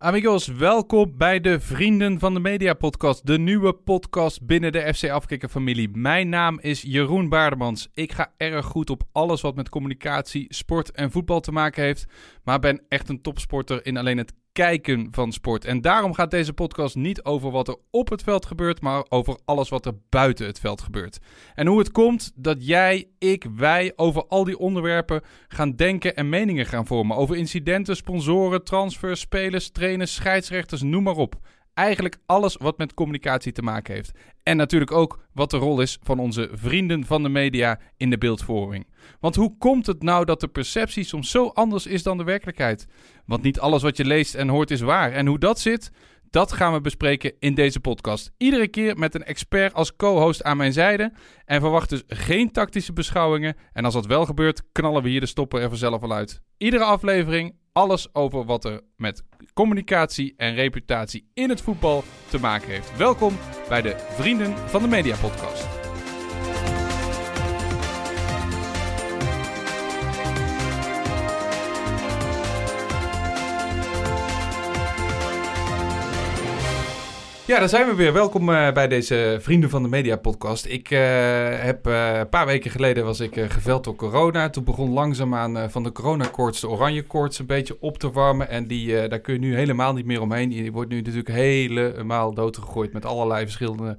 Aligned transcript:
Amigos, 0.00 0.46
welkom 0.46 1.16
bij 1.16 1.40
de 1.40 1.60
Vrienden 1.60 2.18
van 2.18 2.34
de 2.34 2.40
Media 2.40 2.74
podcast, 2.74 3.26
de 3.26 3.38
nieuwe 3.38 3.72
podcast 3.72 4.46
binnen 4.46 4.72
de 4.72 4.94
FC 4.94 5.10
Afkikker 5.10 5.48
familie. 5.48 5.88
Mijn 5.92 6.28
naam 6.28 6.58
is 6.60 6.82
Jeroen 6.82 7.28
Baardemans. 7.28 7.88
Ik 7.94 8.12
ga 8.12 8.32
erg 8.36 8.66
goed 8.66 8.90
op 8.90 9.02
alles 9.12 9.40
wat 9.40 9.54
met 9.54 9.68
communicatie, 9.68 10.54
sport 10.54 10.90
en 10.90 11.10
voetbal 11.10 11.40
te 11.40 11.52
maken 11.52 11.82
heeft, 11.82 12.06
maar 12.44 12.58
ben 12.58 12.82
echt 12.88 13.08
een 13.08 13.22
topsporter 13.22 13.86
in 13.86 13.96
alleen 13.96 14.18
het 14.18 14.34
kijken 14.52 15.08
van 15.10 15.32
sport. 15.32 15.64
En 15.64 15.80
daarom 15.80 16.14
gaat 16.14 16.30
deze 16.30 16.52
podcast 16.52 16.96
niet 16.96 17.24
over 17.24 17.50
wat 17.50 17.68
er 17.68 17.76
op 17.90 18.08
het 18.08 18.22
veld 18.22 18.46
gebeurt, 18.46 18.80
maar 18.80 19.04
over 19.08 19.38
alles 19.44 19.68
wat 19.68 19.86
er 19.86 19.98
buiten 20.08 20.46
het 20.46 20.60
veld 20.60 20.80
gebeurt. 20.80 21.18
En 21.54 21.66
hoe 21.66 21.78
het 21.78 21.90
komt 21.90 22.32
dat 22.34 22.66
jij, 22.66 23.08
ik, 23.18 23.46
wij 23.56 23.92
over 23.96 24.26
al 24.26 24.44
die 24.44 24.58
onderwerpen 24.58 25.22
gaan 25.48 25.76
denken 25.76 26.16
en 26.16 26.28
meningen 26.28 26.66
gaan 26.66 26.86
vormen. 26.86 27.16
Over 27.16 27.36
incidenten, 27.36 27.96
sponsoren, 27.96 28.64
transfers, 28.64 29.20
spelers, 29.20 29.70
trainers, 29.70 30.14
scheidsrechters, 30.14 30.82
noem 30.82 31.02
maar 31.02 31.16
op. 31.16 31.40
Eigenlijk 31.78 32.18
alles 32.26 32.56
wat 32.56 32.78
met 32.78 32.94
communicatie 32.94 33.52
te 33.52 33.62
maken 33.62 33.94
heeft. 33.94 34.12
En 34.42 34.56
natuurlijk 34.56 34.92
ook 34.92 35.24
wat 35.32 35.50
de 35.50 35.56
rol 35.56 35.80
is 35.80 35.98
van 36.02 36.18
onze 36.18 36.48
vrienden 36.52 37.04
van 37.04 37.22
de 37.22 37.28
media 37.28 37.80
in 37.96 38.10
de 38.10 38.18
beeldvorming. 38.18 38.86
Want 39.20 39.34
hoe 39.34 39.56
komt 39.58 39.86
het 39.86 40.02
nou 40.02 40.24
dat 40.24 40.40
de 40.40 40.48
perceptie 40.48 41.04
soms 41.04 41.30
zo 41.30 41.46
anders 41.46 41.86
is 41.86 42.02
dan 42.02 42.18
de 42.18 42.24
werkelijkheid? 42.24 42.86
Want 43.26 43.42
niet 43.42 43.60
alles 43.60 43.82
wat 43.82 43.96
je 43.96 44.04
leest 44.04 44.34
en 44.34 44.48
hoort 44.48 44.70
is 44.70 44.80
waar. 44.80 45.12
En 45.12 45.26
hoe 45.26 45.38
dat 45.38 45.60
zit, 45.60 45.90
dat 46.30 46.52
gaan 46.52 46.72
we 46.72 46.80
bespreken 46.80 47.32
in 47.38 47.54
deze 47.54 47.80
podcast. 47.80 48.32
Iedere 48.36 48.68
keer 48.68 48.98
met 48.98 49.14
een 49.14 49.24
expert 49.24 49.74
als 49.74 49.96
co-host 49.96 50.42
aan 50.42 50.56
mijn 50.56 50.72
zijde. 50.72 51.12
En 51.44 51.60
verwacht 51.60 51.88
dus 51.88 52.02
geen 52.06 52.52
tactische 52.52 52.92
beschouwingen. 52.92 53.56
En 53.72 53.84
als 53.84 53.94
dat 53.94 54.06
wel 54.06 54.24
gebeurt, 54.24 54.62
knallen 54.72 55.02
we 55.02 55.08
hier 55.08 55.20
de 55.20 55.26
stoppen 55.26 55.60
er 55.60 55.68
vanzelf 55.68 56.02
al 56.02 56.12
uit. 56.12 56.42
Iedere 56.56 56.84
aflevering 56.84 57.54
alles 57.72 58.14
over 58.14 58.44
wat 58.44 58.64
er 58.64 58.80
met 58.96 59.22
communicatie 59.54 60.34
en 60.36 60.54
reputatie 60.54 61.30
in 61.34 61.48
het 61.48 61.60
voetbal 61.60 62.04
te 62.28 62.38
maken 62.38 62.68
heeft. 62.68 62.96
Welkom 62.96 63.38
bij 63.68 63.82
de 63.82 63.96
Vrienden 63.98 64.58
van 64.58 64.82
de 64.82 64.88
Media 64.88 65.16
Podcast. 65.16 65.77
Ja, 77.48 77.58
daar 77.58 77.68
zijn 77.68 77.86
we 77.86 77.94
weer. 77.94 78.12
Welkom 78.12 78.48
uh, 78.48 78.72
bij 78.72 78.88
deze 78.88 79.38
Vrienden 79.40 79.70
van 79.70 79.82
de 79.82 79.88
Media 79.88 80.16
podcast. 80.16 80.66
Ik 80.66 80.90
uh, 80.90 80.98
heb 81.50 81.86
uh, 81.86 82.18
een 82.18 82.28
paar 82.28 82.46
weken 82.46 82.70
geleden 82.70 83.04
was 83.04 83.20
ik 83.20 83.34
geveld 83.48 83.84
door 83.84 83.94
corona. 83.94 84.50
Toen 84.50 84.64
begon 84.64 84.90
langzaamaan 84.90 85.70
van 85.70 85.82
de 85.82 85.92
coronakoorts 85.92 86.60
de 86.60 86.68
oranje 86.68 87.02
koorts 87.02 87.38
een 87.38 87.46
beetje 87.46 87.76
op 87.80 87.98
te 87.98 88.10
warmen. 88.10 88.48
En 88.48 88.66
die, 88.66 89.08
daar 89.08 89.20
kun 89.20 89.34
je 89.34 89.40
nu 89.40 89.56
helemaal 89.56 89.92
niet 89.92 90.06
meer 90.06 90.20
omheen. 90.20 90.48
Die 90.48 90.72
wordt 90.72 90.90
nu 90.90 90.96
natuurlijk 90.96 91.28
helemaal 91.28 92.34
doodgegooid 92.34 92.92
met 92.92 93.04
allerlei 93.04 93.44
verschillende 93.44 93.96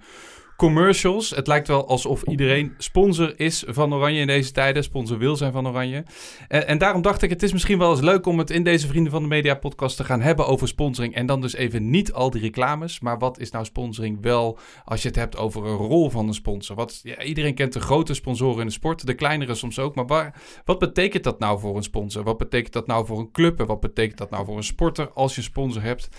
commercials. 0.59 1.29
Het 1.29 1.47
lijkt 1.47 1.67
wel 1.67 1.87
alsof 1.87 2.23
iedereen 2.23 2.73
sponsor 2.77 3.39
is 3.39 3.63
van 3.67 3.93
Oranje 3.93 4.19
in 4.19 4.27
deze 4.27 4.51
tijden. 4.51 4.83
Sponsor 4.83 5.17
wil 5.17 5.35
zijn 5.35 5.51
van 5.51 5.67
Oranje. 5.67 6.03
En, 6.47 6.67
en, 6.67 6.77
daarom 6.77 7.01
dacht 7.01 7.21
ik, 7.21 7.29
het 7.29 7.43
is 7.43 7.51
misschien 7.51 7.77
wel 7.77 7.91
eens 7.91 8.01
leuk 8.01 8.25
om 8.25 8.37
het 8.37 8.49
in 8.49 8.63
deze 8.63 8.87
Vrienden 8.87 9.11
van 9.11 9.21
de 9.21 9.27
Media 9.27 9.55
podcast 9.55 9.97
te 9.97 10.03
gaan 10.03 10.21
hebben 10.21 10.47
over 10.47 10.67
sponsoring. 10.67 11.15
En 11.15 11.25
dan 11.25 11.41
dus 11.41 11.55
even 11.55 11.89
niet 11.89 12.13
al 12.13 12.29
die 12.29 12.41
reclames. 12.41 12.99
Maar 12.99 13.19
wat 13.19 13.39
is 13.39 13.51
nou 13.51 13.65
sponsoring 13.65 14.17
wel 14.21 14.57
als 14.85 15.01
je 15.01 15.07
het 15.07 15.17
hebt 15.17 15.37
over 15.37 15.65
een 15.65 15.77
rol 15.77 16.09
van 16.09 16.27
een 16.27 16.33
sponsor? 16.33 16.75
Wat, 16.75 17.03
iedereen 17.23 17.55
kent 17.55 17.73
de 17.73 17.79
grote 17.79 18.13
sponsoren 18.13 18.59
in 18.59 18.67
de 18.67 18.71
sport, 18.71 19.05
de 19.05 19.13
kleinere 19.13 19.55
soms 19.55 19.79
ook. 19.79 19.95
Maar 19.95 20.33
wat 20.65 20.79
betekent 20.79 21.23
dat 21.23 21.39
nou 21.39 21.59
voor 21.59 21.75
een 21.75 21.83
sponsor? 21.83 22.23
Wat 22.23 22.37
betekent 22.37 22.73
dat 22.73 22.87
nou 22.87 23.05
voor 23.05 23.19
een 23.19 23.31
club? 23.31 23.59
En 23.59 23.65
wat 23.65 23.79
betekent 23.79 24.17
dat 24.17 24.29
nou 24.29 24.45
voor 24.45 24.57
een 24.57 24.63
sporter 24.63 25.09
als 25.09 25.35
je 25.35 25.41
sponsor 25.41 25.81
hebt? 25.81 26.09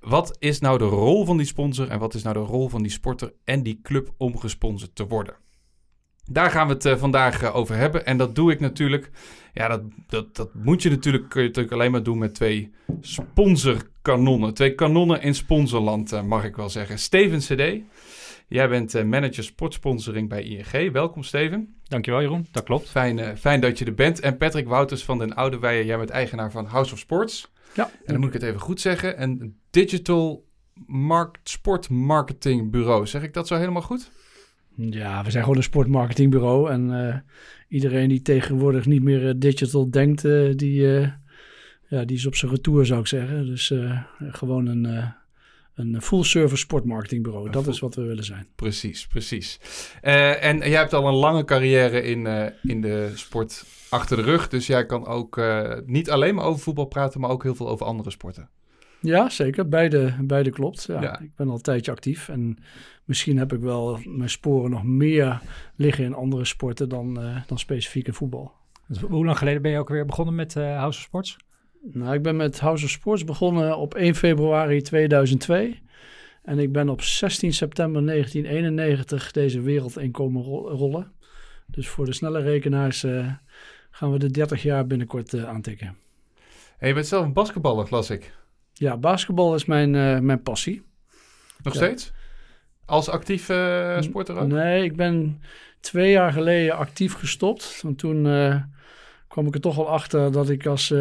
Wat 0.00 0.36
is 0.38 0.60
nou 0.60 0.78
de 0.78 0.84
rol 0.84 1.24
van 1.24 1.36
die 1.36 1.46
sponsor 1.46 1.88
en 1.88 1.98
wat 1.98 2.14
is 2.14 2.22
nou 2.22 2.34
de 2.34 2.52
rol 2.52 2.68
van 2.68 2.82
die 2.82 2.90
sporter 2.90 3.32
en 3.44 3.62
die 3.62 3.80
club 3.82 4.10
om 4.16 4.38
gesponsord 4.38 4.94
te 4.94 5.06
worden? 5.06 5.34
Daar 6.24 6.50
gaan 6.50 6.66
we 6.66 6.72
het 6.72 6.84
uh, 6.84 6.96
vandaag 6.96 7.42
uh, 7.42 7.56
over 7.56 7.76
hebben. 7.76 8.06
En 8.06 8.16
dat 8.16 8.34
doe 8.34 8.52
ik 8.52 8.60
natuurlijk. 8.60 9.10
Ja, 9.52 9.68
dat, 9.68 9.82
dat, 10.06 10.36
dat 10.36 10.54
moet 10.54 10.82
je 10.82 10.90
natuurlijk, 10.90 11.28
kun 11.28 11.40
je 11.40 11.46
natuurlijk 11.46 11.74
alleen 11.74 11.90
maar 11.90 12.02
doen 12.02 12.18
met 12.18 12.34
twee 12.34 12.70
sponsorkanonnen. 13.00 14.54
Twee 14.54 14.74
kanonnen 14.74 15.22
in 15.22 15.34
sponsorland, 15.34 16.12
uh, 16.12 16.22
mag 16.22 16.44
ik 16.44 16.56
wel 16.56 16.68
zeggen. 16.68 16.98
Steven 16.98 17.38
CD, 17.38 17.82
jij 18.48 18.68
bent 18.68 19.04
manager 19.04 19.44
sportsponsoring 19.44 20.28
bij 20.28 20.42
ING. 20.42 20.92
Welkom 20.92 21.22
Steven. 21.22 21.74
Dankjewel 21.84 22.20
Jeroen, 22.20 22.46
dat 22.52 22.62
klopt. 22.62 22.90
Fijn, 22.90 23.38
fijn 23.38 23.60
dat 23.60 23.78
je 23.78 23.84
er 23.84 23.94
bent. 23.94 24.20
En 24.20 24.36
Patrick 24.36 24.68
Wouters 24.68 25.04
van 25.04 25.18
den 25.18 25.34
Oude 25.34 25.84
jij 25.84 25.96
bent 25.96 26.10
eigenaar 26.10 26.50
van 26.50 26.66
House 26.66 26.92
of 26.92 26.98
Sports. 26.98 27.50
Ja. 27.74 27.84
En 27.84 28.12
dan 28.12 28.18
moet 28.18 28.34
ik 28.34 28.40
het 28.40 28.42
even 28.42 28.60
goed 28.60 28.80
zeggen. 28.80 29.22
Een 29.22 29.56
digital 29.70 30.48
markt, 30.86 31.48
sportmarketingbureau. 31.48 33.06
Zeg 33.06 33.22
ik 33.22 33.34
dat 33.34 33.46
zo 33.46 33.56
helemaal 33.56 33.82
goed? 33.82 34.10
Ja, 34.76 35.24
we 35.24 35.30
zijn 35.30 35.42
gewoon 35.42 35.58
een 35.58 35.64
sportmarketingbureau. 35.64 36.70
En 36.70 36.90
uh, 36.90 37.16
iedereen 37.68 38.08
die 38.08 38.22
tegenwoordig 38.22 38.86
niet 38.86 39.02
meer 39.02 39.22
uh, 39.22 39.32
digital 39.36 39.90
denkt, 39.90 40.24
uh, 40.24 40.56
die, 40.56 40.82
ja, 41.88 42.04
die 42.04 42.16
is 42.16 42.26
op 42.26 42.34
zijn 42.34 42.50
retour, 42.50 42.86
zou 42.86 43.00
ik 43.00 43.06
zeggen. 43.06 43.46
Dus 43.46 43.72
gewoon 44.18 44.66
een, 44.66 45.12
een 45.74 46.02
full-service 46.02 46.56
sportmarketingbureau. 46.56 47.50
Dat 47.50 47.66
is 47.66 47.78
wat 47.78 47.94
we 47.94 48.02
willen 48.02 48.24
zijn. 48.24 48.46
Precies, 48.54 49.06
precies. 49.06 49.60
en 50.00 50.58
jij 50.58 50.78
hebt 50.78 50.92
al 50.92 51.08
een 51.08 51.14
lange 51.14 51.44
carrière 51.44 52.02
in, 52.02 52.52
in 52.62 52.80
de 52.80 53.10
sport 53.14 53.64
achter 53.90 54.16
de 54.16 54.22
rug. 54.22 54.48
Dus 54.48 54.66
jij 54.66 54.86
kan 54.86 55.06
ook 55.06 55.40
niet 55.86 56.10
alleen 56.10 56.34
maar 56.34 56.44
over 56.44 56.62
voetbal 56.62 56.84
praten, 56.84 57.20
maar 57.20 57.30
ook 57.30 57.42
heel 57.42 57.54
veel 57.54 57.68
over 57.68 57.86
andere 57.86 58.10
sporten. 58.10 58.48
Ja, 59.00 59.28
zeker. 59.28 59.68
Beide, 59.68 60.14
beide 60.20 60.50
klopt. 60.50 60.84
Ja, 60.88 61.20
Ik 61.20 61.34
ben 61.36 61.48
al 61.48 61.54
een 61.54 61.60
tijdje 61.60 61.90
actief 61.90 62.28
en 62.28 62.58
misschien 63.04 63.38
heb 63.38 63.52
ik 63.52 63.60
wel 63.60 63.98
mijn 64.04 64.30
sporen 64.30 64.70
nog 64.70 64.84
meer 64.84 65.40
liggen 65.76 66.04
in 66.04 66.14
andere 66.14 66.44
sporten 66.44 66.88
dan, 66.88 67.24
uh, 67.24 67.36
dan 67.46 67.58
specifiek 67.58 68.06
in 68.06 68.14
voetbal. 68.14 68.52
Dus 68.86 69.00
hoe 69.00 69.24
lang 69.24 69.38
geleden 69.38 69.62
ben 69.62 69.70
je 69.70 69.78
ook 69.78 69.88
weer 69.88 70.06
begonnen 70.06 70.34
met 70.34 70.54
uh, 70.54 70.76
House 70.76 70.98
of 70.98 71.04
Sports? 71.04 71.36
Nou, 71.92 72.14
ik 72.14 72.22
ben 72.22 72.36
met 72.36 72.60
House 72.60 72.84
of 72.84 72.90
Sports 72.90 73.24
begonnen 73.24 73.76
op 73.76 73.94
1 73.94 74.14
februari 74.14 74.82
2002. 74.82 75.82
En 76.42 76.58
ik 76.58 76.72
ben 76.72 76.88
op 76.88 77.02
16 77.02 77.52
september 77.52 78.06
1991 78.06 79.30
deze 79.30 79.60
wereld 79.60 79.98
in 79.98 80.10
komen 80.10 80.42
rollen. 80.42 81.12
Dus 81.66 81.88
voor 81.88 82.04
de 82.04 82.12
snelle 82.12 82.40
rekenaars 82.40 83.04
uh, 83.04 83.32
gaan 83.90 84.12
we 84.12 84.18
de 84.18 84.30
30 84.30 84.62
jaar 84.62 84.86
binnenkort 84.86 85.44
aantikken. 85.44 85.96
Hey, 86.78 86.88
je 86.88 86.94
bent 86.94 87.06
zelf 87.06 87.24
een 87.24 87.32
basketballer, 87.32 87.86
las 87.90 88.10
ik. 88.10 88.32
Ja, 88.72 88.96
basketbal 88.96 89.54
is 89.54 89.64
mijn, 89.64 89.94
uh, 89.94 90.18
mijn 90.18 90.42
passie. 90.42 90.82
Nog 91.62 91.74
steeds? 91.74 92.12
Als 92.84 93.08
actief 93.08 93.48
uh, 93.48 94.00
sporter 94.00 94.36
ook? 94.36 94.48
Nee, 94.48 94.84
ik 94.84 94.96
ben 94.96 95.42
twee 95.80 96.10
jaar 96.10 96.32
geleden 96.32 96.76
actief 96.76 97.14
gestopt. 97.14 97.80
Want 97.82 97.98
toen 97.98 98.22
kwam 99.28 99.46
ik 99.46 99.54
er 99.54 99.60
toch 99.60 99.78
al 99.78 99.88
achter 99.88 100.32
dat 100.32 100.48
ik 100.48 100.66
als 100.66 100.94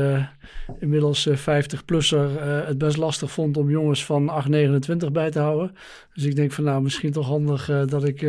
inmiddels 0.80 1.30
50-plusser 1.30 2.42
het 2.66 2.78
best 2.78 2.98
lastig 2.98 3.32
vond 3.32 3.58
om 3.58 3.70
jongens 3.70 4.06
van 4.06 4.44
8,29 4.46 5.12
bij 5.12 5.32
te 5.32 5.40
houden. 5.40 5.76
Dus 6.14 6.24
ik 6.24 6.36
denk 6.36 6.52
van 6.52 6.64
nou, 6.64 6.82
misschien 6.82 7.12
toch 7.12 7.28
handig 7.28 7.66
dat 7.66 8.04
ik 8.04 8.22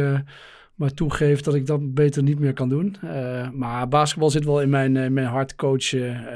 maar 0.80 0.94
toegeef 0.94 1.40
dat 1.40 1.54
ik 1.54 1.66
dat 1.66 1.94
beter 1.94 2.22
niet 2.22 2.38
meer 2.38 2.52
kan 2.52 2.68
doen. 2.68 2.96
maar 3.52 3.88
basketbal 3.88 4.30
zit 4.30 4.44
wel 4.44 4.62
in 4.62 4.70
mijn, 4.70 4.96
in 4.96 5.12
mijn 5.12 5.26
hart. 5.26 5.54
Coachen, 5.54 6.26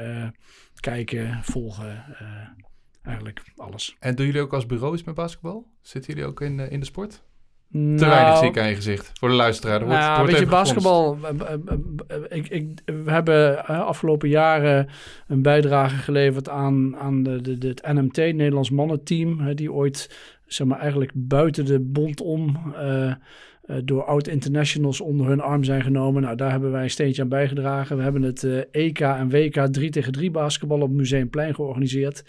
kijken, 0.79 1.39
volgen 1.43 2.03
eigenlijk 3.03 3.41
alles. 3.55 3.95
En 3.99 4.15
doen 4.15 4.25
jullie 4.25 4.41
ook 4.41 4.53
als 4.53 4.65
bureau 4.65 4.93
iets 4.93 5.03
met 5.03 5.15
basketbal? 5.15 5.67
Zitten 5.81 6.13
jullie 6.13 6.29
ook 6.29 6.41
in, 6.41 6.59
in 6.59 6.79
de 6.79 6.85
sport? 6.85 7.23
Nou, 7.67 7.97
Te 7.97 8.05
weinig 8.05 8.37
zie 8.37 8.47
ik 8.47 8.57
aan 8.57 8.67
je 8.67 8.75
gezicht 8.75 9.11
voor 9.19 9.29
de 9.29 9.35
luisteraar. 9.35 9.79
wordt, 9.79 9.93
nou, 9.93 10.17
wordt 10.17 10.31
weet 10.31 10.41
je, 10.41 10.47
basketbal. 10.47 11.17
Ik, 12.29 12.47
ik, 12.47 12.81
we 12.85 13.11
hebben 13.11 13.65
afgelopen 13.65 14.29
jaren 14.29 14.87
een 15.27 15.41
bijdrage 15.41 15.95
geleverd 15.95 16.49
aan, 16.49 16.97
aan 16.97 17.23
de, 17.23 17.41
de, 17.41 17.57
de, 17.57 17.67
het 17.67 17.93
NMT, 17.93 18.15
het 18.15 18.35
Nederlands 18.35 18.69
mannenteam. 18.69 19.55
Die 19.55 19.71
ooit, 19.71 20.15
zeg 20.45 20.67
maar, 20.67 20.79
eigenlijk 20.79 21.11
buiten 21.15 21.65
de 21.65 21.79
bond 21.79 22.21
om. 22.21 22.73
Uh, 22.77 23.13
door 23.83 24.03
oud-internationals 24.03 25.01
onder 25.01 25.27
hun 25.27 25.41
arm 25.41 25.63
zijn 25.63 25.81
genomen. 25.81 26.21
Nou, 26.21 26.35
daar 26.35 26.51
hebben 26.51 26.71
wij 26.71 26.83
een 26.83 26.89
steentje 26.89 27.21
aan 27.21 27.29
bijgedragen. 27.29 27.97
We 27.97 28.03
hebben 28.03 28.21
het 28.21 28.43
uh, 28.43 28.61
EK 28.71 28.99
en 28.99 29.29
WK 29.29 29.67
3 29.71 29.89
tegen 29.89 30.11
3 30.11 30.31
basketbal 30.31 30.81
op 30.81 30.91
Museumplein 30.91 31.55
georganiseerd. 31.55 32.23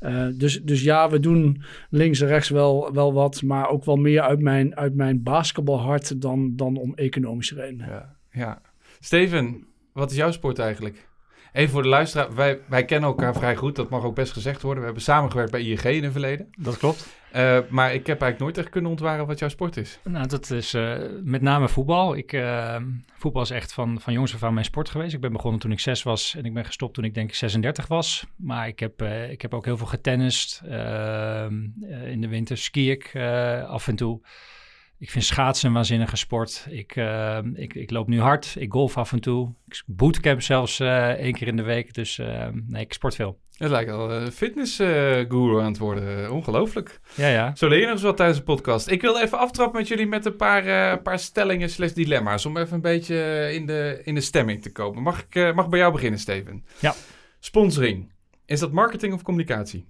Uh, 0.00 0.26
dus, 0.34 0.62
dus 0.62 0.82
ja, 0.82 1.10
we 1.10 1.20
doen 1.20 1.62
links 1.90 2.20
en 2.20 2.26
rechts 2.26 2.48
wel, 2.48 2.92
wel 2.92 3.12
wat, 3.12 3.42
maar 3.42 3.68
ook 3.68 3.84
wel 3.84 3.96
meer 3.96 4.20
uit 4.20 4.40
mijn, 4.40 4.76
uit 4.76 4.94
mijn 4.94 5.22
basketbalhart 5.22 6.20
dan, 6.20 6.56
dan 6.56 6.76
om 6.76 6.94
economische 6.94 7.54
redenen. 7.54 7.86
Ja, 7.86 8.16
ja. 8.30 8.60
Steven, 9.00 9.66
wat 9.92 10.10
is 10.10 10.16
jouw 10.16 10.30
sport 10.30 10.58
eigenlijk? 10.58 11.08
Even 11.52 11.70
voor 11.70 11.82
de 11.82 11.88
luisteraar, 11.88 12.34
wij, 12.34 12.58
wij 12.68 12.84
kennen 12.84 13.08
elkaar 13.08 13.34
vrij 13.34 13.56
goed, 13.56 13.76
dat 13.76 13.90
mag 13.90 14.04
ook 14.04 14.14
best 14.14 14.32
gezegd 14.32 14.62
worden. 14.62 14.80
We 14.80 14.84
hebben 14.84 15.04
samengewerkt 15.04 15.50
bij 15.50 15.62
ING 15.62 15.82
in 15.82 16.02
het 16.02 16.12
verleden. 16.12 16.48
Dat 16.58 16.76
klopt. 16.76 17.06
Uh, 17.34 17.58
maar 17.68 17.94
ik 17.94 18.06
heb 18.06 18.20
eigenlijk 18.20 18.38
nooit 18.38 18.58
echt 18.58 18.68
kunnen 18.68 18.90
ontwaren 18.90 19.26
wat 19.26 19.38
jouw 19.38 19.48
sport 19.48 19.76
is. 19.76 19.98
Nou, 20.02 20.26
dat 20.26 20.50
is 20.50 20.74
uh, 20.74 20.96
met 21.22 21.42
name 21.42 21.68
voetbal. 21.68 22.14
Ik, 22.16 22.32
uh, 22.32 22.76
voetbal 23.14 23.42
is 23.42 23.50
echt 23.50 23.72
van, 23.72 24.00
van 24.00 24.12
jongs 24.12 24.34
af 24.34 24.42
aan 24.42 24.54
mijn 24.54 24.66
sport 24.66 24.88
geweest. 24.88 25.14
Ik 25.14 25.20
ben 25.20 25.32
begonnen 25.32 25.60
toen 25.60 25.72
ik 25.72 25.80
zes 25.80 26.02
was 26.02 26.34
en 26.34 26.44
ik 26.44 26.54
ben 26.54 26.64
gestopt 26.64 26.94
toen 26.94 27.04
ik 27.04 27.14
denk 27.14 27.28
ik 27.28 27.34
36 27.34 27.86
was. 27.86 28.26
Maar 28.36 28.68
ik 28.68 28.78
heb, 28.78 29.02
ik 29.30 29.42
heb 29.42 29.54
ook 29.54 29.64
heel 29.64 29.76
veel 29.76 29.86
getennist. 29.86 30.62
Ehm, 30.68 31.54
in 32.06 32.20
de 32.20 32.28
winter 32.28 32.58
ski 32.58 32.90
ik 32.90 33.16
af 33.66 33.88
en 33.88 33.96
toe. 33.96 34.20
Ik 34.98 35.10
vind 35.10 35.24
schaatsen 35.24 35.68
een 35.68 35.74
waanzinnige 35.74 36.16
sport. 36.16 36.66
Ik, 36.70 36.96
uh, 36.96 37.38
ik, 37.54 37.74
ik 37.74 37.90
loop 37.90 38.08
nu 38.08 38.20
hard. 38.20 38.54
Ik 38.58 38.72
golf 38.72 38.96
af 38.96 39.12
en 39.12 39.20
toe. 39.20 39.54
Ik 39.66 39.82
bootcamp 39.86 40.42
zelfs 40.42 40.80
één 40.80 41.32
keer 41.32 41.46
in 41.46 41.56
de 41.56 41.62
week. 41.62 41.94
Dus 41.94 42.18
uh, 42.18 42.48
nee, 42.66 42.82
ik 42.82 42.92
sport 42.92 43.14
veel. 43.14 43.38
Het 43.54 43.70
lijkt 43.70 43.90
wel 43.90 44.12
een 44.12 44.32
fitnessguru 44.32 45.60
aan 45.60 45.66
het 45.66 45.78
worden. 45.78 46.30
Ongelooflijk. 46.30 47.00
Ja, 47.14 47.28
ja. 47.28 47.54
Zo 47.56 47.68
leer 47.68 47.78
je 47.78 47.84
nog 47.84 47.94
eens 47.94 48.02
wat 48.02 48.16
tijdens 48.16 48.38
de 48.38 48.44
podcast. 48.44 48.88
Ik 48.88 49.00
wil 49.00 49.20
even 49.20 49.38
aftrappen 49.38 49.78
met 49.78 49.88
jullie 49.88 50.06
met 50.06 50.24
een 50.24 50.36
paar, 50.36 51.02
paar 51.02 51.18
stellingen 51.18 51.70
slash 51.70 51.92
dilemma's. 51.92 52.46
Om 52.46 52.56
even 52.56 52.74
een 52.74 52.80
beetje 52.80 53.50
in 53.52 53.66
de, 53.66 54.00
in 54.04 54.14
de 54.14 54.20
stemming 54.20 54.62
te 54.62 54.72
komen. 54.72 55.02
Mag 55.02 55.26
ik 55.28 55.54
mag 55.54 55.68
bij 55.68 55.78
jou 55.78 55.92
beginnen, 55.92 56.20
Steven? 56.20 56.64
Ja. 56.78 56.94
Sponsoring. 57.38 58.12
Is 58.46 58.60
dat 58.60 58.72
marketing 58.72 59.12
of 59.14 59.22
communicatie? 59.22 59.86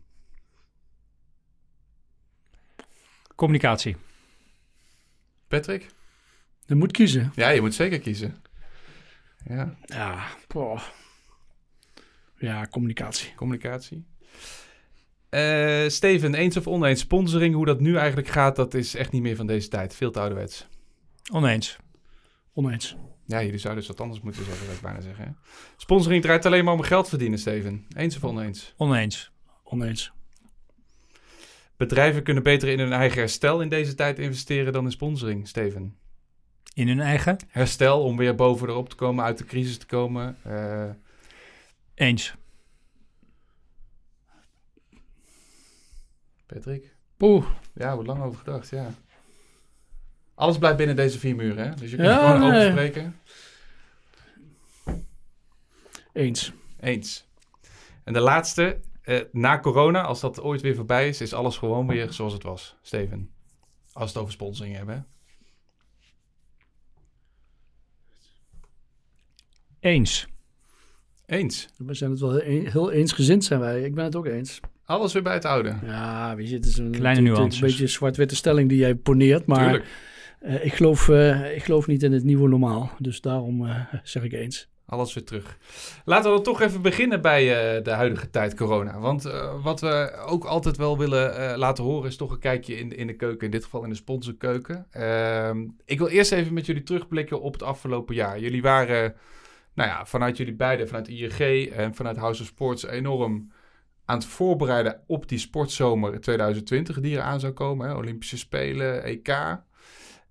Communicatie. 3.34 3.96
Patrick? 5.48 5.86
Je 6.66 6.74
moet 6.74 6.92
kiezen. 6.92 7.32
Ja, 7.34 7.48
je 7.48 7.60
moet 7.60 7.74
zeker 7.74 7.98
kiezen. 7.98 8.42
Ja. 9.44 9.74
Ja, 9.84 10.26
boah. 10.46 10.82
Ja, 12.44 12.66
communicatie. 12.70 13.34
Communicatie. 13.34 14.04
Uh, 15.30 15.88
Steven, 15.88 16.34
eens 16.34 16.56
of 16.56 16.66
oneens, 16.66 17.00
sponsoring, 17.00 17.54
hoe 17.54 17.64
dat 17.64 17.80
nu 17.80 17.96
eigenlijk 17.96 18.28
gaat, 18.28 18.56
dat 18.56 18.74
is 18.74 18.94
echt 18.94 19.12
niet 19.12 19.22
meer 19.22 19.36
van 19.36 19.46
deze 19.46 19.68
tijd. 19.68 19.94
Veel 19.94 20.10
te 20.10 20.20
ouderwets. 20.20 20.66
Oneens. 21.32 21.76
Oneens. 22.52 22.96
Ja, 23.26 23.42
jullie 23.42 23.58
zouden 23.58 23.82
dus 23.84 23.92
wat 23.92 24.00
anders 24.00 24.20
moeten 24.20 24.44
zeggen, 24.44 24.64
zou 24.64 24.76
ik 24.76 24.82
bijna 24.82 25.00
zeggen. 25.00 25.24
Hè? 25.24 25.30
Sponsoring 25.76 26.22
draait 26.22 26.46
alleen 26.46 26.64
maar 26.64 26.74
om 26.74 26.82
geld 26.82 27.08
verdienen, 27.08 27.38
Steven. 27.38 27.86
Eens 27.96 28.16
of 28.16 28.24
oneens? 28.24 28.74
Oneens. 28.76 29.32
Oneens. 29.62 30.12
Bedrijven 31.76 32.22
kunnen 32.22 32.42
beter 32.42 32.68
in 32.68 32.78
hun 32.78 32.92
eigen 32.92 33.18
herstel 33.18 33.60
in 33.60 33.68
deze 33.68 33.94
tijd 33.94 34.18
investeren 34.18 34.72
dan 34.72 34.84
in 34.84 34.90
sponsoring, 34.90 35.48
Steven. 35.48 35.96
In 36.74 36.88
hun 36.88 37.00
eigen? 37.00 37.36
Herstel, 37.48 38.02
om 38.02 38.16
weer 38.16 38.34
boven 38.34 38.68
erop 38.68 38.88
te 38.88 38.96
komen, 38.96 39.24
uit 39.24 39.38
de 39.38 39.44
crisis 39.44 39.78
te 39.78 39.86
komen. 39.86 40.36
Uh... 40.46 40.90
Eens. 41.94 42.34
Patrick? 46.46 46.96
Poeh. 47.16 47.46
Ja, 47.74 47.94
wordt 47.94 48.08
lang 48.08 48.22
over 48.22 48.38
gedacht, 48.38 48.68
ja. 48.68 48.94
Alles 50.34 50.58
blijft 50.58 50.76
binnen 50.76 50.96
deze 50.96 51.18
vier 51.18 51.36
muren, 51.36 51.68
hè? 51.68 51.74
Dus 51.74 51.90
je 51.90 51.96
kunt 51.96 52.08
ja, 52.08 52.18
gewoon 52.18 52.50
nee. 52.50 52.60
open 52.60 52.70
spreken. 52.70 53.20
Eens. 56.12 56.52
Eens. 56.80 57.28
En 58.04 58.12
de 58.12 58.20
laatste, 58.20 58.80
uh, 59.04 59.20
na 59.32 59.60
corona, 59.60 60.02
als 60.02 60.20
dat 60.20 60.40
ooit 60.40 60.60
weer 60.60 60.74
voorbij 60.74 61.08
is, 61.08 61.20
is 61.20 61.32
alles 61.32 61.56
gewoon 61.56 61.86
weer 61.86 62.12
zoals 62.12 62.32
het 62.32 62.42
was, 62.42 62.76
Steven. 62.82 63.30
Als 63.92 64.04
we 64.04 64.10
het 64.10 64.16
over 64.16 64.32
sponsoring 64.32 64.76
hebben. 64.76 65.06
Eens. 69.80 70.26
Eens. 71.26 71.68
We 71.76 71.94
zijn 71.94 72.10
het 72.10 72.20
wel 72.20 72.34
heel, 72.34 72.64
heel 72.64 72.90
eensgezind, 72.90 73.44
zijn 73.44 73.60
wij. 73.60 73.82
Ik 73.82 73.94
ben 73.94 74.04
het 74.04 74.16
ook 74.16 74.26
eens. 74.26 74.60
Alles 74.84 75.12
weer 75.12 75.22
bij 75.22 75.34
het 75.34 75.44
oude. 75.44 75.74
Ja, 75.84 76.36
wie 76.36 76.46
zit, 76.46 76.66
is 76.66 76.78
een 76.78 76.90
kleine 76.90 77.20
nuance. 77.20 77.62
Een 77.62 77.68
beetje 77.68 77.86
zwart-witte 77.86 78.36
stelling 78.36 78.68
die 78.68 78.78
jij 78.78 78.94
poneert, 78.94 79.46
maar 79.46 79.82
uh, 80.42 80.64
ik, 80.64 80.74
geloof, 80.74 81.08
uh, 81.08 81.54
ik 81.54 81.62
geloof 81.62 81.86
niet 81.86 82.02
in 82.02 82.12
het 82.12 82.24
nieuwe 82.24 82.48
normaal. 82.48 82.90
Dus 82.98 83.20
daarom 83.20 83.64
uh, 83.64 83.80
zeg 84.02 84.22
ik 84.22 84.32
eens. 84.32 84.68
Alles 84.86 85.14
weer 85.14 85.24
terug. 85.24 85.58
Laten 86.04 86.30
we 86.30 86.36
dan 86.36 86.44
toch 86.44 86.60
even 86.60 86.82
beginnen 86.82 87.20
bij 87.22 87.76
uh, 87.76 87.84
de 87.84 87.90
huidige 87.90 88.30
tijd 88.30 88.54
corona. 88.54 88.98
Want 88.98 89.26
uh, 89.26 89.62
wat 89.62 89.80
we 89.80 90.12
ook 90.26 90.44
altijd 90.44 90.76
wel 90.76 90.98
willen 90.98 91.40
uh, 91.40 91.56
laten 91.56 91.84
horen 91.84 92.08
is 92.08 92.16
toch 92.16 92.30
een 92.30 92.38
kijkje 92.38 92.76
in, 92.76 92.96
in 92.96 93.06
de 93.06 93.16
keuken. 93.16 93.46
In 93.46 93.50
dit 93.50 93.64
geval 93.64 93.84
in 93.84 93.88
de 93.88 93.94
sponsorkeuken. 93.94 94.86
Ehm, 94.90 95.66
ik 95.84 95.98
wil 95.98 96.08
eerst 96.08 96.32
even 96.32 96.54
met 96.54 96.66
jullie 96.66 96.82
terugblikken 96.82 97.40
op 97.40 97.52
het 97.52 97.62
afgelopen 97.62 98.14
jaar. 98.14 98.40
Jullie 98.40 98.62
waren, 98.62 99.14
nou 99.74 99.88
ja, 99.88 100.06
vanuit 100.06 100.36
jullie 100.36 100.54
beiden, 100.54 100.88
vanuit 100.88 101.08
ING 101.08 101.70
en 101.72 101.94
vanuit 101.94 102.16
House 102.16 102.42
of 102.42 102.48
Sports 102.48 102.86
enorm 102.86 103.52
aan 104.04 104.16
het 104.16 104.26
voorbereiden 104.26 105.00
op 105.06 105.28
die 105.28 105.38
sportzomer 105.38 106.20
2020 106.20 107.00
die 107.00 107.16
er 107.16 107.22
aan 107.22 107.40
zou 107.40 107.52
komen. 107.52 107.88
Hè? 107.88 107.94
Olympische 107.94 108.38
Spelen, 108.38 109.02
EK. 109.02 109.58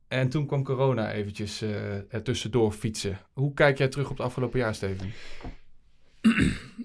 En 0.08 0.30
toen 0.30 0.46
kwam 0.46 0.64
corona 0.64 1.12
eventjes 1.12 1.64
uh, 1.64 2.14
er 2.14 2.24
tussendoor 2.24 2.72
fietsen. 2.72 3.18
Hoe 3.34 3.54
kijk 3.54 3.78
jij 3.78 3.88
terug 3.88 4.10
op 4.10 4.18
het 4.18 4.26
afgelopen 4.26 4.60
jaar, 4.60 4.76
Steven? 4.76 5.12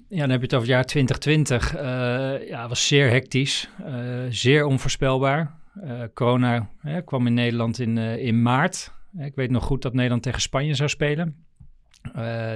Ja, 0.08 0.20
dan 0.20 0.31
heb 0.31 0.38
je 0.40 0.46
het 0.46 0.55
over 0.55 0.66
het 0.69 0.76
jaar 0.76 0.84
2020. 0.84 1.75
Uh, 1.75 2.49
ja, 2.49 2.69
was 2.69 2.87
zeer 2.87 3.10
hectisch, 3.10 3.69
uh, 3.81 4.25
zeer 4.28 4.64
onvoorspelbaar. 4.64 5.56
corona 6.14 6.70
kwam 7.05 7.26
in 7.26 7.34
Nederland 7.34 7.78
in, 7.78 7.99
in 7.99 8.43
maart. 8.43 8.93
ik 9.19 9.34
weet 9.34 9.50
nog 9.50 9.64
goed 9.64 9.82
dat 9.82 9.94
Nederland 9.94 10.22
tegen 10.22 10.40
Spanje 10.40 10.75
zou 10.75 10.88
spelen. 10.88 11.47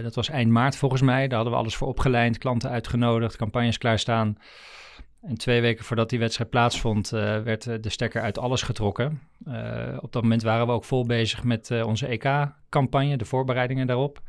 Dat 0.02 0.14
was 0.14 0.28
eind 0.28 0.50
maart 0.50 0.76
volgens 0.76 1.02
mij. 1.02 1.28
Daar 1.28 1.34
hadden 1.34 1.52
we 1.52 1.58
alles 1.58 1.76
voor 1.76 1.88
opgeleid, 1.88 2.38
klanten 2.38 2.70
uitgenodigd, 2.70 3.36
campagnes 3.36 3.78
klaarstaan. 3.78 4.38
En 5.22 5.38
twee 5.38 5.60
weken 5.60 5.84
voordat 5.84 6.10
die 6.10 6.18
wedstrijd 6.18 6.50
plaatsvond, 6.50 7.12
uh, 7.12 7.42
werd 7.42 7.82
de 7.82 7.88
stekker 7.88 8.22
uit 8.22 8.38
alles 8.38 8.62
getrokken. 8.62 9.20
Op 10.00 10.12
dat 10.12 10.22
moment 10.22 10.42
waren 10.42 10.66
we 10.66 10.72
ook 10.72 10.84
vol 10.84 11.06
bezig 11.06 11.44
met 11.44 11.70
onze 11.70 12.06
EK-campagne, 12.06 13.16
de 13.16 13.24
voorbereidingen 13.24 13.86
daarop. 13.86 14.22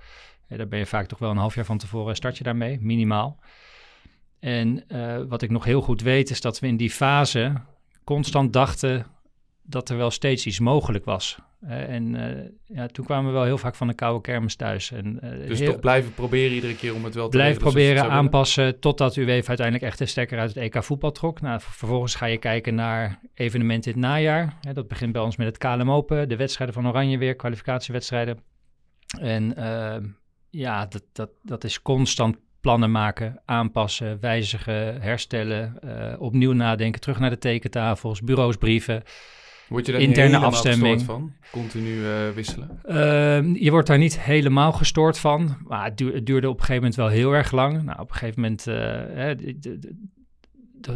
daar 0.48 0.68
ben 0.68 0.80
je 0.80 0.86
vaak 0.86 1.08
toch 1.08 1.20
wel 1.20 1.30
een 1.30 1.38
half 1.38 1.56
jaar 1.56 1.66
van 1.66 1.78
tevoren 1.78 2.16
start 2.16 2.38
je 2.38 2.44
daarmee, 2.44 2.78
minimaal. 2.82 3.40
En 4.40 4.86
wat 5.28 5.42
ik 5.42 5.50
nog 5.50 5.64
heel 5.64 5.82
goed 5.82 6.02
weet, 6.02 6.30
is 6.30 6.42
dat 6.42 6.60
we 6.60 6.68
in 6.68 6.78
die 6.78 6.92
fase 6.92 7.54
constant 8.04 8.54
dachten 8.54 9.06
dat 9.62 9.90
er 9.90 9.98
wel 9.98 10.12
steeds 10.12 10.46
iets 10.46 10.60
mogelijk 10.60 11.06
was. 11.06 11.40
En 11.68 12.16
uh, 12.16 12.78
ja, 12.78 12.88
toen 12.88 13.06
kwamen 13.06 13.26
we 13.26 13.38
wel 13.38 13.44
heel 13.44 13.58
vaak 13.58 13.76
van 13.76 13.88
de 13.88 13.94
koude 13.94 14.22
kermis 14.22 14.56
thuis. 14.56 14.92
En, 14.92 15.20
uh, 15.24 15.48
dus 15.48 15.60
toch 15.60 15.80
blijven 15.80 16.14
proberen 16.14 16.54
iedere 16.54 16.76
keer 16.76 16.94
om 16.94 17.04
het 17.04 17.16
wel 17.16 17.30
te 17.30 17.38
Blijf 17.38 17.58
proberen 17.58 18.10
aanpassen 18.10 18.80
totdat 18.80 19.16
UEFA 19.16 19.48
uiteindelijk 19.48 19.88
echt 19.88 19.98
de 19.98 20.06
stekker 20.06 20.40
uit 20.40 20.56
het 20.56 20.64
EK 20.64 20.84
voetbal 20.84 21.12
trok. 21.12 21.42
Nou, 21.42 21.60
vervolgens 21.62 22.16
ga 22.16 22.26
je 22.26 22.38
kijken 22.38 22.76
naar 22.76 23.20
evenementen 23.34 23.94
in 23.94 23.98
het 23.98 24.08
najaar. 24.08 24.58
dat 24.74 24.88
begint 24.88 25.12
bij 25.12 25.22
ons 25.22 25.36
met 25.36 25.48
het 25.48 25.58
KLM 25.58 25.92
Open, 25.92 26.30
de 26.30 26.36
wedstrijden 26.36 26.76
van 26.76 26.88
Oranje 26.88 27.18
weer, 27.18 27.36
kwalificatiewedstrijden. 27.36 28.38
En 29.20 29.54
uh, 29.58 29.96
ja, 30.50 30.86
dat, 30.86 31.04
dat, 31.12 31.30
dat 31.42 31.64
is 31.64 31.82
constant 31.82 32.38
plannen 32.62 32.92
maken, 32.92 33.42
aanpassen, 33.46 34.20
wijzigen, 34.20 35.02
herstellen, 35.02 35.80
opnieuw 36.20 36.52
nadenken, 36.52 37.02
terug 37.02 37.20
naar 37.20 37.30
de 37.30 37.38
tekentafels, 37.38 38.22
bureaus, 38.22 38.56
brieven. 38.56 39.04
Word 39.74 39.86
je 39.86 39.92
daar 39.92 40.02
interne 40.02 40.38
afstemming 40.38 41.02
van? 41.02 41.34
Continu 41.52 41.90
uh, 41.90 42.30
wisselen? 42.30 42.80
Uh, 42.86 43.62
je 43.62 43.72
wordt 43.72 43.88
daar 43.88 43.98
niet 43.98 44.20
helemaal 44.20 44.72
gestoord 44.72 45.20
van. 45.20 45.58
Maar 45.68 45.84
het, 45.84 45.98
duurde, 45.98 46.16
het 46.16 46.26
duurde 46.26 46.50
op 46.50 46.54
een 46.54 46.60
gegeven 46.60 46.82
moment 46.82 46.96
wel 46.96 47.08
heel 47.08 47.32
erg 47.32 47.52
lang. 47.52 47.84
Nou, 47.84 48.00
op 48.00 48.10
een 48.10 48.16
gegeven 48.16 48.42
moment... 48.42 48.68
Uh, 48.68 48.76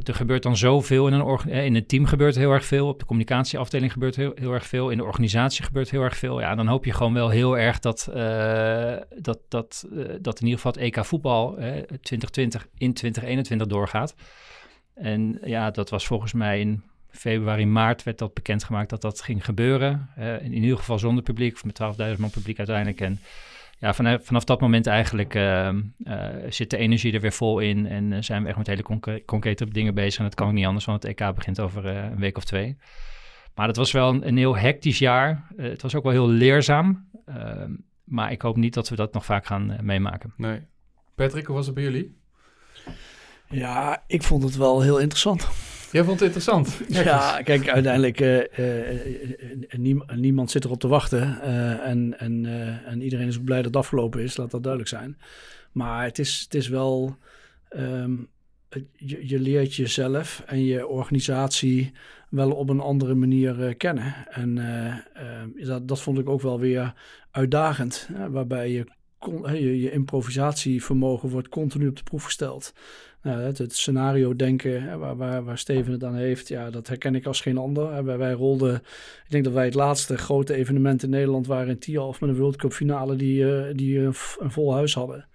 er 0.06 0.14
gebeurt 0.16 0.44
dan 0.44 0.58
zoveel 0.58 1.08
in 1.08 1.14
een, 1.14 1.50
in 1.50 1.76
een 1.76 1.86
team 1.86 2.06
gebeurt 2.06 2.36
heel 2.36 2.52
erg 2.52 2.66
veel. 2.66 2.88
Op 2.88 3.00
de 3.00 3.06
communicatieafdeling 3.06 3.92
gebeurt 3.92 4.16
heel, 4.16 4.32
heel 4.36 4.54
erg 4.54 4.66
veel. 4.66 4.90
In 4.90 4.98
de 4.98 5.04
organisatie 5.04 5.64
gebeurt 5.64 5.92
heel 5.92 6.02
erg 6.04 6.18
veel. 6.18 6.40
Ja, 6.40 6.56
dan 6.56 6.68
hoop 6.68 6.86
je 6.86 6.94
gewoon 6.94 7.14
wel 7.14 7.30
heel 7.30 7.58
erg 7.58 7.80
dat, 7.80 8.10
uh, 8.10 8.96
dat, 9.20 9.40
dat, 9.48 9.88
dat 10.22 10.40
in 10.40 10.46
ieder 10.46 10.62
geval 10.62 10.72
het 10.72 10.82
EK 10.82 11.06
voetbal 11.06 11.54
2020 12.02 12.68
in 12.78 12.94
2021 12.94 13.68
doorgaat. 13.68 14.16
En 14.94 15.40
ja, 15.44 15.72
dat 15.72 15.90
was 15.90 16.08
volgens 16.08 16.34
mij 16.34 16.60
in 16.60 16.84
februari, 17.10 17.66
maart 17.66 18.04
werd 18.04 18.18
dat 18.18 18.34
bekendgemaakt 18.34 18.90
dat 18.90 19.02
dat 19.02 19.22
ging 19.22 19.46
gebeuren. 19.46 20.10
Uh, 20.20 20.42
in, 20.42 20.54
ieder 20.54 20.78
geval 20.78 21.00
zonder 21.00 21.24
publiek, 21.24 21.54
of 21.54 21.64
met 21.64 21.80
12.000 22.16 22.20
man 22.20 22.30
publiek 22.30 22.58
uiteindelijk. 22.58 23.02
En 23.02 23.20
ja, 23.80 23.94
vanaf, 23.94 24.26
vanaf 24.26 24.44
dat 24.44 24.62
moment 24.62 24.88
eigenlijk 24.88 25.36
uh, 25.36 25.70
uh, 26.04 26.26
zit 26.50 26.70
de 26.70 26.78
energie 26.78 27.14
er 27.14 27.22
weer 27.22 27.32
vol 27.32 27.60
in 27.60 27.88
en 27.88 28.24
zijn 28.24 28.42
we 28.42 28.48
echt 28.48 28.58
met 28.58 28.68
hele 28.68 28.84
concre 28.84 29.26
concrete 29.26 29.68
dingen 29.68 29.94
bezig. 29.94 30.18
En 30.18 30.26
dat 30.26 30.36
kan 30.36 30.48
ook 30.48 30.54
niet 30.54 30.66
anders, 30.66 30.86
want 30.86 31.04
het 31.04 31.20
EK 31.20 31.36
begint 31.36 31.60
over 31.60 31.86
een 31.86 32.20
week 32.20 32.38
of 32.38 32.44
twee. 32.44 32.78
Maar 33.56 33.68
dat 33.68 33.76
was 33.76 33.92
wel 33.92 34.10
een, 34.10 34.28
een 34.28 34.38
heel 34.38 34.58
hectisch 34.58 35.00
jaar. 35.00 35.48
het 35.58 35.82
was 35.82 35.96
ook 35.96 36.04
wel 36.04 36.12
heel 36.12 36.30
leerzaam. 36.30 37.10
Ehm, 37.26 37.72
maar 38.04 38.32
ik 38.32 38.42
hoop 38.42 38.56
niet 38.56 38.74
dat 38.74 38.90
we 38.90 38.96
dat 38.96 39.14
nog 39.14 39.26
vaak 39.26 39.46
gaan 39.46 39.78
meemaken. 39.82 40.34
Nee. 40.38 40.62
Patrick, 41.16 41.46
hoe 41.46 41.56
was 41.56 41.66
het 41.66 41.76
bij 41.76 41.84
jullie? 41.84 42.18
Ja, 43.50 44.04
ik 44.08 44.24
vond 44.24 44.44
het 44.44 44.56
wel 44.56 44.82
heel 44.82 45.00
interessant. 45.00 45.48
Jij 45.92 46.04
vond 46.04 46.20
het 46.20 46.22
interessant. 46.22 46.80
Ja, 46.88 47.42
kijk, 47.44 47.70
uiteindelijk 47.70 48.20
uh, 48.20 50.08
niemand 50.16 50.52
zit 50.52 50.66
erop 50.66 50.80
te 50.80 50.88
wachten. 50.88 51.42
en, 51.82 52.20
en, 52.20 52.46
en 52.86 53.02
iedereen 53.02 53.28
is 53.28 53.38
ook 53.38 53.44
blij 53.44 53.58
dat 53.58 53.66
het 53.66 53.76
afgelopen 53.76 54.22
is, 54.22 54.38
laat 54.38 54.52
dat 54.52 54.64
duidelijk 54.64 54.92
zijn. 54.92 55.18
Maar 55.72 56.04
het 56.04 56.20
is, 56.20 56.40
het 56.40 56.54
is 56.54 56.68
wel. 56.68 57.18
ehm, 57.70 58.16
je, 58.96 59.40
leert 59.40 59.76
jezelf 59.76 60.44
en 60.46 60.64
je 60.64 60.88
organisatie 60.88 61.92
wel 62.30 62.52
op 62.52 62.70
een 62.70 62.80
andere 62.80 63.16
manier 63.16 63.76
kennen. 63.76 64.16
En 64.30 64.56
dat, 65.56 65.88
dat 65.88 66.02
vond 66.02 66.20
ik 66.20 66.30
ook 66.30 66.42
wel 66.42 66.60
weer 66.60 66.94
uitdagend. 67.32 68.10
Hè, 68.14 68.30
waarbij 68.30 68.72
je, 68.72 68.86
je 69.82 69.92
improvisatievermogen 69.92 71.30
wordt 71.30 71.50
continu 71.50 71.88
op 71.88 71.96
de 71.96 72.04
proef 72.04 72.24
gesteld. 72.24 72.74
Nou, 73.28 73.40
het, 73.42 73.58
het 73.58 73.76
scenario 73.76 74.36
denken 74.36 75.00
waar, 75.00 75.16
waar, 75.18 75.44
waar 75.44 75.58
Steven 75.58 75.92
het 75.92 76.04
aan 76.04 76.16
heeft, 76.16 76.48
ja, 76.48 76.70
dat 76.70 76.88
herken 76.88 77.16
ik 77.16 77.26
als 77.26 77.42
geen 77.42 77.58
ander. 77.58 78.04
Wij, 78.06 78.18
wij 78.18 78.32
rolden, 78.32 78.76
ik 78.76 79.30
denk 79.30 79.44
dat 79.44 79.54
wij 79.54 79.66
het 79.66 79.74
laatste 79.74 80.18
grote 80.18 80.54
evenement 80.54 81.04
in 81.04 81.10
Nederland 81.10 81.48
waren 81.48 81.70
in 81.70 81.80
Tialf 81.80 82.22
met 82.22 82.30
een 82.30 82.36
World 82.36 82.56
Cup 82.56 82.74
finale 82.74 83.16
die, 83.16 83.52
eh, 83.56 83.74
die 83.76 84.00
een, 84.00 84.14
v- 84.14 84.36
een 84.40 84.52
vol 84.52 84.74
huis 84.74 84.94
hadden. 84.94 85.26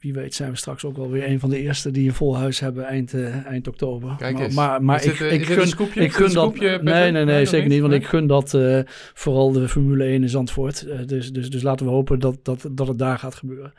Wie 0.00 0.12
weet 0.12 0.34
zijn 0.34 0.50
we 0.50 0.56
straks 0.56 0.84
ook 0.84 0.96
wel 0.96 1.10
weer 1.10 1.28
een 1.28 1.40
van 1.40 1.50
de 1.50 1.60
eerste 1.60 1.90
die 1.90 2.08
een 2.08 2.14
vol 2.14 2.36
huis 2.36 2.60
hebben 2.60 2.84
eind, 2.84 3.14
eh, 3.14 3.46
eind 3.46 3.68
oktober. 3.68 4.14
Kijk 4.18 4.34
maar, 4.34 4.42
eens. 4.44 4.54
maar, 4.54 4.82
maar 4.84 5.04
ik, 5.04 5.18
dit, 5.18 5.20
eh, 5.20 5.32
ik 5.32 5.44
gun, 5.46 5.66
scoopje? 5.66 6.00
ik 6.00 6.12
gun 6.12 6.32
dat. 6.32 6.54
nee, 6.82 7.10
nee, 7.12 7.24
nee, 7.24 7.46
zeker 7.46 7.68
niet. 7.68 7.78
Want 7.80 7.92
Nee? 7.92 8.00
ik 8.00 8.06
gun 8.06 8.26
dat 8.26 8.54
eh, 8.54 8.78
vooral 9.14 9.52
de 9.52 9.68
Formule 9.68 10.04
1 10.04 10.22
in 10.22 10.28
Zandvoort. 10.28 10.86
Eh, 10.86 10.98
dus, 11.06 11.32
dus, 11.32 11.50
dus 11.50 11.62
laten 11.62 11.86
we 11.86 11.92
hopen 11.92 12.18
dat, 12.18 12.38
dat, 12.42 12.68
dat 12.70 12.88
het 12.88 12.98
daar 12.98 13.18
gaat 13.18 13.34
gebeuren. 13.34 13.72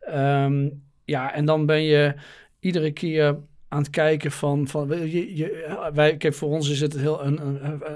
Ehm, 0.00 0.68
ja, 1.04 1.34
en 1.34 1.44
dan 1.44 1.66
ben 1.66 1.82
je 1.82 2.14
iedere 2.60 2.90
keer 2.90 3.38
aan 3.68 3.82
het 3.82 3.90
kijken 3.90 4.30
van, 4.30 4.68
van 4.68 4.88
je, 4.88 5.36
je, 5.36 5.88
wij, 5.94 6.16
kijk, 6.16 6.34
voor 6.34 6.48
ons 6.48 6.70
is 6.70 6.80
het 6.80 6.96
heel, 6.96 7.24
een, 7.24 7.40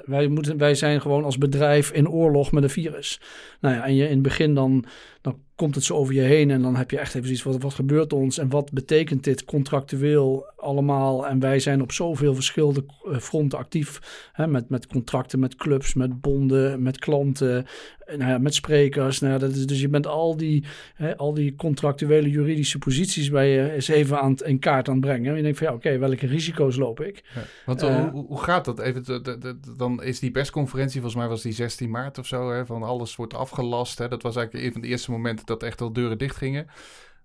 wij, 0.05 0.29
moeten, 0.29 0.59
wij 0.59 0.75
zijn 0.75 1.01
gewoon 1.01 1.25
als 1.25 1.39
bedrijf 1.39 1.91
in 1.91 2.09
oorlog 2.09 2.53
met 2.53 2.63
een 2.63 2.71
virus. 2.71 3.21
Nou 3.61 3.75
ja, 3.75 3.85
en 3.85 3.95
je 3.95 4.05
in 4.05 4.11
het 4.11 4.23
begin 4.23 4.55
dan, 4.55 4.85
dan 5.21 5.39
komt 5.55 5.75
het 5.75 5.85
zo 5.85 5.95
over 5.95 6.15
je 6.15 6.21
heen 6.21 6.51
en 6.51 6.63
dan 6.63 6.77
heb 6.77 6.91
je 6.91 6.99
echt 6.99 7.15
even 7.15 7.27
zoiets 7.27 7.43
wat, 7.45 7.63
wat 7.63 7.75
gebeurt 7.75 8.13
ons 8.13 8.39
en 8.39 8.49
wat 8.49 8.73
betekent 8.73 9.25
dit 9.25 9.45
contractueel 9.45 10.47
allemaal? 10.65 11.27
En 11.27 11.41
wij 11.41 11.59
zijn 11.59 11.83
op 11.83 11.93
zoveel 11.93 12.35
verschillende 12.35 12.85
eh, 13.11 13.19
fronten 13.19 13.59
actief, 13.59 14.01
hè, 14.33 14.47
met, 14.47 14.69
met 14.69 14.87
contracten, 14.87 15.39
met 15.39 15.55
clubs, 15.55 15.95
met 15.95 16.21
bonden, 16.21 16.83
met 16.83 16.99
klanten, 16.99 17.67
eh, 17.99 18.17
nou 18.17 18.31
ja, 18.31 18.39
met 18.39 18.55
sprekers. 18.55 19.21
Nou 19.21 19.33
ja, 19.33 19.39
dat 19.39 19.51
is, 19.51 19.67
dus 19.67 19.81
je 19.81 19.89
bent 19.89 20.07
al 20.07 20.37
die, 20.37 20.65
hè, 20.95 21.17
al 21.17 21.35
die 21.35 21.55
contractuele 21.57 22.31
juridische 22.31 22.79
posities 22.79 23.31
bij 23.31 23.49
je 23.51 23.73
eens 23.73 23.89
even 23.89 24.21
aan 24.21 24.31
het, 24.31 24.41
in 24.41 24.59
kaart 24.59 24.89
aan 24.89 24.95
het 24.95 25.05
brengen. 25.05 25.31
En 25.31 25.37
je 25.37 25.43
denkt 25.43 25.59
van 25.59 25.67
ja, 25.67 25.73
oké, 25.73 25.99
welke 25.99 26.27
risico's 26.27 26.77
loop 26.77 27.01
ik? 27.01 27.23
Ja. 27.35 27.41
Want 27.67 27.83
Eh, 27.83 28.09
hoe, 28.11 28.27
hoe 28.27 28.43
gaat 28.43 28.65
dat? 28.65 28.79
Even, 28.81 29.05
de- 29.05 29.21
de- 29.21 29.39
de- 29.39 29.59
dan 29.77 30.03
is 30.03 30.19
die 30.19 30.31
persconferentie, 30.31 31.01
volgens 31.01 31.21
mij 31.21 31.29
was 31.31 31.43
die 31.43 31.53
16 31.53 31.91
maart 31.91 32.19
of 32.19 32.27
zo, 32.27 32.51
hè, 32.51 32.67
van 32.67 32.83
alles 32.83 33.17
wordt 33.17 33.35
afgelast. 33.35 33.99
Hè. 33.99 34.09
Dat 34.09 34.23
was 34.23 34.37
eigenlijk 34.37 34.67
een 34.67 34.73
van 34.73 34.81
de 34.81 34.89
eerste 34.89 35.11
momenten 35.11 35.47
dat 35.47 35.63
echt 35.63 35.81
al 35.81 35.93
deuren 35.93 36.19
dicht 36.19 36.37
gingen. 36.37 36.67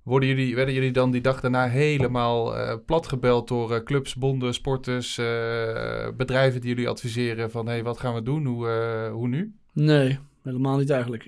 Worden 0.10 0.30
jullie, 0.30 0.56
werden 0.56 0.74
jullie 0.74 0.92
dan 0.92 1.12
die 1.12 1.22
dag 1.22 1.42
daarna 1.42 1.68
helemaal 1.68 2.58
eh 2.58 2.76
platgebeld 2.86 3.48
door 3.48 3.74
eh, 3.74 3.84
clubs, 3.84 4.16
bonden, 4.16 4.54
sporters, 4.54 5.18
eh, 5.18 6.08
bedrijven 6.18 6.62
die 6.62 6.70
jullie 6.70 6.90
adviseren 6.90 7.52
van 7.52 7.66
hé, 7.66 7.72
hey, 7.72 7.84
wat 7.84 8.00
gaan 8.00 8.14
we 8.14 8.24
doen? 8.24 8.46
Hoe, 8.46 8.68
hoe 9.14 9.28
nu? 9.28 9.54
Nee, 9.74 10.20
helemaal 10.44 10.78
niet 10.78 10.90
eigenlijk. 10.90 11.24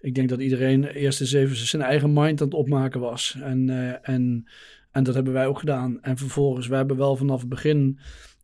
Ik 0.00 0.14
denk 0.14 0.28
dat 0.28 0.40
iedereen 0.40 0.84
eerst 0.84 1.20
eens 1.20 1.32
even 1.32 1.56
zijn 1.56 1.82
eigen 1.82 2.12
mind 2.12 2.40
aan 2.40 2.46
het 2.46 2.56
opmaken 2.56 3.00
was. 3.00 3.36
En, 3.42 3.70
en, 4.02 4.48
en 4.90 5.02
dat 5.02 5.14
hebben 5.14 5.32
wij 5.32 5.46
ook 5.46 5.58
gedaan. 5.58 6.02
En 6.02 6.16
vervolgens, 6.16 6.66
wij 6.66 6.78
hebben 6.78 6.96
wel 6.96 7.16
vanaf 7.16 7.40
het 7.40 7.48
begin 7.48 7.98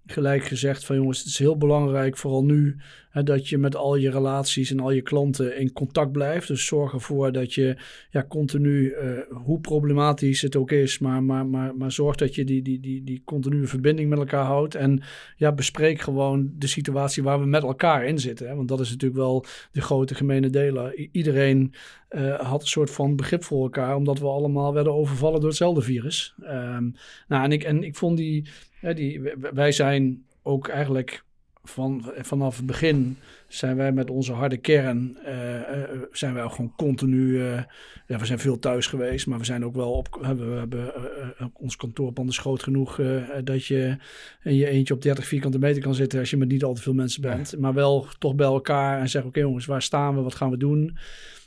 gelijk 0.06 0.44
gezegd 0.44 0.84
van 0.84 0.96
jongens, 0.96 1.18
het 1.18 1.26
is 1.26 1.38
heel 1.38 1.56
belangrijk, 1.56 2.16
vooral 2.16 2.44
nu, 2.44 2.76
hè, 3.10 3.22
dat 3.22 3.48
je 3.48 3.58
met 3.58 3.76
al 3.76 3.96
je 3.96 4.10
relaties 4.10 4.70
en 4.70 4.80
al 4.80 4.90
je 4.90 5.02
klanten 5.02 5.58
in 5.58 5.72
contact 5.72 6.12
blijft. 6.12 6.48
Dus 6.48 6.66
zorg 6.66 6.92
ervoor 6.92 7.32
dat 7.32 7.54
je 7.54 7.76
ja, 8.10 8.24
continu, 8.28 8.90
eh, 8.90 9.08
hoe 9.30 9.60
problematisch 9.60 10.42
het 10.42 10.56
ook 10.56 10.70
is, 10.70 10.98
maar, 10.98 11.22
maar, 11.22 11.46
maar, 11.46 11.76
maar 11.76 11.92
zorg 11.92 12.16
dat 12.16 12.34
je 12.34 12.44
die, 12.44 12.62
die, 12.62 12.80
die, 12.80 13.04
die 13.04 13.22
continue 13.24 13.66
verbinding 13.66 14.08
met 14.08 14.18
elkaar 14.18 14.44
houdt. 14.44 14.74
En 14.74 15.02
ja, 15.36 15.52
bespreek 15.52 16.00
gewoon 16.00 16.50
de 16.56 16.66
situatie 16.66 17.22
waar 17.22 17.40
we 17.40 17.46
met 17.46 17.62
elkaar 17.62 18.06
in 18.06 18.18
zitten. 18.18 18.48
Hè? 18.48 18.54
Want 18.54 18.68
dat 18.68 18.80
is 18.80 18.90
natuurlijk 18.90 19.20
wel 19.20 19.44
de 19.72 19.80
grote 19.80 20.14
gemene 20.14 20.50
deler. 20.50 20.98
I- 21.00 21.08
iedereen 21.12 21.74
eh, 22.08 22.40
had 22.40 22.60
een 22.60 22.66
soort 22.66 22.90
van 22.90 23.16
begrip 23.16 23.44
voor 23.44 23.62
elkaar, 23.62 23.96
omdat 23.96 24.18
we 24.18 24.26
allemaal 24.26 24.74
werden 24.74 24.94
overvallen 24.94 25.40
door 25.40 25.48
hetzelfde 25.48 25.82
virus. 25.82 26.34
Ehm, 26.42 26.90
nou, 27.28 27.44
en 27.44 27.52
ik, 27.52 27.62
en 27.62 27.82
ik 27.82 27.96
vond 27.96 28.16
die, 28.16 28.48
hè, 28.86 28.94
die, 28.94 29.20
wij 29.52 29.72
zijn 29.72 30.24
ook 30.42 30.68
eigenlijk 30.68 31.24
van, 31.64 32.12
vanaf 32.16 32.56
het 32.56 32.66
begin 32.66 33.16
zijn 33.48 33.76
wij 33.76 33.92
met 33.92 34.10
onze 34.10 34.32
harde 34.32 34.56
kern, 34.56 35.18
eh, 35.24 35.82
eh, 35.82 36.02
zijn 36.12 36.34
wij 36.34 36.42
ook 36.42 36.52
gewoon 36.52 36.74
continu, 36.76 37.40
eh, 37.40 37.62
ja, 38.06 38.18
we 38.18 38.26
zijn 38.26 38.38
veel 38.38 38.58
thuis 38.58 38.86
geweest, 38.86 39.26
maar 39.26 39.38
we 39.38 39.44
zijn 39.44 39.64
ook 39.64 39.74
wel 39.74 39.92
op, 39.92 40.18
we 40.20 40.26
hebben, 40.26 40.94
eh, 40.94 40.94
eh, 41.38 41.46
ons 41.52 41.76
kantoorpand 41.76 42.30
is 42.30 42.38
groot 42.38 42.62
genoeg 42.62 42.98
eh, 42.98 43.22
dat 43.44 43.66
je 43.66 43.96
in 44.42 44.54
je 44.54 44.68
eentje 44.68 44.94
op 44.94 45.02
30 45.02 45.26
vierkante 45.26 45.58
meter 45.58 45.82
kan 45.82 45.94
zitten 45.94 46.18
als 46.18 46.30
je 46.30 46.36
met 46.36 46.48
niet 46.48 46.64
al 46.64 46.74
te 46.74 46.82
veel 46.82 46.94
mensen 46.94 47.22
bent, 47.22 47.58
maar 47.58 47.74
wel 47.74 48.06
toch 48.18 48.34
bij 48.34 48.46
elkaar 48.46 49.00
en 49.00 49.08
zeggen, 49.08 49.30
oké 49.30 49.40
jongens, 49.40 49.66
waar 49.66 49.82
staan 49.82 50.14
we, 50.14 50.20
wat 50.20 50.34
gaan 50.34 50.50
we 50.50 50.56
doen? 50.56 50.98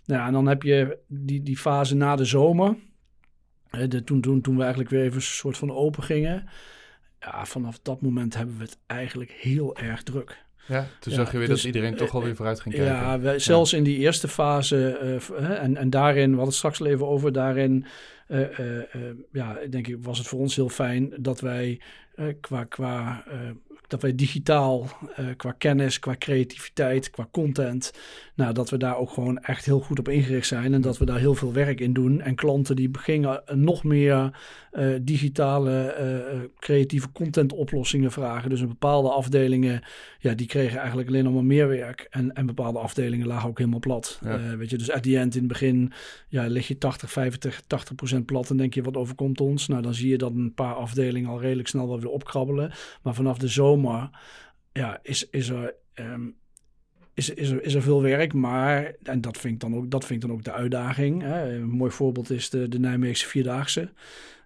Nou, 0.06 0.22
ja, 0.22 0.28
en 0.28 0.34
dan 0.34 0.48
heb 0.48 0.64
je 0.64 0.98
die, 1.08 1.44
die 1.44 1.58
fase 1.58 1.96
na 1.96 2.16
de 2.16 2.26
zomer, 2.26 2.76
de, 3.88 4.04
toen, 4.04 4.22
toen, 4.22 4.42
toen 4.42 4.56
we 4.56 4.62
eigenlijk 4.62 4.92
weer 4.92 5.04
even 5.04 5.16
een 5.16 5.22
soort 5.22 5.58
van 5.58 5.72
open 5.72 6.04
gingen. 6.04 6.50
Ja, 7.20 7.46
vanaf 7.46 7.80
dat 7.82 8.02
moment 8.02 8.36
hebben 8.36 8.58
we 8.58 8.64
het 8.64 8.78
eigenlijk 8.86 9.32
heel 9.32 9.78
erg 9.78 10.04
druk. 10.04 10.48
Ja, 10.68 10.88
toen 11.00 11.14
Ja, 11.14 11.20
zag 11.20 11.32
je 11.32 11.38
weer 11.38 11.48
dus, 11.48 11.58
dat 11.58 11.66
iedereen 11.66 11.96
toch 11.96 12.08
eh, 12.08 12.14
alweer 12.14 12.36
vooruit 12.36 12.60
ging 12.60 12.76
kijken. 12.76 12.94
Ja, 12.94 13.20
wij, 13.20 13.40
zelfs 13.40 13.74
in 13.74 13.84
die 13.84 13.98
eerste 13.98 14.28
fase, 14.28 14.98
eh, 15.38 15.64
en, 15.64 15.78
en 15.78 15.90
daarin, 15.90 16.24
we 16.24 16.30
hadden 16.30 16.46
het 16.46 16.56
straks 16.56 16.80
al 16.80 16.86
even 16.86 17.08
over, 17.08 17.32
daarin, 17.32 17.86
eh, 18.28 18.60
eh, 18.60 18.78
eh, 18.78 19.02
ja, 19.32 19.58
denk 19.70 19.88
ik, 19.88 19.96
was 20.00 20.18
het 20.18 20.28
voor 20.28 20.40
ons 20.40 20.56
heel 20.56 20.70
fijn 20.70 21.14
dat 21.18 21.40
wij 21.40 21.82
eh, 22.16 22.26
qua, 22.42 22.64
qua 22.64 23.24
eh, 23.28 23.38
dat 23.90 24.02
wij 24.02 24.16
digitaal, 24.16 24.88
eh, 25.16 25.26
qua 25.38 25.52
kennis, 25.52 26.00
qua 26.00 26.16
creativiteit, 26.18 27.10
qua 27.10 27.28
content, 27.32 27.92
nou, 28.40 28.54
dat 28.54 28.70
we 28.70 28.78
daar 28.78 28.98
ook 28.98 29.10
gewoon 29.10 29.40
echt 29.40 29.66
heel 29.66 29.80
goed 29.80 30.00
op 30.00 30.10
ingericht 30.10 30.48
zijn 30.48 30.74
en 30.74 30.82
dat 30.82 30.98
we 30.98 31.06
daar 31.06 31.20
heel 31.20 31.36
veel 31.36 31.54
werk 31.54 31.80
in 31.80 31.94
doen. 31.94 32.22
En 32.22 32.36
klanten 32.36 32.76
die 32.76 32.90
gingen 32.92 33.42
nog 33.54 33.84
meer 33.84 34.32
eh, 34.72 34.88
digitale, 35.02 35.82
eh, 35.82 36.40
creatieve 36.60 37.12
content 37.12 37.54
oplossingen 37.54 38.12
vragen. 38.12 38.50
Dus 38.50 38.62
in 38.62 38.68
bepaalde 38.68 39.10
afdelingen, 39.10 39.82
ja, 40.20 40.34
die 40.34 40.48
kregen 40.48 40.78
eigenlijk 40.78 41.08
alleen 41.10 41.24
nog 41.24 41.34
maar 41.34 41.46
meer 41.46 41.68
werk. 41.68 42.08
En, 42.10 42.34
en 42.34 42.46
bepaalde 42.46 42.80
afdelingen 42.80 43.28
lagen 43.28 43.50
ook 43.50 43.58
helemaal 43.58 43.80
plat. 43.80 44.20
Ja. 44.24 44.58
Weet 44.58 44.70
je, 44.70 44.78
dus 44.78 44.92
at 44.92 45.04
the 45.04 45.18
end 45.18 45.34
in 45.36 45.40
het 45.40 45.50
begin, 45.50 45.92
ja, 46.28 46.46
lig 46.48 46.68
je 46.68 46.78
80, 46.78 47.12
85, 47.12 47.62
80 47.68 47.96
procent 47.96 48.26
plat 48.26 48.50
en 48.50 48.58
denk 48.58 48.74
je, 48.74 48.84
wat 48.84 48.98
overkomt 48.98 49.42
ons? 49.42 49.68
Nou, 49.68 49.82
dan 49.82 49.94
zie 49.94 50.10
je 50.10 50.18
dat 50.18 50.32
een 50.32 50.54
paar 50.54 50.74
afdelingen 50.74 51.30
al 51.30 51.42
redelijk 51.42 51.68
snel 51.68 51.88
wel 51.88 52.00
weer 52.00 52.10
opkrabbelen. 52.10 52.72
Maar 53.02 53.14
vanaf 53.14 53.38
de 53.38 53.48
zomer, 53.48 53.79
ja, 54.72 55.00
is, 55.02 55.30
is 55.30 55.50
er... 55.50 55.74
ehm, 55.94 56.28
is, 57.14 57.30
is, 57.30 57.50
er, 57.50 57.64
is 57.64 57.74
er 57.74 57.82
veel 57.82 58.02
werk, 58.02 58.34
maar, 58.34 58.94
en 59.04 59.22
dat 59.22 59.38
vind 59.38 59.54
ik 59.54 59.60
dan 59.60 59.76
ook, 59.76 59.92
dat 59.92 60.06
vind 60.06 60.24
ik 60.24 60.30
dan 60.30 60.38
ook 60.38 60.44
de 60.44 60.52
uitdaging. 60.52 61.22
Hè. 61.22 61.56
Een 61.56 61.70
mooi 61.70 61.92
voorbeeld 61.92 62.30
is 62.30 62.50
de, 62.50 62.68
de 62.68 62.80
Nijmeegse 62.80 63.28
Vierdaagse. 63.28 63.92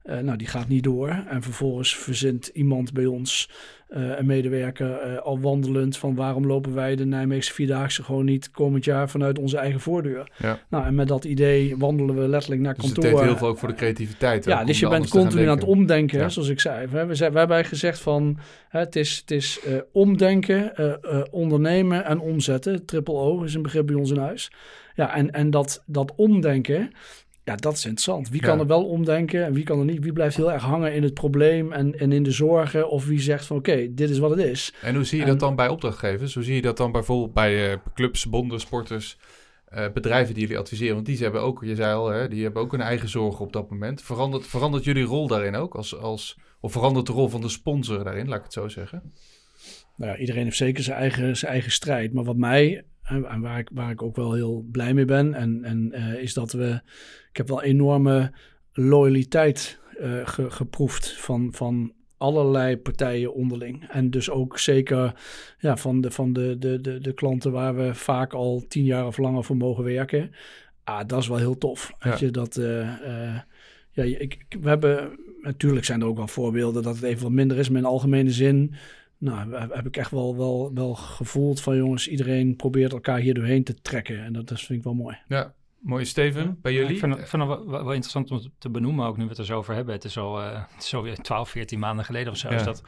Eh, 0.04 0.18
nou, 0.18 0.38
die 0.38 0.48
gaat 0.48 0.68
niet 0.68 0.84
door. 0.84 1.24
En 1.30 1.42
vervolgens 1.42 1.96
verzint 1.98 2.48
iemand 2.48 2.94
bij 2.94 3.06
ons, 3.06 3.50
eh, 3.88 4.18
een 4.18 4.26
medewerker, 4.26 4.92
eh, 4.92 5.18
al 5.18 5.40
wandelend 5.40 5.98
van 5.98 6.16
waarom 6.16 6.48
lopen 6.48 6.74
wij 6.74 6.96
de 6.96 7.06
Nijmeegse 7.06 7.54
Vierdaagse 7.54 8.04
gewoon 8.04 8.26
niet 8.26 8.52
komend 8.52 8.86
jaar 8.86 9.10
vanuit 9.10 9.40
onze 9.40 9.58
eigen 9.58 9.80
voordeur. 9.80 10.32
Ja. 10.38 10.60
Nou, 10.70 10.86
en 10.86 10.96
met 10.96 11.08
dat 11.08 11.26
idee 11.26 11.78
wandelen 11.78 12.16
we 12.16 12.28
letterlijk 12.28 12.62
naar 12.62 12.74
Dus 12.74 12.84
het 12.84 12.94
kantoor. 12.94 13.12
deed 13.20 13.28
heel 13.28 13.38
veel 13.38 13.48
ook 13.48 13.58
voor 13.58 13.68
de 13.68 13.76
creativiteit. 13.76 14.46
Ja, 14.46 14.64
dus 14.64 14.80
je 14.80 14.88
bent 14.88 15.08
continu 15.10 15.42
aan 15.42 15.50
het 15.50 15.60
denken. 15.60 15.78
omdenken, 15.78 16.20
Ja. 16.20 16.30
zoals 16.30 16.50
ik 16.50 16.60
zei. 16.60 16.88
We, 16.88 17.06
we, 17.06 17.16
zijn, 17.16 17.32
we 17.32 17.40
hebben 17.40 17.66
gezegd 17.66 18.00
van 18.00 18.38
hè, 18.70 18.80
het 18.80 18.96
is, 18.96 19.18
het 19.18 19.32
is 19.32 19.60
omdenken, 19.92 20.72
ondernemen 21.32 22.06
en 22.06 22.20
omzetten. 22.20 22.86
Triple 22.86 23.14
O 23.14 23.44
is 23.44 23.54
een 23.54 23.62
begrip 23.62 23.86
bij 23.86 23.96
ons 23.96 24.12
in 24.12 24.18
huis. 24.18 24.52
Ja, 24.96 25.16
en, 25.16 25.32
en 25.32 25.50
dat, 25.50 25.84
dat 25.86 26.14
omdenken, 26.16 26.92
ja, 27.44 27.56
dat 27.56 27.74
is 27.74 27.86
interessant. 27.86 28.30
Wie 28.30 28.42
kan 28.42 28.56
Ja. 28.56 28.62
er 28.62 28.68
wel 28.68 28.86
omdenken 28.86 29.46
en 29.46 29.54
wie 29.54 29.64
kan 29.64 29.80
er 29.80 29.86
niet? 29.86 30.04
Wie 30.04 30.14
blijft 30.14 30.36
heel 30.36 30.52
erg 30.52 30.64
hangen 30.64 30.94
in 30.94 31.04
het 31.04 31.14
probleem 31.14 31.72
en, 31.72 32.00
en 32.00 32.12
in 32.12 32.24
de 32.24 32.32
zorgen? 32.32 32.90
Of 32.90 33.06
wie 33.06 33.20
zegt 33.22 33.46
van 33.46 33.58
oké, 33.58 33.94
dit 33.94 34.10
is 34.10 34.18
wat 34.20 34.30
het 34.30 34.40
is. 34.40 34.74
En 34.82 34.96
hoe 34.96 35.04
zie 35.04 35.18
je 35.18 35.24
En- 35.24 35.30
dat 35.30 35.40
dan 35.40 35.56
bij 35.56 35.68
opdrachtgevers? 35.68 36.34
Hoe 36.34 36.44
zie 36.44 36.56
je 36.56 36.62
dat 36.62 36.78
dan 36.78 36.92
bijvoorbeeld 36.92 37.34
bij 37.34 37.72
eh, 37.72 37.78
clubs, 37.94 38.30
bonden, 38.30 38.60
sporters, 38.60 39.18
eh, 39.66 39.86
bedrijven 39.94 40.34
die 40.34 40.44
jullie 40.44 40.58
adviseren? 40.60 40.94
Want 40.94 41.06
die 41.06 41.18
hebben 41.18 41.42
ook, 41.42 41.64
je 41.64 41.76
zei 41.76 41.94
al, 41.96 42.08
hè, 42.10 42.28
die 42.28 42.44
hebben 42.44 42.62
ook 42.62 42.72
hun 42.72 42.82
eigen 42.82 43.10
zorgen 43.10 43.46
op 43.46 43.54
dat 43.54 43.70
moment. 43.70 44.02
Verandert, 44.02 44.48
verandert 44.48 44.84
jullie 44.84 45.04
rol 45.04 45.28
daarin 45.28 45.56
ook? 45.56 45.76
Als, 45.76 45.98
als, 45.98 46.38
of 46.60 46.72
verandert 46.72 47.06
de 47.06 47.12
rol 47.14 47.30
van 47.30 47.42
de 47.42 47.50
sponsor 47.50 48.04
daarin, 48.04 48.28
laat 48.28 48.38
ik 48.38 48.44
het 48.44 48.54
zo 48.54 48.68
zeggen? 48.68 49.14
Nou 49.98 50.12
ja, 50.12 50.18
iedereen 50.18 50.44
heeft 50.44 50.58
zeker 50.58 50.84
zijn 50.84 50.98
eigen, 50.98 51.38
zijn 51.38 51.52
eigen 51.52 51.72
strijd. 51.72 52.14
Maar 52.14 52.24
wat 52.24 52.38
mij, 52.38 52.84
en 53.04 53.42
waar 53.42 53.60
ik, 53.60 53.70
waar 53.74 53.92
ik 53.92 54.02
ook 54.02 54.16
wel 54.16 54.34
heel 54.34 54.66
blij 54.72 54.94
mee 54.94 55.06
ben, 55.06 55.34
en, 55.34 55.64
en, 55.64 55.92
eh, 55.92 56.22
is 56.22 56.34
dat 56.34 56.52
we. 56.52 56.80
Ik 57.30 57.38
heb 57.38 57.48
wel 57.48 57.62
enorme 57.64 58.32
loyaliteit 58.72 59.80
eh, 60.00 60.12
ge- 60.28 60.50
geproefd 60.52 61.12
van, 61.22 61.50
van 61.54 61.94
allerlei 62.18 62.78
partijen 62.78 63.34
onderling. 63.34 63.88
En 63.90 64.10
dus 64.10 64.30
ook 64.30 64.60
zeker 64.60 65.14
ja, 65.60 65.78
van, 65.78 66.02
de, 66.02 66.12
van 66.12 66.34
de, 66.34 66.56
de, 66.60 66.82
de, 66.82 67.00
de 67.00 67.14
klanten 67.14 67.52
waar 67.52 67.76
we 67.76 67.94
vaak 67.96 68.34
al 68.34 68.66
tien 68.68 68.84
jaar 68.86 69.06
of 69.08 69.18
langer 69.18 69.44
voor 69.44 69.58
mogen 69.58 69.84
werken. 69.84 70.32
Ah, 70.84 71.08
dat 71.08 71.20
is 71.22 71.28
wel 71.28 71.38
heel 71.38 71.58
tof. 71.58 71.92
Ja. 72.00 72.10
Weet 72.10 72.20
je, 72.20 72.32
dat... 72.32 72.58
eh, 72.58 73.38
ja, 73.92 74.04
ik, 74.04 74.20
ik- 74.20 74.58
we 74.62 74.70
hebben... 74.70 75.20
Natuurlijk 75.42 75.86
zijn 75.86 76.02
er 76.02 76.08
ook 76.08 76.18
wel 76.18 76.28
voorbeelden 76.28 76.84
dat 76.84 76.96
het 76.96 77.04
even 77.04 77.24
wat 77.24 77.32
minder 77.32 77.58
is. 77.58 77.70
Maar 77.70 77.80
in 77.80 77.88
algemene 77.88 78.32
zin... 78.32 78.74
Nou, 79.24 79.56
heb 79.56 79.74
heb 79.74 79.86
ik 79.86 79.98
echt 79.98 80.12
wel, 80.12 80.38
wel, 80.38 80.72
wel 80.74 80.96
gevoeld 80.96 81.62
van 81.62 81.76
jongens, 81.78 82.08
iedereen 82.08 82.56
probeert 82.56 82.92
elkaar 82.92 83.20
hier 83.20 83.34
doorheen 83.34 83.64
te 83.64 83.82
trekken. 83.82 84.24
En 84.24 84.34
dat, 84.34 84.48
dat 84.48 84.60
vind 84.62 84.78
ik 84.80 84.84
wel 84.84 84.94
mooi. 84.94 85.18
Ja, 85.28 85.54
mooie 85.80 86.06
Steven, 86.06 86.58
bij 86.62 86.72
Ja, 86.72 86.78
jullie? 86.78 86.94
ik 86.94 87.00
vind, 87.00 87.12
het- 87.14 87.22
ik 87.22 87.28
vind 87.28 87.42
het 87.44 87.52
wel, 87.52 87.66
wel- 87.70 87.84
wel 87.84 87.94
interessant 87.94 88.32
om 88.32 88.42
te 88.58 88.70
benoemen, 88.70 89.06
ook 89.06 89.18
nu 89.18 89.24
we 89.24 89.30
het 89.30 89.38
er 89.38 89.46
zo 89.46 89.58
over 89.58 89.76
hebben. 89.76 89.94
Het 89.94 90.04
is 90.04 90.18
al 90.18 90.42
eh, 90.42 90.62
het 90.76 90.84
is 90.84 90.94
alweer 90.94 91.16
12, 91.18 91.50
14 91.50 91.80
maanden 91.80 92.06
geleden 92.06 92.32
of 92.32 92.38
zo. 92.38 92.50
Ja. 92.50 92.56
Is 92.56 92.64
dat, 92.64 92.82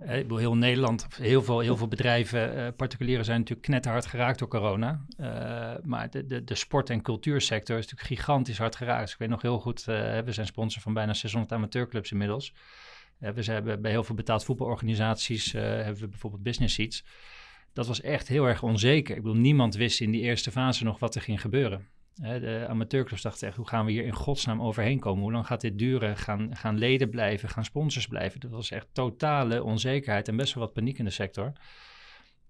eh, 0.00 0.16
ik 0.16 0.22
bedoel, 0.22 0.38
heel 0.38 0.56
Nederland, 0.56 1.06
heel 1.18 1.42
veel, 1.42 1.60
heel 1.60 1.76
veel 1.76 1.88
bedrijven, 1.88 2.56
eh, 2.56 2.66
particulieren 2.76 3.24
zijn 3.24 3.38
natuurlijk 3.38 3.66
knetterhard 3.66 4.06
geraakt 4.06 4.38
door 4.38 4.48
corona. 4.48 5.04
Eh, 5.16 5.72
maar 5.84 6.10
de, 6.10 6.26
de, 6.26 6.44
de 6.44 6.54
sport- 6.54 6.90
en 6.90 7.02
cultuursector 7.02 7.76
is 7.78 7.82
natuurlijk 7.90 8.20
gigantisch 8.20 8.58
hard 8.58 8.76
geraakt. 8.76 9.02
Dus 9.02 9.12
ik 9.12 9.18
weet 9.18 9.28
nog 9.28 9.42
heel 9.42 9.58
goed, 9.58 9.88
eh, 9.88 10.18
we 10.18 10.32
zijn 10.32 10.46
sponsor 10.46 10.82
van 10.82 10.94
bijna 10.94 11.14
600 11.14 11.52
amateurclubs 11.52 12.10
inmiddels. 12.12 12.52
Eh, 13.18 13.30
we 13.30 13.52
hebben 13.52 13.82
bij 13.82 13.90
heel 13.90 14.04
veel 14.04 14.14
betaald 14.14 14.44
voetbalorganisaties, 14.44 15.54
eh, 15.54 15.62
hebben 15.62 16.00
we 16.00 16.08
bijvoorbeeld 16.08 16.42
business 16.42 16.74
seats. 16.74 17.04
Dat 17.72 17.86
was 17.86 18.00
echt 18.00 18.28
heel 18.28 18.46
erg 18.46 18.62
onzeker. 18.62 19.16
Ik 19.16 19.22
bedoel, 19.22 19.40
niemand 19.40 19.74
wist 19.74 20.00
in 20.00 20.10
die 20.10 20.22
eerste 20.22 20.50
fase 20.50 20.84
nog 20.84 20.98
wat 20.98 21.14
er 21.14 21.20
ging 21.20 21.40
gebeuren. 21.40 21.86
Hè, 22.20 22.40
de 22.40 22.66
amateurclubs 22.68 23.22
dachten 23.22 23.48
echt, 23.48 23.56
hoe 23.56 23.68
gaan 23.68 23.84
we 23.84 23.92
hier 23.92 24.04
in 24.04 24.14
godsnaam 24.14 24.62
overheen 24.62 24.98
komen? 24.98 25.22
Hoe 25.22 25.32
lang 25.32 25.46
gaat 25.46 25.60
dit 25.60 25.78
duren? 25.78 26.16
Gaan, 26.16 26.56
gaan 26.56 26.78
leden 26.78 27.10
blijven? 27.10 27.48
Gaan 27.48 27.64
sponsors 27.64 28.06
blijven? 28.06 28.40
Dat 28.40 28.50
was 28.50 28.70
echt 28.70 28.86
totale 28.92 29.62
onzekerheid 29.62 30.28
en 30.28 30.36
best 30.36 30.54
wel 30.54 30.64
wat 30.64 30.72
paniek 30.72 30.98
in 30.98 31.04
de 31.04 31.10
sector. 31.10 31.52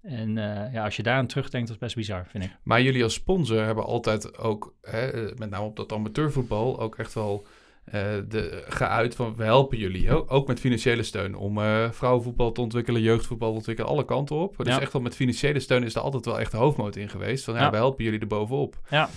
En 0.07 0.39
eh, 0.39 0.73
ja, 0.73 0.85
als 0.85 0.97
je 0.97 1.03
daar 1.03 1.17
aan 1.17 1.27
terugdenkt, 1.27 1.67
dat 1.67 1.77
is 1.77 1.83
best 1.83 1.97
bizar, 1.97 2.27
vind 2.27 2.45
ik. 2.45 2.57
Maar 2.63 2.83
jullie 2.83 3.03
als 3.03 3.15
sponsor 3.15 3.65
hebben 3.65 3.85
altijd 3.85 4.39
ook, 4.39 4.75
hè, 4.83 5.11
eh, 5.11 5.37
met 5.37 5.51
name 5.51 5.65
op 5.65 5.77
dat 5.77 5.93
amateurvoetbal, 5.93 6.81
ook 6.81 6.97
echt 6.97 7.15
wel 7.15 7.47
eh, 7.47 7.51
de, 7.93 8.65
geuit 8.69 9.15
van 9.15 9.35
we 9.37 9.45
helpen 9.45 9.79
jullie. 9.79 10.11
Ook, 10.15 10.33
ook 10.33 10.47
met 10.47 10.61
financiële 10.61 11.03
steun 11.03 11.35
om 11.35 11.59
eh, 11.59 11.91
vrouwenvoetbal 11.91 12.53
te 12.53 12.61
ontwikkelen, 12.61 13.01
jeugdvoetbal 13.03 13.49
te 13.51 13.57
ontwikkelen, 13.57 13.91
alle 13.91 14.05
kanten 14.05 14.37
op. 14.37 14.57
Dus 14.57 14.67
Ja. 14.75 14.81
echt 14.81 14.93
wel 14.93 15.03
met 15.03 15.15
financiële 15.17 15.61
steun 15.61 15.83
is 15.83 15.95
er 15.95 16.01
altijd 16.01 16.25
wel 16.25 16.41
echt 16.41 16.51
de 16.51 16.57
hoofdmoot 16.57 16.97
in 16.97 17.09
geweest. 17.09 17.45
Van 17.45 17.55
ja, 17.55 17.61
Ja. 17.61 17.71
we 17.71 17.77
helpen 17.77 18.05
jullie 18.05 18.21
er 18.21 18.27
bovenop. 18.27 18.79
Ja. 18.91 19.09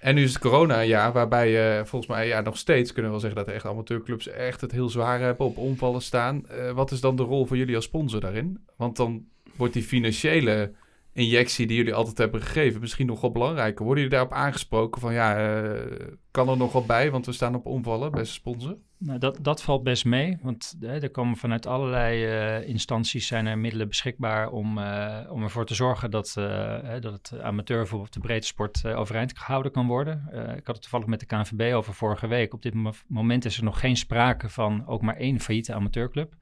En 0.00 0.14
nu 0.14 0.22
is 0.22 0.32
het 0.32 0.42
corona 0.42 0.84
jaar 0.84 1.12
waarbij 1.12 1.50
je 1.50 1.82
volgens 1.84 2.10
mij 2.10 2.26
ja, 2.26 2.40
nog 2.40 2.56
steeds 2.58 2.92
kunnen 2.92 3.12
we 3.12 3.18
wel 3.20 3.28
zeggen 3.28 3.44
dat 3.46 3.54
echt 3.54 3.66
amateurclubs 3.66 4.28
echt 4.28 4.60
het 4.60 4.72
heel 4.72 4.88
zwaar 4.88 5.20
hebben 5.20 5.46
op 5.46 5.56
omvallen 5.56 6.02
staan. 6.02 6.46
Eh, 6.48 6.70
wat 6.70 6.90
is 6.90 7.00
dan 7.00 7.16
de 7.16 7.22
rol 7.22 7.46
van 7.46 7.58
jullie 7.58 7.74
als 7.76 7.84
sponsor 7.84 8.20
daarin? 8.20 8.64
Want 8.76 8.96
dan 8.96 9.24
wordt 9.56 9.72
die 9.72 9.82
financiële 9.82 10.72
injectie 11.12 11.66
die 11.66 11.76
jullie 11.76 11.94
altijd 11.94 12.18
hebben 12.18 12.42
gegeven 12.42 12.80
misschien 12.80 13.06
nog 13.06 13.20
wel 13.20 13.32
belangrijker. 13.32 13.84
Worden 13.84 14.04
jullie 14.04 14.18
daarop 14.18 14.36
aangesproken 14.38 15.00
van 15.00 15.12
ja, 15.12 15.36
eh, 15.62 16.06
kan 16.30 16.48
er 16.48 16.56
nog 16.56 16.72
wat 16.72 16.86
bij, 16.86 17.10
want 17.10 17.26
we 17.26 17.32
staan 17.32 17.54
op 17.54 17.66
omvallen, 17.66 18.10
beste 18.10 18.34
sponsor? 18.34 18.76
Nou, 18.98 19.18
dat, 19.18 19.38
dat 19.40 19.62
valt 19.62 19.82
best 19.82 20.04
mee, 20.04 20.38
want 20.42 20.76
hè, 20.80 21.00
er 21.02 21.10
komen 21.10 21.36
vanuit 21.36 21.66
allerlei 21.66 22.24
eh, 22.24 22.68
instanties 22.68 23.26
zijn 23.26 23.46
er 23.46 23.58
middelen 23.58 23.88
beschikbaar 23.88 24.50
om, 24.50 24.78
eh, 24.78 25.18
om 25.30 25.42
ervoor 25.42 25.66
te 25.66 25.74
zorgen 25.74 26.10
dat, 26.10 26.34
eh, 26.38 26.44
hè, 26.82 27.00
dat 27.00 27.12
het 27.12 27.40
amateurvoetbal 27.40 28.00
of 28.00 28.08
de 28.08 28.20
breedte 28.20 28.46
sport 28.46 28.84
eh, 28.84 28.98
overeind 28.98 29.38
gehouden 29.38 29.72
kan 29.72 29.86
worden. 29.86 30.28
Eh, 30.32 30.40
ik 30.40 30.66
had 30.66 30.74
het 30.74 30.80
toevallig 30.80 31.06
met 31.06 31.20
de 31.20 31.26
KNVB 31.26 31.74
over 31.74 31.94
vorige 31.94 32.26
week. 32.26 32.54
Op 32.54 32.62
dit 32.62 32.74
mo- 32.74 32.92
moment 33.06 33.44
is 33.44 33.56
er 33.56 33.64
nog 33.64 33.80
geen 33.80 33.96
sprake 33.96 34.48
van 34.48 34.86
ook 34.86 35.02
maar 35.02 35.16
één 35.16 35.40
failliete 35.40 35.74
amateurclub. 35.74 36.34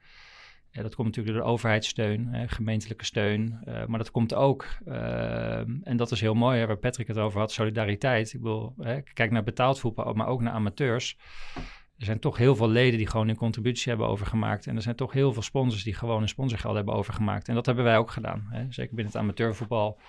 Ja, 0.71 0.81
dat 0.81 0.95
komt 0.95 1.07
natuurlijk 1.07 1.35
door 1.35 1.45
de 1.45 1.51
overheidssteun, 1.51 2.27
hè, 2.27 2.47
gemeentelijke 2.47 3.05
steun. 3.05 3.59
eh, 3.63 3.85
maar 3.85 3.97
dat 3.97 4.11
komt 4.11 4.33
ook, 4.33 4.67
eh, 4.85 5.57
en 5.59 5.97
dat 5.97 6.11
is 6.11 6.21
heel 6.21 6.33
mooi, 6.33 6.59
hè, 6.59 6.67
waar 6.67 6.77
Patrick 6.77 7.07
het 7.07 7.17
over 7.17 7.39
had, 7.39 7.51
solidariteit. 7.51 8.33
Ik 8.33 8.41
bedoel, 8.41 8.73
hè, 8.77 9.01
kijk 9.01 9.31
naar 9.31 9.43
betaald 9.43 9.79
voetbal, 9.79 10.13
maar 10.13 10.27
ook 10.27 10.41
naar 10.41 10.53
amateurs. 10.53 11.17
Er 11.97 12.05
zijn 12.05 12.19
toch 12.19 12.37
heel 12.37 12.55
veel 12.55 12.69
leden 12.69 12.97
die 12.97 13.07
gewoon 13.07 13.27
hun 13.27 13.35
contributie 13.35 13.89
hebben 13.89 14.07
overgemaakt. 14.07 14.67
En 14.67 14.75
er 14.75 14.81
zijn 14.81 14.95
toch 14.95 15.13
heel 15.13 15.33
veel 15.33 15.41
sponsors 15.41 15.83
die 15.83 15.93
gewoon 15.93 16.19
hun 16.19 16.27
sponsorgeld 16.27 16.75
hebben 16.75 16.93
overgemaakt. 16.93 17.47
En 17.47 17.55
dat 17.55 17.65
hebben 17.65 17.83
wij 17.83 17.97
ook 17.97 18.11
gedaan. 18.11 18.47
Hè. 18.49 18.65
Zeker 18.69 18.95
binnen 18.95 19.13
het 19.13 19.21
amateurvoetbal 19.21 19.99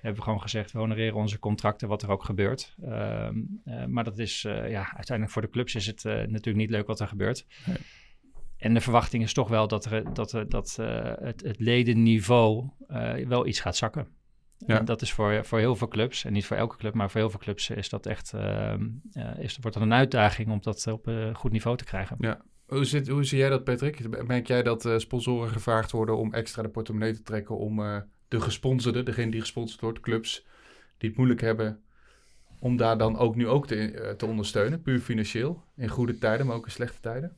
hebben 0.00 0.18
we 0.18 0.22
gewoon 0.22 0.42
gezegd... 0.42 0.72
we 0.72 0.78
honoreren 0.78 1.16
onze 1.16 1.38
contracten, 1.38 1.88
wat 1.88 2.02
er 2.02 2.10
ook 2.10 2.24
gebeurt. 2.24 2.74
Ehm, 2.82 3.38
eh, 3.64 3.84
maar 3.84 4.04
dat 4.04 4.18
is, 4.18 4.44
eh, 4.44 4.70
ja, 4.70 4.92
uiteindelijk 4.94 5.30
voor 5.30 5.42
de 5.42 5.50
clubs 5.50 5.74
is 5.74 5.86
het 5.86 6.04
eh, 6.04 6.12
natuurlijk 6.12 6.56
niet 6.56 6.70
leuk 6.70 6.86
wat 6.86 7.00
er 7.00 7.08
gebeurt. 7.08 7.46
En 8.60 8.74
de 8.74 8.80
verwachting 8.80 9.22
is 9.22 9.32
toch 9.32 9.48
wel 9.48 9.68
dat, 9.68 9.84
er, 9.84 10.14
dat, 10.14 10.32
er, 10.32 10.48
dat 10.48 10.76
eh, 10.80 11.12
het, 11.20 11.42
het 11.42 11.58
ledenniveau 11.58 12.68
eh, 12.88 13.26
wel 13.26 13.46
iets 13.46 13.60
gaat 13.60 13.76
zakken. 13.76 14.08
Ja. 14.66 14.78
En 14.78 14.84
dat 14.84 15.02
is 15.02 15.12
voor, 15.12 15.44
voor 15.44 15.58
heel 15.58 15.76
veel 15.76 15.88
clubs, 15.88 16.24
en 16.24 16.32
niet 16.32 16.46
voor 16.46 16.56
elke 16.56 16.76
club, 16.76 16.94
maar 16.94 17.10
voor 17.10 17.20
heel 17.20 17.30
veel 17.30 17.38
clubs 17.38 17.70
is 17.70 17.88
dat 17.88 18.06
echt, 18.06 18.30
ja, 19.10 19.34
is, 19.38 19.58
wordt 19.60 19.76
dat 19.76 19.86
een 19.86 19.92
uitdaging 19.92 20.50
om 20.50 20.60
dat 20.60 20.86
op 20.86 21.06
een 21.06 21.34
goed 21.34 21.52
niveau 21.52 21.76
te 21.76 21.84
krijgen. 21.84 22.16
Hoe, 22.66 22.84
zit, 22.84 23.08
hoe 23.08 23.24
zie 23.24 23.38
jij 23.38 23.48
dat, 23.48 23.64
Patrick? 23.64 24.26
Merk 24.26 24.46
jij 24.46 24.62
dat 24.62 24.88
sponsoren 24.96 25.48
gevraagd 25.48 25.90
worden 25.90 26.16
om 26.16 26.34
extra 26.34 26.62
de 26.62 26.68
portemonnee 26.68 27.12
te 27.12 27.22
trekken 27.22 27.58
om 27.58 27.76
de 28.28 28.40
gesponsorde, 28.40 29.02
degene 29.02 29.30
die 29.30 29.40
gesponsord 29.40 29.80
wordt, 29.80 30.00
clubs 30.00 30.46
die 30.98 31.08
het 31.08 31.18
moeilijk 31.18 31.40
hebben, 31.40 31.82
om 32.58 32.76
daar 32.76 32.98
dan 32.98 33.16
ook 33.16 33.36
nu 33.36 33.48
ook 33.48 33.66
te, 33.66 34.14
te 34.16 34.26
ondersteunen, 34.26 34.82
puur 34.82 35.00
financieel, 35.00 35.64
in 35.76 35.88
goede 35.88 36.18
tijden, 36.18 36.46
maar 36.46 36.56
ook 36.56 36.66
in 36.66 36.72
slechte 36.72 37.00
tijden? 37.00 37.36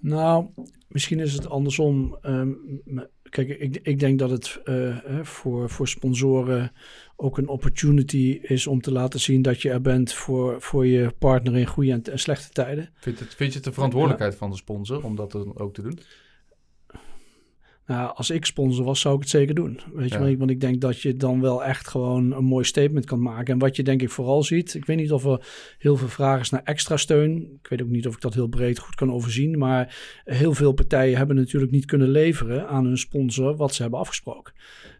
Nou, 0.00 0.46
misschien 0.88 1.20
is 1.20 1.32
het 1.32 1.48
andersom. 1.48 2.18
Ehm, 2.22 2.48
m- 2.84 3.06
kijk, 3.22 3.48
ik, 3.48 3.78
ik 3.82 3.98
denk 3.98 4.18
dat 4.18 4.30
het 4.30 4.60
eh, 4.64 4.96
voor, 5.22 5.70
voor 5.70 5.88
sponsoren 5.88 6.72
ook 7.16 7.38
een 7.38 7.48
opportunity 7.48 8.38
is 8.42 8.66
om 8.66 8.80
te 8.80 8.92
laten 8.92 9.20
zien 9.20 9.42
dat 9.42 9.62
je 9.62 9.70
er 9.70 9.80
bent 9.80 10.12
voor, 10.12 10.60
voor 10.62 10.86
je 10.86 11.12
partner 11.18 11.56
in 11.56 11.66
goede 11.66 11.92
en, 11.92 12.02
en 12.02 12.18
slechte 12.18 12.52
tijden. 12.52 12.90
Vind, 12.94 13.18
het, 13.18 13.34
vind 13.34 13.50
je 13.50 13.56
het 13.56 13.66
de 13.66 13.72
verantwoordelijkheid 13.72 14.34
van 14.34 14.50
de 14.50 14.56
sponsor 14.56 15.04
om 15.04 15.16
dat 15.16 15.32
dan 15.32 15.58
ook 15.58 15.74
te 15.74 15.82
doen? 15.82 15.98
Nou, 17.90 18.12
als 18.14 18.30
ik 18.30 18.44
sponsor 18.44 18.84
was, 18.84 19.00
zou 19.00 19.14
ik 19.14 19.20
het 19.20 19.30
zeker 19.30 19.54
doen. 19.54 19.80
Weet 19.94 20.08
je, 20.08 20.14
Ja. 20.18 20.24
wel? 20.24 20.36
want 20.36 20.50
ik 20.50 20.60
denk 20.60 20.80
dat 20.80 21.00
je 21.00 21.16
dan 21.16 21.40
wel 21.40 21.64
echt 21.64 21.88
gewoon 21.88 22.32
een 22.32 22.44
mooi 22.44 22.64
statement 22.64 23.06
kan 23.06 23.22
maken. 23.22 23.52
En 23.52 23.58
wat 23.58 23.76
je 23.76 23.82
denk 23.82 24.02
ik 24.02 24.10
vooral 24.10 24.42
ziet, 24.42 24.74
ik 24.74 24.84
weet 24.84 24.96
niet 24.96 25.12
of 25.12 25.24
er 25.24 25.46
heel 25.78 25.96
veel 25.96 26.08
vragen 26.08 26.40
is 26.40 26.50
naar 26.50 26.62
extra 26.64 26.96
steun. 26.96 27.58
Ik 27.62 27.68
weet 27.68 27.82
ook 27.82 27.88
niet 27.88 28.06
of 28.06 28.14
ik 28.14 28.20
dat 28.20 28.34
heel 28.34 28.46
breed 28.46 28.78
goed 28.78 28.94
kan 28.94 29.12
overzien. 29.12 29.58
Maar 29.58 29.96
heel 30.24 30.54
veel 30.54 30.72
partijen 30.72 31.16
hebben 31.16 31.36
natuurlijk 31.36 31.72
niet 31.72 31.84
kunnen 31.84 32.08
leveren 32.08 32.68
aan 32.68 32.84
hun 32.84 32.98
sponsor 32.98 33.56
wat 33.56 33.74
ze 33.74 33.82
hebben 33.82 34.00
afgesproken. 34.00 34.52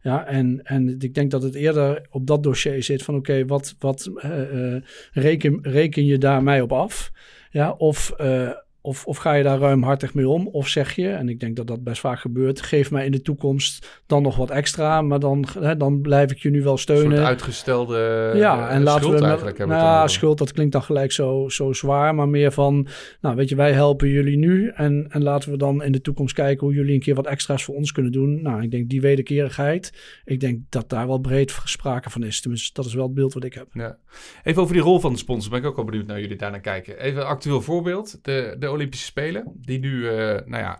Ja, 0.03 0.27
en, 0.27 0.63
en 0.63 0.99
ik 0.99 1.15
denk 1.15 1.31
dat 1.31 1.43
het 1.43 1.55
eerder 1.55 2.07
op 2.11 2.27
dat 2.27 2.43
dossier 2.43 2.83
zit 2.83 3.03
van 3.03 3.15
oké, 3.15 3.47
wat, 3.47 3.75
wat 3.79 4.11
eh, 4.17 4.75
eh, 4.75 4.83
reken, 5.13 5.59
reken 5.63 6.05
je 6.05 6.19
daar 6.19 6.43
mij 6.43 6.61
op 6.61 6.73
af? 6.73 7.11
Ja, 7.51 7.73
of... 7.73 8.11
eh, 8.11 8.51
of, 8.83 9.07
of 9.07 9.17
ga 9.17 9.33
je 9.33 9.43
daar 9.43 9.59
ruimhartig 9.59 10.15
mee 10.15 10.29
om? 10.29 10.49
Of 10.49 10.69
zeg 10.69 10.95
je, 10.95 11.09
en 11.09 11.29
ik 11.29 11.41
denk 11.41 11.57
dat 11.57 11.67
dat 11.67 11.85
best 11.85 12.01
vaak 12.01 12.19
gebeurt, 12.21 12.63
geef 12.63 12.91
mij 12.91 13.05
in 13.05 13.13
de 13.13 13.23
toekomst 13.23 14.03
dan 14.07 14.23
nog 14.23 14.37
wat 14.37 14.51
extra, 14.51 15.03
maar 15.03 15.21
dan, 15.21 15.47
hè, 15.61 15.77
dan 15.77 16.01
blijf 16.01 16.31
ik 16.31 16.39
je 16.39 16.51
nu 16.51 16.63
wel 16.63 16.73
Een 16.73 16.79
steunen. 16.79 17.17
soort 17.17 17.29
uitgestelde 17.29 18.33
ja, 18.35 18.69
eh, 18.69 18.75
en 18.75 18.83
laten 18.83 19.03
schuld 19.03 19.21
we 19.21 19.27
eigenlijk 19.27 19.59
hebben. 19.59 19.77
nou, 19.77 20.09
schuld, 20.09 20.39
dat 20.39 20.53
klinkt 20.53 20.73
dan 20.73 20.83
gelijk 20.83 21.13
zo, 21.13 21.49
zo 21.49 21.73
zwaar, 21.73 22.15
maar 22.15 22.29
meer 22.29 22.53
van, 22.53 22.87
nou 23.21 23.37
weet 23.37 23.49
je, 23.49 23.57
wij 23.57 23.73
helpen 23.73 24.09
jullie 24.09 24.37
nu 24.37 24.69
en, 24.69 25.07
en 25.11 25.23
laten 25.23 25.51
we 25.51 25.57
dan 25.57 25.83
in 25.83 25.93
de 25.93 26.01
toekomst 26.01 26.35
kijken 26.35 26.67
hoe 26.67 26.77
jullie 26.77 26.95
een 26.95 27.01
keer 27.01 27.15
wat 27.15 27.27
extra's 27.27 27.65
voor 27.65 27.75
ons 27.75 27.93
kunnen 27.93 28.13
doen. 28.13 28.43
Nou, 28.43 28.63
ik 28.63 28.71
denk 28.71 28.89
die 28.89 29.01
wederkerigheid, 29.01 29.93
ik 30.25 30.41
denk 30.41 30.61
dat 30.69 30.89
daar 30.89 31.07
wel 31.07 31.19
breed 31.19 31.59
sprake 31.65 32.11
van 32.11 32.23
is. 32.23 32.41
Tenminste, 32.41 32.71
dat 32.73 32.85
is 32.85 32.95
wel 32.95 33.05
het 33.05 33.15
beeld 33.15 33.35
wat 33.35 33.45
ik 33.45 33.55
heb. 33.55 33.67
Ja. 33.73 33.97
Even 34.43 34.63
over 34.63 34.75
die 34.75 34.83
rol 34.83 35.01
van 35.01 35.13
de 35.13 35.19
sponsor. 35.19 35.51
Ben 35.51 35.61
ik 35.61 35.67
ook 35.67 35.77
wel 35.77 35.85
benieuwd 35.85 36.07
naar 36.07 36.21
jullie 36.21 36.37
daarnaar 36.37 36.61
kijken. 36.61 36.99
Even 36.99 37.21
een 37.21 37.27
actueel 37.27 37.63
voorbeeld. 37.63 38.19
De, 38.23 38.57
de 38.59 38.67
Olympische 38.71 39.07
Spelen. 39.07 39.53
Die 39.55 39.79
nu, 39.79 40.09
eh, 40.09 40.47
nou 40.47 40.63
ja, 40.63 40.79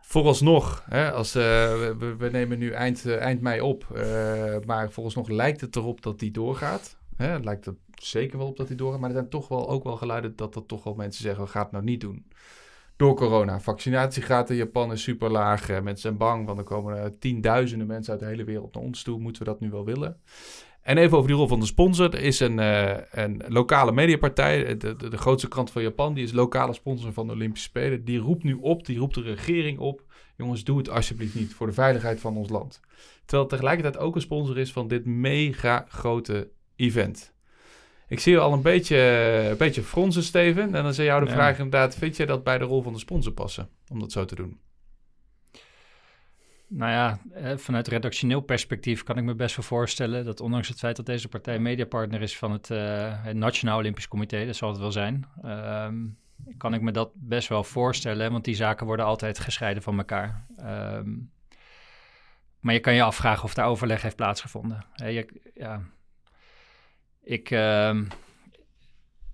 vooralsnog. 0.00 0.84
Hè, 0.88 1.12
als, 1.12 1.34
eh, 1.34 1.42
we, 1.98 2.14
we 2.18 2.30
nemen 2.30 2.58
nu 2.58 2.70
eind, 2.70 3.06
eh, 3.06 3.16
eind 3.16 3.40
mei 3.40 3.60
op. 3.60 3.86
eh, 3.94 4.56
maar 4.66 4.90
vooralsnog 4.90 5.28
lijkt 5.28 5.60
het 5.60 5.76
erop 5.76 6.02
dat 6.02 6.18
die 6.18 6.30
doorgaat. 6.30 6.96
Hè, 7.16 7.26
het 7.26 7.44
lijkt 7.44 7.66
er 7.66 7.74
zeker 7.94 8.38
wel 8.38 8.46
op 8.46 8.56
dat 8.56 8.68
die 8.68 8.76
doorgaat. 8.76 9.00
Maar 9.00 9.10
er 9.10 9.16
zijn 9.16 9.28
toch 9.28 9.48
wel 9.48 9.68
ook 9.68 9.84
wel 9.84 9.96
geluiden 9.96 10.36
dat 10.36 10.54
er 10.54 10.66
toch 10.66 10.84
wel 10.84 10.94
mensen 10.94 11.22
zeggen... 11.22 11.48
gaan 11.48 11.62
het 11.62 11.72
nou 11.72 11.84
niet 11.84 12.00
doen. 12.00 12.26
Door 12.96 13.14
corona. 13.14 13.60
Vaccinatiegraad 13.60 14.50
in 14.50 14.56
Japan 14.56 14.92
is 14.92 15.02
super 15.02 15.30
laag. 15.30 15.68
Mensen 15.68 15.96
zijn 15.98 16.16
bang, 16.16 16.46
want 16.46 16.58
er 16.58 16.64
komen 16.64 17.18
tienduizenden 17.18 17.86
mensen 17.86 18.12
uit 18.12 18.20
de 18.20 18.26
hele 18.26 18.44
wereld 18.44 18.74
naar 18.74 18.82
ons 18.82 19.02
toe. 19.02 19.18
Moeten 19.18 19.42
we 19.42 19.48
dat 19.48 19.60
nu 19.60 19.70
wel 19.70 19.84
willen? 19.84 20.20
En 20.88 20.98
even 20.98 21.16
over 21.16 21.28
die 21.28 21.36
rol 21.38 21.48
van 21.48 21.60
de 21.60 21.66
sponsor. 21.66 22.14
Er 22.14 22.20
is 22.20 22.40
een, 22.40 22.58
eh, 22.58 22.96
een 23.10 23.42
lokale 23.48 23.92
mediapartij, 23.92 24.76
de, 24.76 24.96
de, 24.96 25.08
de 25.08 25.16
grootste 25.16 25.48
krant 25.48 25.70
van 25.70 25.82
Japan, 25.82 26.14
die 26.14 26.24
is 26.24 26.32
lokale 26.32 26.72
sponsor 26.72 27.12
van 27.12 27.26
de 27.26 27.32
Olympische 27.32 27.68
Spelen. 27.68 28.04
Die 28.04 28.18
roept 28.18 28.42
nu 28.42 28.58
op, 28.60 28.86
die 28.86 28.98
roept 28.98 29.14
de 29.14 29.20
regering 29.20 29.78
op. 29.78 30.02
Jongens, 30.36 30.64
doe 30.64 30.78
het 30.78 30.90
alsjeblieft 30.90 31.34
niet 31.34 31.54
voor 31.54 31.66
de 31.66 31.72
veiligheid 31.72 32.20
van 32.20 32.36
ons 32.36 32.48
land. 32.48 32.80
Terwijl 33.18 33.42
het 33.42 33.50
tegelijkertijd 33.50 33.98
ook 33.98 34.14
een 34.14 34.20
sponsor 34.20 34.58
is 34.58 34.72
van 34.72 34.88
dit 34.88 35.04
mega 35.04 35.86
grote 35.88 36.50
event. 36.76 37.32
Ik 38.08 38.20
zie 38.20 38.32
je 38.32 38.38
al 38.38 38.52
een 38.52 38.62
beetje, 38.62 38.96
een 39.50 39.56
beetje 39.56 39.82
fronsen, 39.82 40.22
Steven. 40.22 40.62
En 40.62 40.72
dan 40.72 40.86
is 40.86 40.96
jou 40.96 41.20
de 41.20 41.26
Ja. 41.30 41.32
vraag 41.36 41.56
inderdaad, 41.56 41.96
vind 41.96 42.16
jij 42.16 42.26
dat 42.26 42.44
bij 42.44 42.58
de 42.58 42.64
rol 42.64 42.82
van 42.82 42.92
de 42.92 42.98
sponsor 42.98 43.32
passen? 43.32 43.68
Om 43.92 44.00
dat 44.00 44.12
zo 44.12 44.24
te 44.24 44.34
doen? 44.34 44.58
Nou 46.68 46.92
ja, 46.92 47.18
eh, 47.32 47.56
vanuit 47.56 47.88
redactioneel 47.88 48.40
perspectief 48.40 49.02
kan 49.02 49.18
ik 49.18 49.24
me 49.24 49.34
best 49.34 49.56
wel 49.56 49.64
voorstellen 49.64 50.24
dat 50.24 50.40
ondanks 50.40 50.68
het 50.68 50.78
feit 50.78 50.96
dat 50.96 51.06
deze 51.06 51.28
partij 51.28 51.58
mediapartner 51.58 52.22
is 52.22 52.38
van 52.38 52.52
het, 52.52 52.70
uh, 52.70 52.78
het 53.24 53.36
Nationaal 53.36 53.78
Olympisch 53.78 54.08
Comité, 54.08 54.46
dat 54.46 54.56
zal 54.56 54.68
het 54.68 54.78
wel 54.78 54.92
zijn, 54.92 55.26
ehm, 55.42 56.06
kan 56.56 56.74
ik 56.74 56.80
me 56.80 56.90
dat 56.90 57.10
best 57.14 57.48
wel 57.48 57.64
voorstellen, 57.64 58.32
want 58.32 58.44
die 58.44 58.54
zaken 58.54 58.86
worden 58.86 59.06
altijd 59.06 59.38
gescheiden 59.38 59.82
van 59.82 59.98
elkaar. 59.98 60.46
Ehm, 60.56 61.10
maar 62.60 62.74
je 62.74 62.80
kan 62.80 62.94
je 62.94 63.02
afvragen 63.02 63.44
of 63.44 63.54
daar 63.54 63.66
overleg 63.66 64.02
heeft 64.02 64.16
plaatsgevonden. 64.16 64.84
je, 64.94 65.26
ja, 65.54 65.82
ik, 67.22 67.50
ehm, 67.50 68.04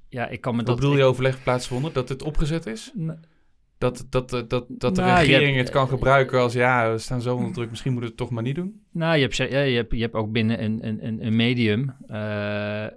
ja, 0.09 0.29
ik 0.29 0.41
kan 0.41 0.53
me 0.53 0.59
Wat 0.59 0.67
dat... 0.67 0.77
bedoel 0.77 0.97
je 0.97 1.05
overleg 1.05 1.43
plaatsgevonden? 1.43 1.93
Dat 1.93 2.09
het 2.09 2.23
opgezet 2.23 2.67
is? 2.67 2.93
Dat, 3.85 4.07
dat, 4.11 4.31
dat, 4.31 4.51
dat, 4.51 4.65
dat 4.69 4.95
de 4.95 5.01
Nou, 5.01 5.13
je 5.19 5.25
regering 5.27 5.55
hebt- 5.57 5.69
het 5.69 5.77
kan 5.77 5.89
gebruiken 5.89 6.41
als 6.41 6.53
ja, 6.53 6.91
we 6.93 6.99
staan 6.99 7.21
zo 7.23 7.37
onder 7.37 7.53
druk, 7.53 7.71
misschien 7.71 7.93
moeten 7.93 8.11
we 8.11 8.17
het 8.17 8.25
toch 8.27 8.35
maar 8.35 8.43
niet 8.43 8.55
doen. 8.55 8.83
Nou, 8.93 9.15
je 9.17 9.23
hebt, 9.23 9.37
je 9.37 9.45
hebt, 9.57 9.93
je 9.93 10.01
hebt 10.01 10.15
ook 10.15 10.33
binnen 10.33 10.63
een, 10.65 10.87
een, 10.87 11.07
een, 11.07 11.27
een 11.27 11.37
medium, 11.37 11.95
eh, 12.07 12.85
eh, 12.85 12.91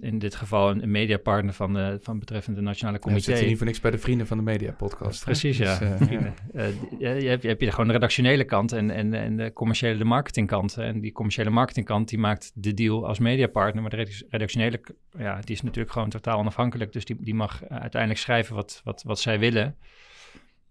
in 0.00 0.18
dit 0.18 0.34
geval 0.34 0.70
een, 0.70 0.82
een 0.82 0.90
mediapartner 0.90 1.54
van, 1.54 1.72
de, 1.74 1.98
van 2.02 2.18
betreffend 2.18 2.56
de 2.56 2.62
Nationale 2.62 2.98
Comité. 2.98 3.22
zitten 3.22 3.46
niet 3.46 3.56
voor 3.56 3.66
niks 3.66 3.80
bij 3.80 3.90
de 3.90 3.98
Vrienden 3.98 4.26
van 4.26 4.36
de 4.36 4.42
Media 4.42 4.72
podcast. 4.72 5.18
hè? 5.18 5.24
Precies, 5.24 5.58
ja. 5.58 5.78
Dus, 5.78 6.08
eh, 6.08 6.10
ja. 6.20 6.34
Eh, 6.54 7.20
je, 7.20 7.28
hebt, 7.28 7.42
je 7.42 7.48
hebt 7.48 7.60
hier 7.60 7.70
gewoon 7.70 7.86
de 7.86 7.92
redactionele 7.92 8.44
kant 8.44 8.72
en, 8.72 8.90
en, 8.90 9.14
en 9.14 9.36
de 9.36 9.52
commerciële 9.52 9.98
de 9.98 10.04
marketingkant. 10.04 10.76
En 10.76 11.00
die 11.00 11.12
commerciële 11.12 11.50
marketingkant 11.50 12.08
die 12.08 12.18
maakt 12.18 12.52
de 12.54 12.74
deal 12.74 13.06
als 13.06 13.18
mediapartner. 13.18 13.82
Maar 13.82 13.90
de 13.90 13.96
redac- 13.96 14.22
redactionele, 14.30 14.80
ja, 15.18 15.40
die 15.40 15.54
is 15.54 15.62
natuurlijk 15.62 15.92
gewoon 15.92 16.08
totaal 16.10 16.38
onafhankelijk. 16.38 16.92
Dus 16.92 17.04
die, 17.04 17.16
die 17.20 17.34
mag 17.34 17.62
eh, 17.64 17.76
uiteindelijk 17.76 18.20
schrijven 18.20 18.54
wat, 18.54 18.80
wat, 18.84 19.02
wat 19.06 19.20
zij 19.20 19.38
willen. 19.38 19.76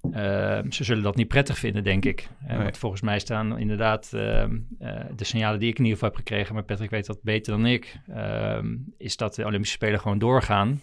Eh, 0.01 0.59
ze 0.69 0.83
zullen 0.83 1.03
dat 1.03 1.15
niet 1.15 1.27
prettig 1.27 1.57
vinden, 1.57 1.83
denk 1.83 2.05
ik. 2.05 2.27
Eh, 2.41 2.47
Nee. 2.47 2.63
Want 2.63 2.77
volgens 2.77 3.01
mij 3.01 3.19
staan 3.19 3.59
inderdaad 3.59 4.13
ehm, 4.13 4.57
eh, 4.79 4.99
de 5.15 5.23
signalen 5.23 5.59
die 5.59 5.69
ik 5.69 5.77
in 5.77 5.83
ieder 5.83 5.99
geval 5.99 6.09
heb 6.15 6.25
gekregen, 6.25 6.53
maar 6.53 6.63
Patrick 6.63 6.89
weet 6.89 7.05
dat 7.05 7.21
beter 7.23 7.51
dan 7.53 7.65
ik, 7.65 7.99
ehm, 8.07 8.75
is 8.97 9.17
dat 9.17 9.35
de 9.35 9.45
Olympische 9.45 9.75
Spelen 9.75 9.99
gewoon 9.99 10.19
doorgaan. 10.19 10.81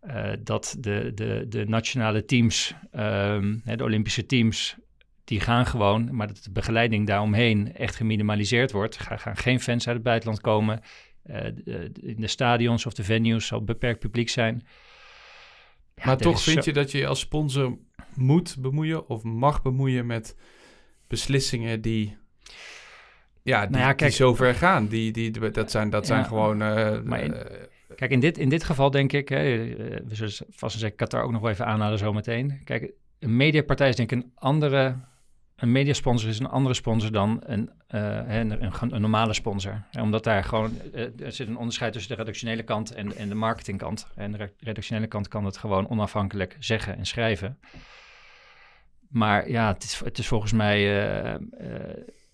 Eh, 0.00 0.30
dat 0.40 0.76
de, 0.80 1.12
de, 1.14 1.46
de 1.48 1.64
nationale 1.66 2.24
teams, 2.24 2.74
ehm, 2.90 3.58
hè, 3.64 3.76
de 3.76 3.84
Olympische 3.84 4.26
teams, 4.26 4.76
die 5.24 5.40
gaan 5.40 5.66
gewoon, 5.66 6.14
maar 6.14 6.26
dat 6.26 6.42
de 6.44 6.52
begeleiding 6.52 7.06
daaromheen 7.06 7.74
echt 7.74 7.96
geminimaliseerd 7.96 8.72
wordt. 8.72 8.96
Er 8.96 9.18
gaan, 9.18 9.36
geen 9.36 9.60
fans 9.60 9.86
uit 9.86 9.96
het 9.96 10.04
buitenland 10.04 10.40
komen. 10.40 10.80
In 12.00 12.16
de 12.16 12.26
stadions 12.26 12.86
of 12.86 12.92
de 12.94 13.04
venues 13.04 13.46
zal 13.46 13.64
beperkt 13.64 13.98
publiek 13.98 14.28
zijn. 14.28 14.66
Ja, 15.94 16.04
maar 16.06 16.16
toch 16.16 16.42
vind 16.42 16.64
zo- 16.64 16.70
je 16.70 16.76
dat 16.76 16.90
je 16.90 17.06
als 17.06 17.20
sponsor 17.20 17.78
moet 18.14 18.56
bemoeien 18.58 19.08
of 19.08 19.22
mag 19.22 19.62
bemoeien 19.62 20.06
met 20.06 20.36
beslissingen 21.06 21.80
die, 21.80 22.16
ja, 23.42 23.60
die, 23.60 23.70
Nou 23.70 23.82
ja, 23.82 23.86
die 23.88 23.96
kijk- 23.96 24.12
zo 24.12 24.34
ver 24.34 24.54
gaan. 24.54 24.86
Die, 24.86 25.12
die, 25.12 25.50
dat 25.50 25.70
zijn, 25.70 25.90
dat 25.90 26.06
zijn 26.06 26.24
gewoon... 26.24 26.62
eh, 26.62 27.00
maar 27.02 27.20
in- 27.22 27.34
eh, 27.34 27.62
Kijk, 27.96 28.10
in 28.10 28.20
dit, 28.20 28.38
in 28.38 28.48
dit 28.48 28.64
geval 28.64 28.90
denk 28.90 29.12
ik, 29.12 29.28
hè, 29.28 29.36
eh, 29.36 30.00
we 30.08 30.14
zullen 30.14 30.32
vast 30.50 30.74
en 30.74 30.80
zeker 30.80 30.96
Qatar 30.96 31.22
ook 31.22 31.30
nog 31.32 31.40
wel 31.40 31.50
even 31.50 31.66
aanhalen 31.66 31.98
zometeen. 31.98 32.60
Kijk, 32.64 32.92
een 33.18 33.36
mediapartij 33.36 33.88
is 33.88 33.96
denk 33.96 34.12
ik 34.12 34.18
een 34.22 34.30
andere, 34.34 34.96
een 35.56 35.72
mediasponsor 35.72 36.28
is 36.28 36.38
een 36.38 36.46
andere 36.48 36.74
sponsor 36.74 37.12
dan 37.12 37.42
een, 37.46 37.70
een, 37.98 38.62
een, 38.64 38.72
een 38.94 39.00
normale 39.00 39.32
sponsor. 39.32 39.82
Hè, 39.90 40.02
omdat 40.02 40.24
daar 40.24 40.44
gewoon, 40.44 40.72
eh, 40.92 41.20
er 41.20 41.32
zit 41.32 41.48
een 41.48 41.56
onderscheid 41.56 41.92
tussen 41.92 42.10
de 42.10 42.16
redactionele 42.22 42.62
kant 42.62 42.94
en, 42.94 43.16
en 43.16 43.28
de 43.28 43.34
marketingkant. 43.34 44.06
En 44.14 44.32
de 44.32 44.36
re- 44.38 44.52
redactionele 44.58 45.06
kant 45.06 45.28
kan 45.28 45.44
het 45.44 45.56
gewoon 45.56 45.88
onafhankelijk 45.88 46.56
zeggen 46.58 46.96
en 46.96 47.06
schrijven. 47.06 47.58
Maar 49.08 49.50
ja, 49.50 49.72
het 49.72 49.82
is, 49.84 50.00
het 50.04 50.18
is 50.18 50.26
volgens 50.26 50.52
mij, 50.52 50.76
eh, 50.78 51.34
eh, 51.34 51.40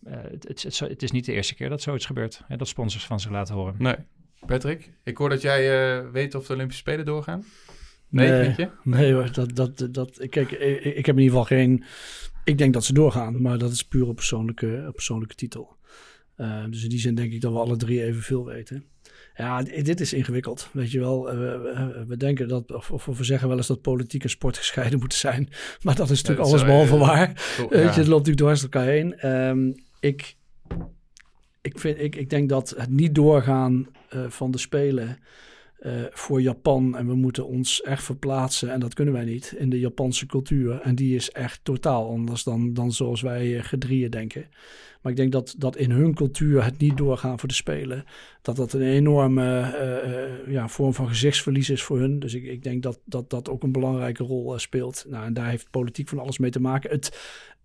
eh, 0.05 0.23
het, 0.31 0.49
het, 0.49 0.63
het, 0.63 0.79
het 0.79 1.03
is 1.03 1.11
niet 1.11 1.25
de 1.25 1.33
eerste 1.33 1.55
keer 1.55 1.69
dat 1.69 1.83
zoiets 1.83 2.07
gebeurt. 2.07 2.43
Hè, 2.49 2.57
dat 2.57 2.69
sponsors 2.69 3.07
van 3.07 3.21
zich 3.21 3.31
laten 3.31 3.55
horen. 3.55 3.75
nee. 3.79 3.97
Patrick, 4.47 4.91
ik 5.05 5.17
hoor 5.17 5.29
dat 5.29 5.43
jij 5.43 5.97
eh, 5.99 6.11
weet 6.11 6.35
of 6.35 6.47
de 6.47 6.53
Olympische 6.53 6.83
Spelen 6.83 7.05
doorgaan. 7.05 7.45
Nee, 8.09 8.29
Nee. 8.31 8.41
weet 8.47 8.57
je? 8.57 8.69
Nee 8.83 9.13
hoor, 9.15 9.33
dat, 9.33 9.57
dat, 9.57 9.89
dat, 9.91 10.27
kijk, 10.29 10.51
ik, 10.51 10.85
ik 10.85 11.07
heb 11.07 11.17
in 11.17 11.23
ieder 11.23 11.39
geval 11.39 11.45
geen... 11.45 11.85
Ik 12.45 12.59
denk 12.59 12.73
dat 12.73 12.85
ze 12.85 12.93
doorgaan, 12.93 13.43
maar 13.43 13.59
dat 13.59 13.73
is 13.73 13.85
puur 13.85 14.07
op 14.07 14.15
persoonlijke, 14.15 14.85
op 14.89 14.95
persoonlijke 14.95 15.35
titel. 15.35 15.77
Eh, 16.41 16.65
dus 16.71 16.83
in 16.83 16.89
die 16.89 16.99
zin 16.99 17.15
denk 17.15 17.33
ik 17.33 17.41
dat 17.41 17.53
we 17.53 17.59
alle 17.59 17.77
drie 17.77 18.03
evenveel 18.03 18.45
weten. 18.45 18.85
Ja, 19.35 19.63
dit 19.63 20.01
is 20.01 20.13
ingewikkeld, 20.13 20.69
weet 20.73 20.91
je 20.91 20.99
wel. 20.99 21.31
Eh, 21.31 21.37
we, 22.07 22.17
denken 22.17 22.49
dat, 22.49 22.73
of, 22.73 22.91
of 22.91 23.19
we 23.19 23.25
zeggen 23.25 23.49
wel 23.49 23.57
eens 23.57 23.67
dat 23.67 23.81
politiek 23.81 24.23
en 24.23 24.31
sport 24.31 24.59
gescheiden 24.63 24.99
moeten 24.99 25.19
zijn. 25.19 25.49
Maar 25.83 25.95
dat 25.95 26.11
is 26.11 26.23
natuurlijk 26.23 26.49
alles 26.49 26.65
behalve 26.65 26.95
eh, 26.95 27.01
waar. 27.01 27.57
Weet 27.57 27.95
je, 27.95 28.01
het 28.01 28.07
loopt 28.07 28.27
natuurlijk 28.27 28.37
dwars 28.37 28.61
door 28.61 28.71
elkaar 28.71 28.89
heen. 28.89 29.19
Ehm, 29.19 29.73
ik, 30.01 30.37
ik, 31.61 31.79
vind, 31.79 31.99
ik, 31.99 32.17
ik 32.17 32.31
denk 32.31 32.49
dat 32.49 32.75
het 32.77 32.91
niet 32.91 33.15
doorgaan 33.15 33.87
van 34.29 34.51
de 34.51 34.59
Spelen 34.59 35.19
eh, 35.81 35.93
voor 36.11 36.43
Japan... 36.43 36.97
en 36.97 37.07
we 37.07 37.15
moeten 37.15 37.47
ons 37.47 37.83
echt 37.83 38.03
verplaatsen, 38.03 38.73
en 38.73 38.81
dat 38.81 38.95
kunnen 38.95 39.15
wij 39.15 39.25
niet... 39.25 39.55
in 39.59 39.71
de 39.71 39.79
Japanse 39.79 40.27
cultuur. 40.27 40.81
En 40.81 40.95
die 40.95 41.15
is 41.15 41.31
echt 41.31 41.61
totaal 41.63 42.09
anders 42.09 42.45
dan, 42.45 42.75
dan 42.75 42.93
zoals 42.93 43.21
wij 43.21 43.57
eh, 43.57 43.65
gedrieën 43.65 44.11
denken. 44.11 44.49
Maar 45.03 45.13
ik 45.13 45.19
denk 45.19 45.33
dat, 45.33 45.55
dat 45.59 45.77
in 45.77 45.91
hun 45.91 46.15
cultuur 46.15 46.65
het 46.65 46.79
niet 46.79 46.97
doorgaan 46.97 47.39
voor 47.39 47.49
de 47.49 47.55
Spelen... 47.55 48.05
dat 48.43 48.57
dat 48.57 48.73
een 48.73 48.83
enorme 48.83 49.61
eh, 49.61 50.53
ja, 50.53 50.69
vorm 50.69 50.95
van 50.95 51.09
gezichtsverlies 51.09 51.71
is 51.71 51.83
voor 51.83 51.99
hun. 51.99 52.19
Dus 52.19 52.35
ik, 52.35 52.45
ik 52.45 52.63
denk 52.63 52.83
dat, 52.83 53.01
dat 53.05 53.31
dat 53.31 53.49
ook 53.49 53.63
een 53.63 53.73
belangrijke 53.73 54.25
rol 54.25 54.59
speelt. 54.59 55.05
Nou, 55.09 55.25
en 55.25 55.35
daar 55.35 55.49
heeft 55.49 55.71
politiek 55.71 56.09
van 56.09 56.19
alles 56.19 56.39
mee 56.39 56.51
te 56.51 56.61
maken. 56.61 56.91
Het, 56.91 57.19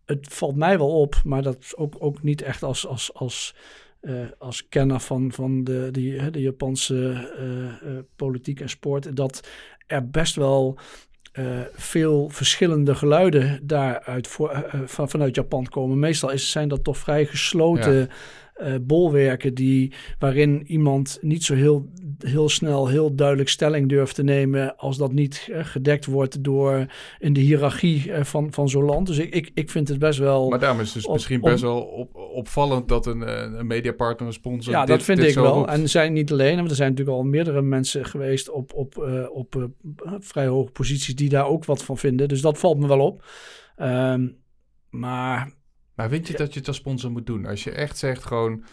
het 0.06 0.28
valt 0.30 0.56
mij 0.56 0.78
wel 0.78 1.00
op, 1.00 1.22
maar 1.24 1.42
dat 1.42 1.74
ook, 1.76 1.96
ook 2.00 2.24
niet 2.24 2.42
echt 2.42 2.64
als, 2.64 2.88
als, 2.88 3.14
als, 3.14 3.56
eh, 4.06 4.14
als 4.38 4.68
kenner 4.70 5.00
van, 5.00 5.32
van 5.32 5.64
de, 5.64 5.90
de 6.32 6.42
Japanse 6.42 7.30
eh, 7.38 7.66
eh, 7.66 8.04
politiek 8.16 8.60
en 8.60 8.70
sport, 8.70 9.16
dat 9.16 9.48
er 9.88 10.10
best 10.10 10.36
wel 10.36 10.78
veel 11.74 12.30
verschillende 12.30 12.96
geluiden 12.96 13.60
daaruit 13.64 14.28
van, 14.86 15.10
vanuit 15.10 15.36
Japan 15.36 15.66
komen. 15.66 16.00
Meestal 16.00 16.30
is, 16.30 16.52
zijn 16.52 16.68
dat 16.68 16.84
toch 16.84 16.98
vrij 16.98 17.26
gesloten 17.26 18.10
eh, 18.56 18.74
bolwerken 18.82 19.54
die, 19.54 19.94
waarin 20.20 20.64
iemand 20.68 21.18
niet 21.22 21.44
zo 21.44 21.54
heel, 21.56 21.90
heel 22.20 22.50
snel 22.50 22.88
heel 22.88 23.16
duidelijk 23.16 23.50
stelling 23.50 23.90
durft 23.90 24.16
te 24.16 24.24
nemen 24.24 24.78
als 24.78 24.98
dat 24.98 25.12
niet 25.14 25.50
eh, 25.52 25.66
gedekt 25.66 26.06
wordt 26.06 26.44
door 26.44 26.86
in 27.20 27.34
de 27.34 27.40
hiërarchie 27.40 28.12
eh, 28.12 28.24
van, 28.24 28.54
van 28.54 28.70
zo'n 28.70 28.84
land. 28.84 29.08
Dus 29.08 29.18
ik, 29.18 29.34
ik, 29.36 29.52
ik 29.54 29.70
vind 29.70 29.88
het 29.88 30.00
best 30.00 30.20
wel... 30.20 30.50
Maar 30.50 30.60
daarom 30.60 30.80
is 30.80 30.86
het 30.86 30.96
dus 30.96 31.06
Op- 31.06 31.14
misschien 31.14 31.42
best 31.42 31.62
wel 31.62 31.82
op, 31.82 32.16
opvallend 32.16 32.88
dat 32.88 33.06
een, 33.06 33.22
een 33.60 33.68
mediapartner, 33.68 34.28
een 34.28 34.34
sponsor. 34.34 34.74
ja, 34.74 34.80
dit- 34.80 34.88
dat 34.88 35.04
vind 35.04 35.20
ik 35.24 35.34
wel. 35.36 35.54
roept. 35.54 35.70
En 35.70 35.90
zijn 35.90 36.14
niet 36.14 36.32
alleen, 36.32 36.56
want 36.56 36.70
er 36.70 36.76
zijn 36.76 36.90
natuurlijk 36.90 37.18
al 37.18 37.24
meerdere 37.24 37.62
mensen 37.62 38.06
geweest 38.06 38.50
op, 38.50 38.74
op, 38.74 38.98
op 39.32 39.56
vrij 40.20 40.48
hoge 40.48 40.72
posities 40.72 41.16
die 41.16 41.30
daar 41.30 41.48
ook 41.48 41.66
wat 41.66 41.84
van 41.84 41.98
vinden. 41.98 42.28
Dus 42.28 42.42
dat 42.42 42.58
valt 42.58 42.80
me 42.80 42.88
wel 42.88 43.00
op. 43.00 43.24
Ehm, 43.76 44.28
maar 44.90 45.54
Maar 45.96 46.10
vind 46.10 46.28
je 46.28 46.38
dat 46.38 46.54
je 46.54 46.60
het 46.60 46.68
als 46.68 46.78
sponsor 46.78 47.12
moet 47.12 47.26
doen? 47.26 47.46
Als 47.46 47.64
je 47.64 47.72
echt 47.72 47.98
zegt 47.98 48.24
gewoon... 48.24 48.64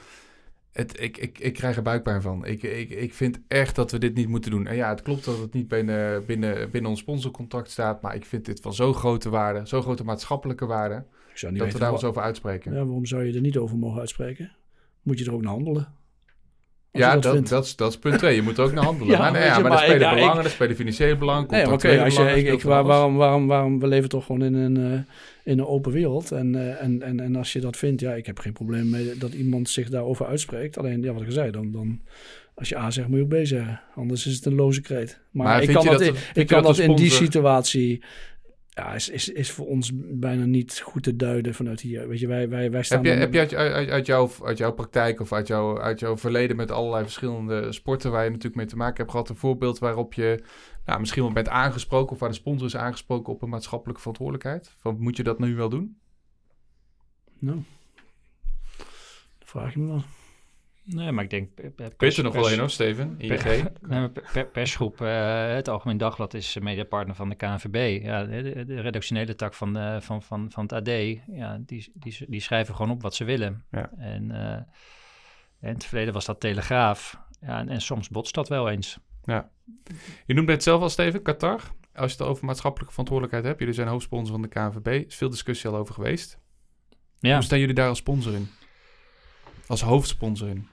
Het, 0.73 1.01
ik, 1.01 1.19
ik, 1.19 1.39
ik 1.39 1.53
krijg 1.53 1.77
er 1.77 1.83
buikpijn 1.83 2.23
van. 2.23 2.45
Ik, 2.45 2.63
ik, 2.63 2.91
ik 2.91 3.15
vind 3.15 3.41
echt 3.49 3.75
dat 3.75 3.91
we 3.91 3.99
dit 3.99 4.15
niet 4.15 4.29
moeten 4.29 4.51
doen. 4.51 4.67
En 4.67 4.77
ja, 4.77 4.89
het 4.89 5.03
klopt 5.03 5.25
dat 5.25 5.39
het 5.39 5.53
niet 5.53 5.69
binnen, 5.69 6.27
binnen, 6.27 6.71
binnen 6.71 6.91
ons 6.91 7.01
sponsorcontract 7.01 7.71
staat. 7.71 8.03
Maar 8.03 8.15
ik 8.15 8.25
vind 8.25 8.45
dit 8.45 8.61
van 8.61 8.75
zo'n 8.75 8.95
grote 8.95 9.31
waarde. 9.31 9.67
Zo'n 9.67 9.83
grote 9.83 10.05
maatschappelijke 10.05 10.67
waarde. 10.67 11.05
ik 11.31 11.39
zou 11.39 11.53
niet 11.53 11.61
dat 11.61 11.73
we 11.73 11.79
daar 11.79 11.93
ons 11.93 12.05
over 12.05 12.23
uitspreken. 12.23 12.73
ja, 12.73 12.85
waarom 12.85 13.07
zou 13.07 13.25
je 13.25 13.35
er 13.35 13.41
niet 13.41 13.57
over 13.57 13.79
mogen 13.79 14.01
uitspreken? 14.01 14.53
Moet 15.03 15.19
je 15.19 15.25
er 15.25 15.33
ook 15.33 15.43
naar 15.43 15.53
handelen? 15.53 15.95
Ja, 16.93 17.17
dat, 17.17 17.49
dat, 17.49 17.65
is, 17.65 17.77
dat 17.77 17.91
is 17.91 17.99
punt 17.99 18.19
twee. 18.19 18.35
Je 18.35 18.43
moet 18.43 18.59
er 18.59 18.65
ook 18.65 18.73
naar 18.73 18.85
handelen. 18.85 19.13
Ja, 19.17 19.19
maar, 19.19 19.33
nee, 19.33 19.43
ja, 19.43 19.53
maar, 19.59 19.63
maar 19.63 19.73
er 19.73 19.79
spelen 19.79 20.01
ja, 20.01 20.15
belangen, 20.15 20.39
ik- 20.39 20.45
er 20.45 20.51
spelen 20.51 20.77
financiële 20.77 21.17
belangen. 21.17 21.51
Nee, 21.51 21.71
oké, 21.73 22.03
als 22.03 22.17
je, 22.17 22.23
ik, 22.37 22.47
ik, 22.53 22.63
waar- 22.63 22.85
waarom, 22.85 23.17
waarom, 23.17 23.47
waarom, 23.47 23.81
we 23.81 23.87
leven 23.87 24.09
toch 24.09 24.27
gewoon 24.27 24.43
in 24.43 24.55
een, 24.55 24.77
eh, 24.77 24.99
in 25.53 25.59
een 25.59 25.67
open 25.67 25.93
wereld. 25.93 26.31
En, 26.33 26.55
eh, 26.55 26.83
en, 26.83 27.03
en, 27.03 27.21
en 27.21 27.37
als 27.37 27.53
je 27.53 27.61
dat 27.61 27.77
vindt, 27.77 28.01
ja, 28.01 28.13
ik 28.13 28.27
heb 28.27 28.39
geen 28.39 28.53
probleem 28.53 28.91
mee 28.91 29.19
dat 29.19 29.33
iemand 29.33 29.69
zich 29.69 29.89
daarover 29.89 30.27
uitspreekt. 30.27 30.79
Alleen, 30.79 31.03
ja, 31.03 31.13
wat 31.13 31.23
ik 31.23 31.31
zei, 31.31 31.51
dan, 31.51 31.71
dan 31.73 32.01
als 32.55 32.69
je 32.69 32.77
A 32.79 32.91
zegt, 32.91 33.09
moet 33.09 33.19
je 33.19 33.25
ook 33.25 33.43
B 33.43 33.47
zeggen. 33.47 33.81
Anders 33.95 34.27
is 34.27 34.35
het 34.35 34.45
een 34.47 34.55
loze 34.55 34.81
kreet. 34.81 35.19
Maar, 35.31 35.47
Maar 35.47 35.63
ik 35.63 35.73
kan 35.73 35.85
dat, 35.85 36.01
in- 36.01 36.15
ik 36.35 36.47
kan 36.47 36.63
dat 36.63 36.79
in 36.79 36.97
die 36.97 37.11
situatie... 37.11 38.03
Ja, 38.75 38.95
is, 38.95 39.09
is, 39.09 39.29
is 39.29 39.51
voor 39.51 39.67
ons 39.67 39.91
bijna 39.95 40.45
niet 40.45 40.81
goed 40.81 41.03
te 41.03 41.17
duiden 41.17 41.55
vanuit 41.55 41.81
hier. 41.81 42.09
Weet 42.09 42.21
je, 42.21 42.27
wij, 42.27 42.49
wij, 42.49 42.71
wij 42.71 42.83
staan... 42.83 43.05
Heb 43.05 43.15
je, 43.15 43.21
heb 43.21 43.33
je 43.33 43.39
uit, 43.39 43.55
uit, 43.55 43.89
uit, 43.89 44.07
jouw, 44.07 44.31
uit 44.43 44.59
jouw 44.59 44.73
praktijk 44.73 45.21
of 45.21 45.33
uit, 45.33 45.47
jouw 45.47 45.81
uit 45.81 46.01
jouw 46.01 46.17
verleden 46.17 46.57
met 46.57 46.71
allerlei 46.71 47.03
verschillende 47.03 47.73
sporten 47.73 48.11
waar 48.11 48.25
je 48.25 48.29
natuurlijk 48.29 48.57
mee 48.57 48.67
te 48.67 48.77
maken 48.77 48.97
hebt 48.97 49.11
gehad, 49.11 49.29
een 49.29 49.37
voorbeeld 49.37 49.79
waarop 49.79 50.15
je 50.15 50.45
nou, 50.85 51.01
misschien 51.01 51.23
wel 51.23 51.33
bent 51.33 51.49
aangesproken 51.49 52.13
of 52.13 52.19
waar 52.19 52.29
de 52.29 52.35
sponsor 52.35 52.67
is 52.67 52.77
aangesproken 52.77 53.33
op 53.33 53.43
een 53.43 53.49
maatschappelijke 53.49 54.01
verantwoordelijkheid? 54.01 54.75
Van, 54.79 54.97
moet 54.99 55.17
je 55.17 55.23
dat 55.23 55.39
nu 55.39 55.55
wel 55.55 55.69
doen? 55.69 55.97
Nou, 57.39 57.63
vraag 59.39 59.73
je 59.73 59.79
me 59.79 59.87
dan. 59.87 60.05
Nee, 60.85 61.13
maar 61.13 61.25
ik 61.25 61.31
denk... 61.31 61.51
Weet 61.97 62.17
er 62.17 62.25
nog 62.25 62.35
wel 62.35 62.53
een 62.53 62.59
hoor, 62.59 62.71
Steven? 62.71 63.15
ING? 63.19 63.69
nee, 63.89 64.09
per, 64.09 64.47
persgroep, 64.47 65.01
uh, 65.01 65.47
het 65.55 65.69
Algemeen 65.69 65.97
Dagblad 65.97 66.35
is 66.35 66.59
mediapartner 66.59 67.17
van 67.17 67.29
de 67.29 67.35
KNVB. 67.35 68.05
Ja, 68.05 68.25
de, 68.25 68.65
de 68.67 68.81
redactionele 68.81 69.35
tak 69.35 69.55
van, 69.55 69.77
uh, 69.77 70.01
van, 70.01 70.23
van, 70.23 70.51
van 70.51 70.63
het 70.63 70.73
AD, 70.73 70.89
ja, 71.27 71.59
die, 71.67 71.93
die, 71.95 72.17
die 72.29 72.41
schrijven 72.41 72.75
gewoon 72.75 72.91
op 72.91 73.03
wat 73.03 73.15
ze 73.15 73.25
willen. 73.25 73.65
Ja. 73.71 73.91
En 73.99 74.31
uh, 74.31 75.69
in 75.69 75.75
het 75.75 75.85
verleden 75.85 76.13
was 76.15 76.25
dat 76.25 76.41
Telegraaf. 76.41 77.21
Ja, 77.41 77.59
en, 77.59 77.69
en, 77.69 77.81
soms 77.81 78.09
botst 78.09 78.35
dat 78.35 78.49
wel 78.49 78.71
eens. 78.71 78.99
Ja. 79.25 79.51
Je 80.27 80.35
noemde 80.35 80.53
het 80.53 80.63
zelf 80.63 80.83
al, 80.83 80.89
Steven, 80.89 81.23
Qatar. 81.23 81.61
Als 81.95 82.13
je 82.13 82.19
het 82.19 82.27
over 82.27 82.45
maatschappelijke 82.45 82.93
verantwoordelijkheid 82.93 83.47
hebt. 83.47 83.59
Jullie 83.59 83.75
zijn 83.75 83.89
hoofdsponsor 83.89 84.33
van 84.33 84.43
de 84.43 84.49
KNVB. 84.49 84.87
Er 84.87 85.07
is 85.07 85.15
veel 85.15 85.31
discussie 85.31 85.71
al 85.71 85.77
over 85.77 85.95
geweest. 85.95 86.39
Ja. 87.19 87.35
Hoe 87.35 87.43
staan 87.43 87.59
jullie 87.59 87.75
daar 87.75 87.89
als 87.89 87.99
sponsor 87.99 88.35
in? 88.35 88.49
Als 89.67 89.83
hoofdsponsor 89.83 90.49
in? 90.49 90.69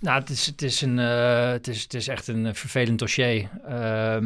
Nou, 0.00 0.20
het 0.20 0.30
is, 0.30 0.46
het, 0.46 0.62
is 0.62 0.80
een, 0.80 0.98
uh, 0.98 1.50
het, 1.50 1.68
is, 1.68 1.82
het 1.82 1.94
is 1.94 2.08
echt 2.08 2.28
een 2.28 2.54
vervelend 2.54 2.98
dossier. 2.98 3.50
Uh, 3.68 4.16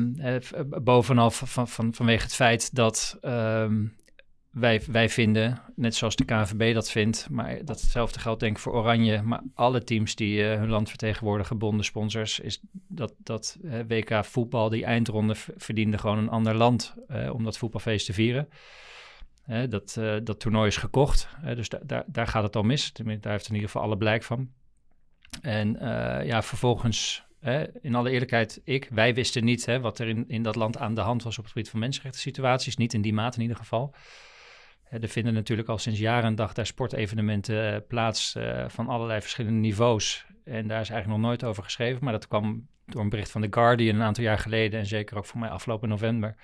bovenaf 0.82 1.42
van, 1.44 1.68
van, 1.68 1.94
vanwege 1.94 2.22
het 2.22 2.34
feit 2.34 2.74
dat 2.74 3.18
uh, 3.22 3.66
wij, 4.50 4.82
wij 4.86 5.08
vinden, 5.08 5.60
net 5.76 5.94
zoals 5.94 6.16
de 6.16 6.24
KNVB 6.24 6.74
dat 6.74 6.90
vindt, 6.90 7.26
maar 7.30 7.64
datzelfde 7.64 8.18
geldt 8.18 8.40
denk 8.40 8.56
ik 8.56 8.62
voor 8.62 8.72
Oranje, 8.72 9.22
maar 9.22 9.42
alle 9.54 9.84
teams 9.84 10.14
die 10.14 10.42
hun 10.42 10.68
land 10.68 10.88
vertegenwoordigen, 10.88 11.58
bonden, 11.58 11.84
sponsors, 11.84 12.40
is 12.40 12.60
dat, 12.72 13.14
dat 13.18 13.58
WK 13.86 14.24
voetbal, 14.24 14.68
die 14.68 14.84
eindronde, 14.84 15.34
verdiende 15.56 15.98
gewoon 15.98 16.18
een 16.18 16.28
ander 16.28 16.54
land 16.54 16.94
om 17.32 17.44
dat 17.44 17.58
voetbalfeest 17.58 18.06
te 18.06 18.12
vieren. 18.12 18.48
dat, 19.68 20.00
dat 20.22 20.40
toernooi 20.40 20.68
is 20.68 20.76
gekocht, 20.76 21.28
dus 21.54 21.68
da 21.68 21.78
daar, 21.82 22.04
daar 22.06 22.26
gaat 22.26 22.42
het 22.42 22.56
al 22.56 22.62
mis. 22.62 22.92
Daar 22.92 23.32
heeft 23.32 23.48
in 23.48 23.54
ieder 23.54 23.70
geval 23.70 23.82
alle 23.82 23.96
blijk 23.96 24.22
van. 24.22 24.50
En 25.40 25.74
uh, 25.74 26.26
ja, 26.26 26.42
vervolgens, 26.42 27.24
in 27.80 27.94
alle 27.94 28.10
eerlijkheid, 28.10 28.60
ik, 28.64 28.88
wij 28.90 29.14
wisten 29.14 29.44
niet 29.44 29.66
hè, 29.66 29.80
wat 29.80 29.98
er 29.98 30.08
in, 30.08 30.24
in 30.28 30.42
dat 30.42 30.56
land 30.56 30.78
aan 30.78 30.94
de 30.94 31.00
hand 31.00 31.22
was 31.22 31.38
op 31.38 31.44
het 31.44 31.52
gebied 31.52 31.70
van 31.70 31.80
mensenrechten 31.80 32.20
situaties. 32.20 32.76
Niet 32.76 32.94
in 32.94 33.02
die 33.02 33.12
mate 33.12 33.36
in 33.36 33.42
ieder 33.42 33.56
geval. 33.56 33.94
er 34.88 35.08
vinden 35.08 35.34
natuurlijk 35.34 35.68
al 35.68 35.78
sinds 35.78 35.98
jaren 35.98 36.24
en 36.24 36.34
dag 36.34 36.52
daar 36.52 36.66
sportevenementen 36.66 37.74
uh, 37.74 37.78
plaats 37.88 38.34
uh, 38.36 38.64
van 38.68 38.88
allerlei 38.88 39.20
verschillende 39.20 39.60
niveaus. 39.60 40.26
En 40.44 40.66
daar 40.68 40.80
is 40.80 40.90
eigenlijk 40.90 41.20
nog 41.20 41.30
nooit 41.30 41.44
over 41.44 41.62
geschreven. 41.62 42.04
Maar 42.04 42.12
dat 42.12 42.28
kwam 42.28 42.66
door 42.86 43.02
een 43.02 43.08
bericht 43.08 43.30
van 43.30 43.42
The 43.42 43.48
Guardian 43.50 43.94
een 43.94 44.02
aantal 44.02 44.24
jaar 44.24 44.38
geleden. 44.38 44.80
En 44.80 44.86
zeker 44.86 45.16
ook 45.16 45.26
voor 45.26 45.40
mij 45.40 45.48
afgelopen 45.48 45.88
november. 45.88 46.36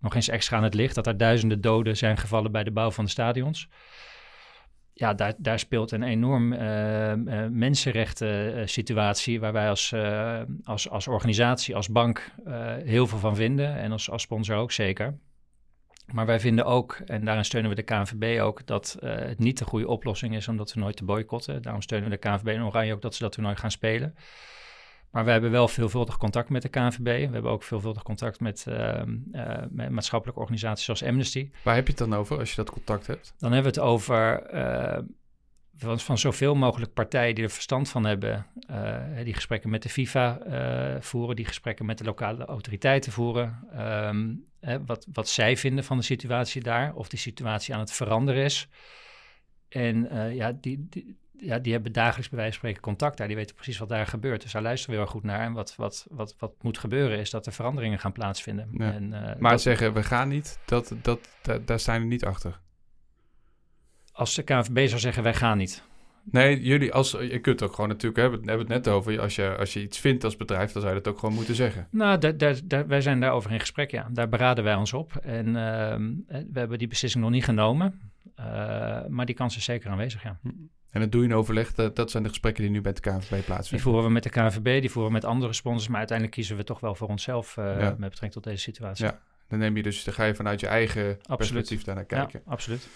Nog 0.00 0.14
eens 0.14 0.28
extra 0.28 0.56
aan 0.56 0.62
het 0.62 0.74
licht 0.74 0.94
dat 0.94 1.06
er 1.06 1.16
duizenden 1.16 1.60
doden 1.60 1.96
zijn 1.96 2.16
gevallen 2.16 2.52
bij 2.52 2.64
de 2.64 2.70
bouw 2.70 2.90
van 2.90 3.04
de 3.04 3.10
stadions 3.10 3.68
ja, 4.98 5.14
daar, 5.14 5.34
daar 5.38 5.58
speelt 5.58 5.90
een 5.90 6.02
enorm 6.02 6.52
uh, 6.52 7.12
mensenrechten 7.50 8.68
situatie 8.68 9.40
waar 9.40 9.52
wij 9.52 9.68
als, 9.68 9.94
als, 10.64 10.90
als 10.90 11.08
organisatie, 11.08 11.76
als 11.76 11.88
bank 11.88 12.30
heel 12.84 13.06
veel 13.06 13.18
van 13.18 13.36
vinden 13.36 13.76
en 13.76 13.92
als, 13.92 14.10
als 14.10 14.22
sponsor 14.22 14.56
ook 14.56 14.72
zeker. 14.72 15.18
Maar 16.12 16.26
wij 16.26 16.40
vinden 16.40 16.64
ook, 16.64 17.00
en 17.06 17.24
daarin 17.24 17.44
steunen 17.44 17.70
we 17.70 17.76
de 17.76 17.82
KNVB 17.82 18.40
ook, 18.40 18.66
dat 18.66 18.96
het 19.00 19.38
niet 19.38 19.58
de 19.58 19.64
goede 19.64 19.88
oplossing 19.88 20.34
is 20.34 20.48
om 20.48 20.56
dat 20.56 20.74
nooit 20.74 20.96
te 20.96 21.04
boycotten. 21.04 21.62
Daarom 21.62 21.82
steunen 21.82 22.10
we 22.10 22.18
de 22.18 22.28
KNVB 22.28 22.46
en 22.46 22.64
Oranje 22.64 22.94
ook 22.94 23.02
dat 23.02 23.14
ze 23.14 23.22
dat 23.22 23.32
toernooi 23.32 23.56
gaan 23.56 23.70
spelen. 23.70 24.14
Maar 25.10 25.24
we 25.24 25.30
hebben 25.30 25.50
wel 25.50 25.68
veelvuldig 25.68 26.16
contact 26.16 26.48
met 26.48 26.62
de 26.62 26.68
KNVB. 26.68 27.04
We 27.04 27.32
hebben 27.32 27.50
ook 27.50 27.62
veelvuldig 27.62 28.02
contact 28.02 28.40
met, 28.40 28.64
uh, 28.68 29.02
uh, 29.32 29.56
met 29.70 29.90
maatschappelijke 29.90 30.40
organisaties 30.40 30.84
zoals 30.84 31.02
Amnesty. 31.02 31.50
Waar 31.62 31.74
heb 31.74 31.86
je 31.86 31.90
het 31.90 32.08
dan 32.08 32.14
over 32.14 32.38
als 32.38 32.50
je 32.50 32.56
dat 32.56 32.70
contact 32.70 33.06
hebt? 33.06 33.34
Dan 33.38 33.52
hebben 33.52 33.72
we 33.72 33.80
het 33.80 33.88
over 33.88 34.54
uh, 34.54 34.98
van, 35.76 36.00
van 36.00 36.18
zoveel 36.18 36.54
mogelijk 36.54 36.92
partijen 36.94 37.34
die 37.34 37.44
er 37.44 37.50
verstand 37.50 37.88
van 37.88 38.04
hebben. 38.04 38.46
die 39.24 39.34
gesprekken 39.34 39.70
met 39.70 39.82
de 39.82 39.88
FIFA 39.88 40.40
voeren, 41.00 41.36
die 41.36 41.44
gesprekken 41.44 41.86
met 41.86 41.98
de 41.98 42.04
lokale 42.04 42.44
autoriteiten 42.44 43.12
voeren. 43.12 43.68
Um, 43.76 44.44
wat, 44.86 45.06
wat 45.12 45.28
zij 45.28 45.56
vinden 45.56 45.84
van 45.84 45.96
de 45.96 46.02
situatie 46.02 46.62
daar, 46.62 46.94
of 46.94 47.08
die 47.08 47.18
situatie 47.18 47.74
aan 47.74 47.80
het 47.80 47.92
veranderen 47.92 48.44
is. 48.44 48.68
En 49.68 50.08
ja, 50.34 50.52
die, 50.52 50.86
die 50.90 51.16
ja, 51.40 51.58
die 51.58 51.72
hebben 51.72 51.92
dagelijks 51.92 52.28
bij 52.28 52.38
wijze 52.38 52.52
van 52.52 52.60
spreken 52.60 52.82
contact 52.82 53.16
daar. 53.16 53.26
Die 53.26 53.36
weten 53.36 53.54
precies 53.54 53.78
wat 53.78 53.88
daar 53.88 54.06
gebeurt. 54.06 54.42
Dus 54.42 54.52
daar 54.52 54.62
luisteren 54.62 54.94
we 54.94 55.00
heel 55.00 55.10
goed 55.10 55.22
naar. 55.22 55.40
En 55.40 55.52
wat, 55.52 55.74
wat, 55.76 56.06
wat, 56.10 56.34
wat 56.38 56.52
moet 56.62 56.78
gebeuren 56.78 57.18
is 57.18 57.30
dat 57.30 57.46
er 57.46 57.52
veranderingen 57.52 57.98
gaan 57.98 58.12
plaatsvinden. 58.12 58.70
En, 58.78 59.12
uh, 59.12 59.30
maar 59.38 59.58
zeggen 59.58 59.92
we 59.92 60.02
gaan 60.02 60.28
niet, 60.28 60.58
dat, 60.64 60.94
dat, 61.02 61.18
dat, 61.42 61.66
daar 61.66 61.80
zijn 61.80 62.00
we 62.00 62.06
niet 62.06 62.24
achter. 62.24 62.60
Als 64.12 64.34
de 64.34 64.42
KNVB 64.42 64.88
zou 64.88 65.00
zeggen 65.00 65.22
wij 65.22 65.34
gaan 65.34 65.58
niet. 65.58 65.82
Nee, 66.30 66.60
jullie 66.62 66.92
als 66.92 67.10
je 67.10 67.38
kunt 67.38 67.62
ook 67.62 67.74
gewoon 67.74 67.88
natuurlijk 67.88 68.20
hebben, 68.20 68.38
hebben 68.38 68.66
het 68.66 68.84
net 68.84 68.88
over 68.88 69.20
als 69.20 69.34
je 69.34 69.56
als 69.56 69.72
je 69.72 69.82
iets 69.82 69.98
vindt 69.98 70.24
als 70.24 70.36
bedrijf, 70.36 70.72
dan 70.72 70.82
zou 70.82 70.94
je 70.94 71.00
dat 71.00 71.12
ook 71.12 71.18
gewoon 71.18 71.34
moeten 71.34 71.54
zeggen. 71.54 71.88
Nou, 71.90 72.18
daar, 72.18 72.36
daar, 72.36 72.60
daar, 72.64 72.86
wij 72.86 73.00
zijn 73.00 73.20
daarover 73.20 73.52
in 73.52 73.60
gesprek, 73.60 73.90
ja. 73.90 74.08
Daar 74.12 74.28
beraden 74.28 74.64
wij 74.64 74.74
ons 74.74 74.92
op 74.92 75.16
en 75.16 75.46
uh, 75.46 76.42
we 76.52 76.58
hebben 76.58 76.78
die 76.78 76.88
beslissing 76.88 77.22
nog 77.24 77.32
niet 77.32 77.44
genomen, 77.44 78.12
uh, 78.40 78.44
maar 79.06 79.26
die 79.26 79.34
kans 79.34 79.56
is 79.56 79.64
zeker 79.64 79.90
aanwezig, 79.90 80.22
ja. 80.22 80.38
Hm. 80.42 80.48
En 80.90 81.00
dat 81.00 81.12
doe 81.12 81.22
je 81.22 81.28
in 81.28 81.34
overleg, 81.34 81.74
dat, 81.74 81.96
dat 81.96 82.10
zijn 82.10 82.22
de 82.22 82.28
gesprekken 82.28 82.62
die 82.62 82.72
nu 82.72 82.80
met 82.80 82.96
de 82.96 83.02
KNVB 83.02 83.28
plaatsvinden. 83.28 83.70
Die 83.70 83.80
voeren 83.80 84.04
we 84.04 84.10
met 84.10 84.22
de 84.22 84.30
KNVB, 84.30 84.80
die 84.80 84.90
voeren 84.90 85.12
we 85.12 85.18
met 85.18 85.24
andere 85.24 85.52
sponsors, 85.52 85.88
maar 85.88 85.98
uiteindelijk 85.98 86.36
kiezen 86.36 86.56
we 86.56 86.64
toch 86.64 86.80
wel 86.80 86.94
voor 86.94 87.08
onszelf 87.08 87.56
uh, 87.56 87.76
met 87.76 87.98
betrekking 87.98 88.32
tot 88.32 88.44
deze 88.44 88.62
situatie. 88.62 89.04
Ja, 89.04 89.20
dan 89.48 89.58
neem 89.58 89.76
je 89.76 89.82
dus, 89.82 90.04
dan 90.04 90.14
ga 90.14 90.24
je 90.24 90.34
vanuit 90.34 90.60
je 90.60 90.66
eigen 90.66 91.02
absoluut. 91.02 91.36
perspectief 91.36 91.84
daarnaar 91.84 92.04
kijken. 92.04 92.40
Ja, 92.44 92.50
absoluut. 92.52 92.88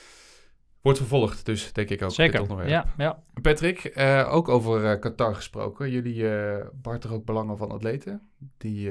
Wordt 0.80 0.98
vervolgd, 0.98 1.46
dus 1.46 1.72
denk 1.72 1.88
ik 1.88 2.02
ook. 2.02 2.10
Zeker, 2.10 2.68
ja, 2.68 2.86
ja. 2.96 3.22
Patrick, 3.42 3.92
uh, 3.96 4.28
ook 4.32 4.48
over 4.48 4.92
uh, 4.92 5.00
Qatar 5.00 5.34
gesproken. 5.34 5.90
Jullie 5.90 6.16
uh, 6.16 6.56
barter 6.72 7.12
ook 7.12 7.24
belangen 7.24 7.56
van 7.56 7.70
atleten. 7.70 8.20
Die, 8.58 8.90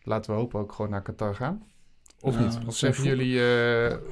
laten 0.00 0.30
we 0.30 0.36
hopen, 0.36 0.60
ook 0.60 0.72
gewoon 0.72 0.90
naar 0.90 1.02
Qatar 1.02 1.34
gaan. 1.34 1.66
Of 2.20 2.38
niet? 2.38 2.58
Of 2.66 2.76
zeggen 2.76 3.04
jullie, 3.04 3.32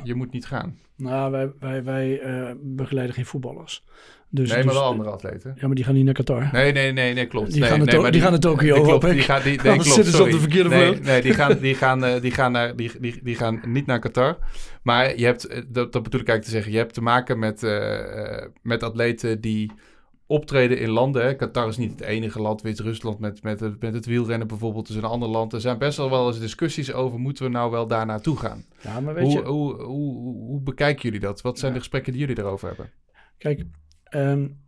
je 0.02 0.14
moet 0.14 0.32
niet 0.32 0.46
gaan? 0.46 0.78
Nou, 0.96 1.30
wij, 1.30 1.52
wij, 1.58 1.84
wij 1.84 2.20
begeleiden 2.60 3.14
geen 3.14 3.26
voetballers. 3.26 3.84
Dus, 4.34 4.48
nee, 4.48 4.56
maar 4.56 4.72
dus, 4.72 4.82
wel 4.82 4.90
andere 4.90 5.10
atleten. 5.10 5.52
Ja, 5.56 5.66
maar 5.66 5.74
die 5.74 5.84
gaan 5.84 5.94
niet 5.94 6.04
naar 6.04 6.14
Qatar. 6.14 6.48
Nee, 6.52 6.72
nee, 6.72 6.92
nee, 6.92 7.14
nee 7.14 7.26
klopt. 7.26 7.50
Die, 7.50 7.60
nee, 7.60 7.68
gaan, 7.68 7.78
nee, 7.78 8.00
die, 8.00 8.10
die, 8.10 8.20
gaan 8.20 8.30
naar 8.30 8.40
Tokio, 8.40 8.82
klopt, 8.82 9.10
die 9.10 9.20
gaan, 9.20 9.42
die, 9.42 9.60
nee, 9.62 9.72
klopt, 9.72 9.84
zitten 9.84 10.12
ze 10.12 10.22
op 10.22 10.30
de 10.30 10.38
verkeerde 10.38 10.68
nee, 10.68 11.00
nee, 11.00 11.22
die 11.22 11.34
gaan, 11.34 11.58
die, 11.60 11.74
gaan, 11.74 12.20
die, 12.20 12.30
gaan 12.30 12.52
naar, 12.52 12.76
die, 12.76 12.90
die, 13.00 13.20
die 13.22 13.34
gaan 13.34 13.60
niet 13.66 13.86
naar 13.86 13.98
Qatar. 13.98 14.38
Maar 14.82 15.18
je 15.18 15.24
hebt, 15.24 15.48
dat, 15.68 15.92
dat 15.92 16.02
bedoel 16.02 16.20
ik 16.20 16.28
eigenlijk 16.28 16.42
te 16.42 16.50
zeggen, 16.50 16.72
je 16.72 16.78
hebt 16.78 16.94
te 16.94 17.02
maken 17.02 17.38
met, 17.38 17.62
uh, 17.62 18.44
met 18.62 18.82
atleten 18.82 19.40
die 19.40 19.70
optreden 20.26 20.78
in 20.78 20.90
landen. 20.90 21.24
Hè. 21.24 21.34
Qatar 21.34 21.68
is 21.68 21.76
niet 21.76 21.90
het 21.90 22.00
enige 22.00 22.40
land, 22.40 22.62
Wit-Rusland 22.62 23.18
met, 23.18 23.42
met, 23.42 23.60
het, 23.60 23.80
met 23.80 23.94
het 23.94 24.06
wielrennen 24.06 24.46
bijvoorbeeld 24.46 24.88
is 24.88 24.96
een 24.96 25.04
ander 25.04 25.28
land. 25.28 25.52
Er 25.52 25.60
zijn 25.60 25.78
best 25.78 25.96
wel 25.96 26.10
wel 26.10 26.26
eens 26.26 26.40
discussies 26.40 26.92
over, 26.92 27.18
moeten 27.18 27.44
we 27.44 27.50
nou 27.50 27.70
wel 27.70 27.86
daar 27.86 28.06
naartoe 28.06 28.36
gaan? 28.36 28.64
Ja, 28.80 29.00
maar 29.00 29.14
weet 29.14 29.24
hoe, 29.24 29.32
je... 29.32 29.42
Hoe, 29.42 29.82
hoe, 29.82 30.14
hoe, 30.16 30.46
hoe 30.46 30.60
bekijken 30.60 31.02
jullie 31.02 31.20
dat? 31.20 31.40
Wat 31.40 31.58
zijn 31.58 31.70
ja. 31.70 31.76
de 31.76 31.82
gesprekken 31.82 32.12
die 32.12 32.20
jullie 32.20 32.38
erover 32.38 32.68
hebben? 32.68 32.90
Kijk, 33.38 33.64
um, 34.14 34.62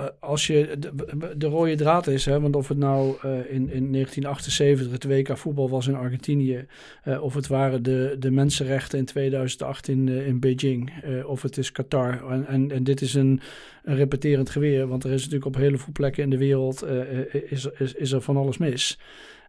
uh, 0.00 0.06
als 0.20 0.46
je 0.46 0.76
de, 0.78 0.92
de, 1.36 1.46
rode 1.46 1.74
draad 1.74 2.06
is, 2.06 2.24
hè, 2.24 2.40
want 2.40 2.56
of 2.56 2.68
het 2.68 2.78
nou 2.78 3.16
uh, 3.24 3.32
in, 3.32 3.70
in 3.70 3.92
1978 3.92 4.90
het 4.90 5.04
WK 5.04 5.38
voetbal 5.38 5.70
was 5.70 5.86
in 5.86 5.94
Argentinië, 5.94 6.66
uh, 7.04 7.22
of 7.22 7.34
het 7.34 7.46
waren 7.46 7.82
de, 7.82 8.16
de 8.18 8.30
mensenrechten 8.30 8.98
in 8.98 9.04
2008 9.04 9.88
in, 9.88 10.08
in 10.08 10.40
Beijing, 10.40 10.92
of 11.26 11.42
het 11.42 11.56
is 11.56 11.72
Qatar. 11.72 12.30
En, 12.30 12.70
en, 12.70 12.84
dit 12.84 13.00
is 13.00 13.14
een, 13.14 13.40
een 13.82 13.96
repeterend 13.96 14.50
geweer, 14.50 14.86
want 14.86 15.04
er 15.04 15.12
is 15.12 15.20
natuurlijk 15.20 15.46
op 15.46 15.56
heel 15.56 15.78
veel 15.78 15.92
plekken 15.92 16.22
in 16.22 16.30
de 16.30 16.38
wereld 16.38 16.84
is, 17.48 17.68
is, 17.78 17.94
is 17.94 18.12
er 18.12 18.20
van 18.20 18.36
alles 18.36 18.58
mis. 18.58 18.98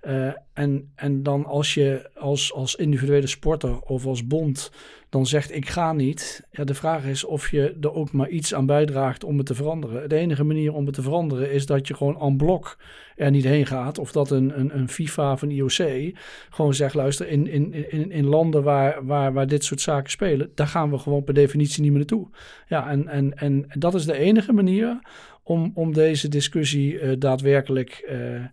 Uh, 0.07 0.31
en, 0.53 0.91
en 0.95 1.23
dan 1.23 1.45
als 1.45 1.73
je 1.73 2.09
als, 2.15 2.53
als 2.53 2.75
individuele 2.75 3.27
sporter 3.27 3.79
of 3.79 4.05
als 4.05 4.27
bond 4.27 4.71
dan 5.15 5.25
zegt 5.25 5.55
ik 5.55 5.69
ga 5.69 5.93
niet. 5.93 6.47
Ja, 6.51 6.63
de 6.63 6.73
vraag 6.73 7.05
is 7.05 7.23
of 7.23 7.51
je 7.51 7.77
er 7.81 7.93
ook 7.93 8.11
maar 8.11 8.29
iets 8.29 8.53
aan 8.53 8.65
bijdraagt 8.65 9.23
om 9.23 9.37
het 9.37 9.45
te 9.45 9.55
veranderen. 9.55 10.09
De 10.09 10.15
enige 10.15 10.43
manier 10.43 10.73
om 10.73 10.85
het 10.85 10.95
te 10.95 11.01
veranderen 11.01 11.51
is 11.51 11.65
dat 11.65 11.87
je 11.87 11.93
gewoon 11.93 12.19
en 12.19 12.37
blok 12.37 12.77
er 13.15 13.31
niet 13.31 13.43
heen 13.43 13.65
gaat. 13.65 13.99
Of 13.99 14.11
dat 14.11 14.31
een, 14.31 14.59
een, 14.59 14.77
een 14.77 14.89
FIFA 14.89 15.31
of 15.31 15.41
een 15.41 15.51
IOC 15.51 16.13
gewoon 16.49 16.73
zegt 16.73 16.93
luister 16.93 17.27
in, 17.27 17.47
in, 17.47 17.91
in, 17.91 18.11
in 18.11 18.25
landen 18.25 18.63
waar, 18.63 19.05
waar, 19.05 19.33
waar 19.33 19.47
dit 19.47 19.63
soort 19.63 19.81
zaken 19.81 20.11
spelen. 20.11 20.51
Daar 20.55 20.67
gaan 20.67 20.91
we 20.91 20.97
gewoon 20.97 21.23
per 21.23 21.33
definitie 21.33 21.81
niet 21.81 21.91
meer 21.91 21.99
naartoe. 21.99 22.27
Ja, 22.67 22.89
en, 22.89 23.07
en, 23.07 23.37
en 23.37 23.65
dat 23.69 23.93
is 23.93 24.05
de 24.05 24.17
enige 24.17 24.53
manier 24.53 24.99
om, 25.43 25.71
om 25.73 25.93
deze 25.93 26.27
discussie 26.27 26.93
uh, 26.93 27.13
daadwerkelijk... 27.19 28.07
Uh, 28.11 28.45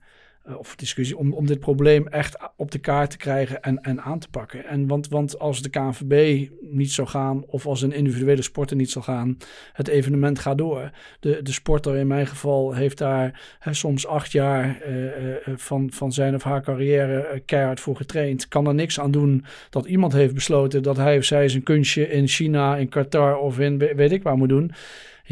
uh, 0.48 0.58
of 0.58 0.76
discussie 0.76 1.16
om, 1.16 1.32
om 1.32 1.46
dit 1.46 1.60
probleem 1.60 2.08
echt 2.08 2.36
op 2.56 2.70
de 2.70 2.78
kaart 2.78 3.10
te 3.10 3.16
krijgen 3.16 3.62
en, 3.62 3.82
en 3.82 4.00
aan 4.00 4.18
te 4.18 4.28
pakken. 4.28 4.64
En 4.64 4.86
want, 4.86 5.08
want 5.08 5.38
als 5.38 5.62
de 5.62 5.68
KNVB 5.68 6.48
niet 6.60 6.92
zou 6.92 7.08
gaan 7.08 7.44
of 7.46 7.66
als 7.66 7.82
een 7.82 7.92
individuele 7.92 8.42
sporter 8.42 8.76
niet 8.76 8.90
zal 8.90 9.02
gaan, 9.02 9.38
het 9.72 9.88
evenement 9.88 10.38
gaat 10.38 10.58
door. 10.58 10.90
De, 11.20 11.42
de 11.42 11.52
sporter 11.52 11.96
in 11.96 12.06
mijn 12.06 12.26
geval 12.26 12.74
heeft 12.74 12.98
daar 12.98 13.56
hè, 13.58 13.74
soms 13.74 14.06
acht 14.06 14.32
jaar 14.32 14.82
uh, 14.88 15.04
uh, 15.04 15.36
van, 15.56 15.90
van 15.92 16.12
zijn 16.12 16.34
of 16.34 16.42
haar 16.42 16.62
carrière 16.62 17.42
keihard 17.46 17.80
voor 17.80 17.96
getraind. 17.96 18.48
Kan 18.48 18.66
er 18.66 18.74
niks 18.74 19.00
aan 19.00 19.10
doen 19.10 19.44
dat 19.70 19.86
iemand 19.86 20.12
heeft 20.12 20.34
besloten 20.34 20.82
dat 20.82 20.96
hij 20.96 21.16
of 21.16 21.24
zij 21.24 21.48
zijn 21.48 21.62
kunstje 21.62 22.08
in 22.08 22.28
China, 22.28 22.76
in 22.76 22.88
Qatar 22.88 23.36
of 23.38 23.58
in 23.58 23.78
weet 23.78 24.12
ik 24.12 24.22
waar 24.22 24.36
moet 24.36 24.48
doen. 24.48 24.72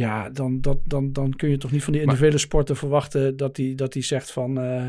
Ja, 0.01 0.31
dan, 0.31 0.61
dat, 0.61 0.79
dan, 0.85 1.13
dan 1.13 1.37
kun 1.37 1.51
je 1.51 1.57
toch 1.57 1.73
niet 1.73 1.85
van 1.85 1.93
die 1.93 2.03
individuele 2.03 2.39
sporten 2.39 2.77
verwachten 2.77 3.37
dat 3.37 3.57
hij 3.57 3.73
dat 3.77 3.93
die 3.93 4.03
zegt 4.03 4.31
van, 4.31 4.59
uh, 4.59 4.87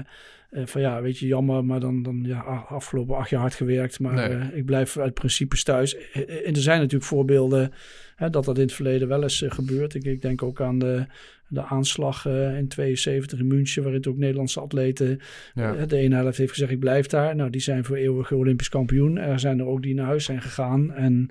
van 0.52 0.82
ja, 0.82 1.02
weet 1.02 1.18
je, 1.18 1.28
jammer, 1.28 1.66
maar 1.66 1.80
dan, 1.80 2.04
dan 2.04 2.24
ja, 2.24 2.40
afgelopen 2.70 3.16
acht 3.16 3.30
jaar 3.30 3.42
hard 3.42 3.56
gewerkt, 3.56 4.00
maar 4.00 4.30
nee. 4.30 4.50
ik 4.54 4.66
blijf 4.66 4.98
uit 4.98 5.14
principes 5.14 5.64
thuis. 5.64 5.98
En 6.44 6.54
er 6.54 6.62
zijn 6.62 6.78
natuurlijk 6.78 7.10
voorbeelden 7.10 7.72
hè, 8.16 8.30
dat 8.30 8.46
dat 8.46 8.58
in 8.58 8.64
het 8.64 8.74
verleden 8.74 9.08
wel 9.08 9.24
eens 9.24 9.44
gebeurt. 9.48 9.94
Ik, 9.94 10.04
ik 10.04 10.22
denk 10.22 10.44
ook 10.44 10.62
aan 10.62 10.80
de, 10.80 11.06
de 11.48 11.64
aanslag 11.64 12.26
in 12.26 12.68
72 12.68 13.40
in 13.40 13.48
München, 13.48 13.84
waarin 13.84 14.06
ook 14.08 14.18
Nederlandse 14.18 14.60
atleten 14.60 15.20
ja. 15.54 15.86
de 15.86 15.98
ene 15.98 16.16
helft 16.16 16.38
heeft 16.38 16.52
gezegd 16.52 16.72
ik 16.72 16.80
blijf 16.80 17.08
daar. 17.08 17.36
Nou, 17.36 17.50
die 17.50 17.62
zijn 17.62 17.86
voor 17.86 17.96
eeuwig 17.96 18.32
Olympisch 18.32 18.70
kampioen. 18.70 19.18
Er 19.18 19.40
zijn 19.40 19.60
er 19.60 19.66
ook 19.66 19.82
die 19.82 19.94
naar 19.94 20.06
huis 20.06 20.26
zijn 20.26 20.42
gegaan 20.42 20.94
en 20.94 21.30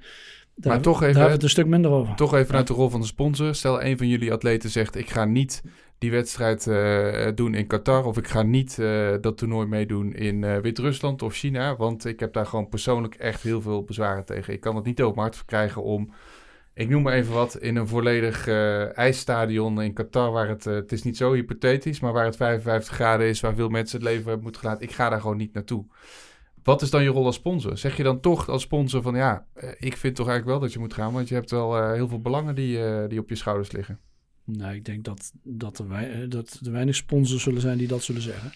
daar, 0.60 0.72
maar 0.72 0.82
toch 0.82 1.02
even, 1.02 1.14
daar 1.14 1.22
hebben 1.22 1.26
we 1.26 1.32
het 1.34 1.42
een 1.42 1.48
stuk 1.48 1.66
minder 1.66 1.90
over. 1.90 2.14
Toch 2.14 2.34
even 2.34 2.54
uit 2.54 2.66
de 2.66 2.72
rol 2.72 2.88
van 2.88 3.00
de 3.00 3.06
sponsor. 3.06 3.54
Stel, 3.54 3.82
een 3.82 3.98
van 3.98 4.08
jullie 4.08 4.32
atleten 4.32 4.70
zegt: 4.70 4.96
Ik 4.96 5.10
ga 5.10 5.24
niet 5.24 5.62
die 6.00 6.10
wedstrijd 6.10 6.66
uh, 6.66 7.26
doen 7.34 7.54
in 7.54 7.66
Qatar. 7.66 8.04
Of 8.04 8.16
ik 8.16 8.28
ga 8.28 8.42
niet 8.42 8.76
uh, 8.80 9.10
dat 9.20 9.38
toernooi 9.38 9.66
meedoen 9.66 10.14
in 10.14 10.42
uh, 10.42 10.56
Wit-Rusland 10.56 11.22
of 11.22 11.34
China. 11.34 11.76
Want 11.76 12.04
ik 12.04 12.20
heb 12.20 12.32
daar 12.32 12.46
gewoon 12.46 12.68
persoonlijk 12.68 13.14
echt 13.14 13.42
heel 13.42 13.60
veel 13.60 13.84
bezwaren 13.84 14.24
tegen. 14.24 14.52
Ik 14.52 14.60
kan 14.60 14.76
het 14.76 14.84
niet 14.84 15.02
op 15.02 15.14
mijn 15.14 15.26
hart 15.26 15.36
verkrijgen 15.36 15.82
om. 15.82 16.12
Ik 16.74 16.88
noem 16.88 17.02
maar 17.02 17.12
even 17.12 17.34
wat. 17.34 17.56
In 17.56 17.76
een 17.76 17.88
volledig 17.88 18.48
ijsstadion 18.94 19.82
in 19.82 19.92
Qatar. 19.92 20.32
Waar 20.32 20.48
het. 20.48 20.64
het 20.64 20.92
is 20.92 21.02
niet 21.02 21.16
zo 21.16 21.32
hypothetisch. 21.32 22.00
Maar 22.00 22.12
waar 22.12 22.24
het 22.24 22.36
55 22.36 22.94
graden 22.94 23.26
is. 23.26 23.40
Waar 23.40 23.54
veel 23.54 23.68
mensen 23.68 23.98
het 23.98 24.08
leven 24.08 24.24
hebben 24.24 24.42
moeten 24.42 24.60
gelaten. 24.60 24.82
Ik 24.82 24.92
ga 24.92 25.08
daar 25.08 25.20
gewoon 25.20 25.36
niet 25.36 25.52
naartoe. 25.52 25.84
Wat 26.62 26.82
is 26.82 26.90
dan 26.90 27.02
je 27.02 27.08
rol 27.08 27.26
als 27.26 27.34
sponsor? 27.34 27.78
Zeg 27.78 27.96
je 27.96 28.02
dan 28.02 28.20
toch 28.20 28.48
als 28.48 28.62
sponsor 28.62 29.02
van 29.02 29.14
ja, 29.14 29.46
eh, 29.52 29.68
ik 29.78 29.96
vind 29.96 30.16
toch 30.16 30.28
eigenlijk 30.28 30.58
wel 30.58 30.68
dat 30.68 30.72
je 30.72 30.78
moet 30.78 30.94
gaan, 30.94 31.12
want 31.12 31.28
je 31.28 31.34
hebt 31.34 31.50
wel 31.50 31.78
uh, 31.78 31.92
heel 31.92 32.08
veel 32.08 32.20
belangen 32.20 32.54
die, 32.54 32.78
uh, 32.78 33.08
die 33.08 33.18
op 33.18 33.28
je 33.28 33.34
schouders 33.34 33.72
liggen. 33.72 33.98
Nou, 34.44 34.74
ik 34.74 34.84
denk 34.84 35.04
dat, 35.04 35.32
dat, 35.42 35.78
er, 35.78 36.28
dat 36.28 36.58
weinig 36.62 36.94
sponsors 36.94 37.42
zullen 37.42 37.60
zijn 37.60 37.78
die 37.78 37.88
dat 37.88 38.02
zullen 38.02 38.22
zeggen. 38.22 38.52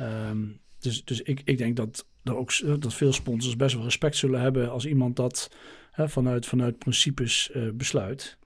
Um, 0.00 0.60
dus 0.78 1.04
dus 1.04 1.22
ik, 1.22 1.40
ik 1.44 1.58
denk 1.58 1.76
dat, 1.76 2.06
er 2.22 2.36
ook, 2.36 2.80
dat 2.80 2.94
veel 2.94 3.12
sponsors 3.12 3.56
best 3.56 3.74
wel 3.74 3.84
respect 3.84 4.16
zullen 4.16 4.40
hebben 4.40 4.70
als 4.70 4.86
iemand 4.86 5.16
dat 5.16 5.50
hè, 5.90 6.08
vanuit, 6.08 6.46
vanuit 6.46 6.78
principes 6.78 7.50
besluit. 7.74 8.38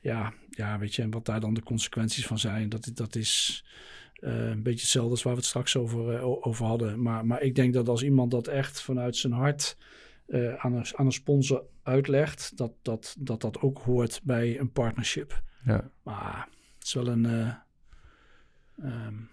Ja, 0.00 0.32
ja, 0.50 0.78
weet 0.78 0.94
je, 0.94 1.02
en 1.02 1.10
wat 1.10 1.26
daar 1.26 1.40
dan 1.40 1.54
de 1.54 1.62
consequenties 1.62 2.26
van 2.26 2.38
zijn, 2.38 2.68
dat, 2.68 2.90
dat 2.94 3.16
is 3.16 3.64
een 4.20 4.62
beetje 4.62 4.80
hetzelfde 4.80 5.10
als 5.10 5.22
waar 5.22 5.32
we 5.32 5.38
het 5.38 5.48
straks 5.48 5.76
over, 5.76 6.12
uh, 6.12 6.46
over 6.46 6.66
hadden. 6.66 7.02
Maar, 7.02 7.26
maar 7.26 7.42
ik 7.42 7.54
denk 7.54 7.74
dat 7.74 7.88
als 7.88 8.02
iemand 8.02 8.30
dat 8.30 8.46
echt 8.46 8.82
vanuit 8.82 9.16
zijn 9.16 9.32
hart 9.32 9.76
uh, 10.26 10.54
aan, 10.54 10.74
een, 10.74 10.86
aan 10.96 11.06
een 11.06 11.12
sponsor 11.12 11.64
uitlegt, 11.82 12.56
dat 12.56 12.72
dat, 12.82 13.16
dat 13.18 13.40
dat 13.40 13.60
ook 13.60 13.78
hoort 13.78 14.20
bij 14.24 14.58
een 14.58 14.72
partnership. 14.72 15.42
Ja. 15.64 15.90
Maar 16.02 16.48
het 16.78 16.86
is 16.86 16.94
wel 16.94 17.06
een. 17.06 17.54
Um, 18.84 19.30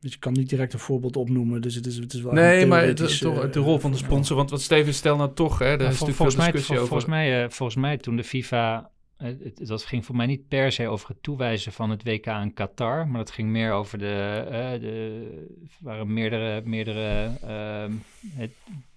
dus 0.00 0.12
je 0.12 0.18
kan 0.18 0.32
niet 0.32 0.48
direct 0.48 0.72
een 0.72 0.78
voorbeeld 0.78 1.16
opnoemen, 1.16 1.62
dus 1.62 1.74
het 1.74 1.86
is, 1.86 1.96
het 1.96 2.12
is 2.12 2.20
wel. 2.20 2.32
Nee, 2.32 2.66
maar 2.66 2.84
het 2.84 3.00
is 3.00 3.18
toch 3.18 3.50
de 3.50 3.60
rol 3.60 3.78
van 3.78 3.90
de 3.90 3.96
sponsor. 3.96 4.36
Want 4.36 4.50
wat 4.50 4.60
Steven 4.60 4.94
stel 4.94 5.16
nou 5.16 5.34
toch, 5.34 5.58
hè, 5.58 5.76
daar 5.76 5.90
is 5.90 6.00
natuurlijk 6.00 6.16
volgens 6.16 6.36
veel 6.36 6.44
discussie 6.44 6.74
mij, 6.74 6.82
over. 6.82 7.00
Volgens 7.00 7.10
mij, 7.10 7.50
volgens 7.50 7.78
mij 7.78 7.96
toen 7.96 8.16
de 8.16 8.24
FIFA 8.24 8.90
het, 9.22 9.66
dat 9.66 9.84
ging 9.84 10.04
voor 10.04 10.16
mij 10.16 10.26
niet 10.26 10.48
per 10.48 10.72
se 10.72 10.88
over 10.88 11.08
het 11.08 11.22
toewijzen 11.22 11.72
van 11.72 11.90
het 11.90 12.02
WK 12.02 12.28
aan 12.28 12.52
Qatar, 12.52 13.08
maar 13.08 13.20
het 13.20 13.30
ging 13.30 13.48
meer 13.48 13.72
over 13.72 13.98
de. 13.98 14.44
Uh, 14.44 14.80
de 14.80 15.56
waren 15.80 16.12
meerdere, 16.12 16.62
meerdere 16.64 17.30
uh, 17.44 18.46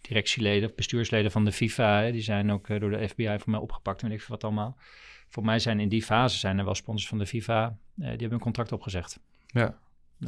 directieleden, 0.01 0.71
bestuursleden 0.75 1.31
van 1.31 1.45
de 1.45 1.51
FIFA. 1.51 2.01
Hè, 2.01 2.11
die 2.11 2.21
zijn 2.21 2.51
ook 2.51 2.67
uh, 2.67 2.79
door 2.79 2.89
de 2.89 3.07
FBI 3.07 3.35
voor 3.39 3.51
mij 3.51 3.59
opgepakt 3.59 4.01
en 4.01 4.09
weet 4.09 4.21
ik 4.21 4.25
wat 4.27 4.43
allemaal. 4.43 4.77
Voor 5.29 5.45
mij 5.45 5.59
zijn 5.59 5.79
in 5.79 5.89
die 5.89 6.03
fase 6.03 6.37
zijn 6.37 6.57
er 6.57 6.65
wel 6.65 6.75
sponsors 6.75 7.07
van 7.07 7.17
de 7.17 7.25
FIFA. 7.25 7.77
die 7.95 8.07
hebben 8.07 8.31
een 8.31 8.39
contract 8.39 8.71
opgezegd. 8.71 9.19
Ja. 9.45 9.79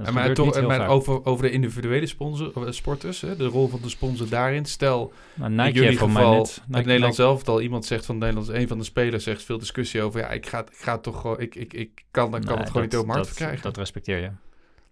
En 0.03 0.13
maar 0.13 0.33
toch, 0.33 0.55
en 0.55 0.65
maar 0.65 0.87
over, 0.87 1.25
over 1.25 1.45
de 1.45 1.51
individuele 1.51 2.05
sponsor, 2.05 2.73
sporters, 2.73 3.21
hè, 3.21 3.35
de 3.35 3.45
rol 3.45 3.67
van 3.67 3.79
de 3.81 3.89
sponsor 3.89 4.29
daarin. 4.29 4.65
Stel, 4.65 5.13
maar 5.33 5.49
Nike 5.49 5.67
in 5.67 5.73
jullie 5.73 5.97
geval, 5.97 6.35
net, 6.35 6.61
Nike, 6.65 6.77
het 6.77 6.85
Nederlands 6.85 7.15
zelf 7.15 7.47
al 7.47 7.61
iemand 7.61 7.85
zegt 7.85 8.05
van 8.05 8.17
Nederlands, 8.17 8.49
een 8.49 8.67
van 8.67 8.77
de 8.77 8.83
spelers 8.83 9.23
zegt 9.23 9.43
veel 9.43 9.57
discussie 9.57 10.01
over, 10.01 10.19
ja, 10.19 10.29
ik 10.29 10.45
ga, 10.45 10.59
ik 10.59 10.77
ga 10.77 10.97
toch 10.97 11.21
gewoon, 11.21 11.39
ik, 11.39 11.55
ik, 11.55 11.73
ik 11.73 12.03
kan, 12.11 12.31
kan 12.31 12.41
nee, 12.41 12.57
het 12.57 12.67
gewoon 12.67 12.83
niet 12.83 12.95
over 12.95 13.07
markt 13.07 13.33
krijgen. 13.33 13.61
Dat 13.61 13.77
respecteer 13.77 14.17
je. 14.17 14.29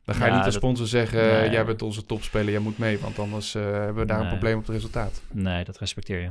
Dan 0.05 0.15
ga 0.15 0.25
je 0.25 0.31
ja, 0.31 0.37
niet 0.37 0.45
als 0.45 0.55
sponsor 0.55 0.87
zeggen, 0.87 1.19
nee. 1.19 1.49
jij 1.49 1.65
bent 1.65 1.81
onze 1.81 2.05
topspeler, 2.05 2.51
jij 2.51 2.59
moet 2.59 2.77
mee, 2.77 2.99
want 2.99 3.19
anders 3.19 3.55
uh, 3.55 3.63
hebben 3.63 3.95
we 3.95 4.05
daar 4.05 4.17
nee. 4.17 4.25
een 4.25 4.31
probleem 4.31 4.57
op 4.57 4.65
het 4.65 4.75
resultaat. 4.75 5.21
Nee, 5.31 5.63
dat 5.63 5.77
respecteer 5.77 6.21
je. 6.21 6.29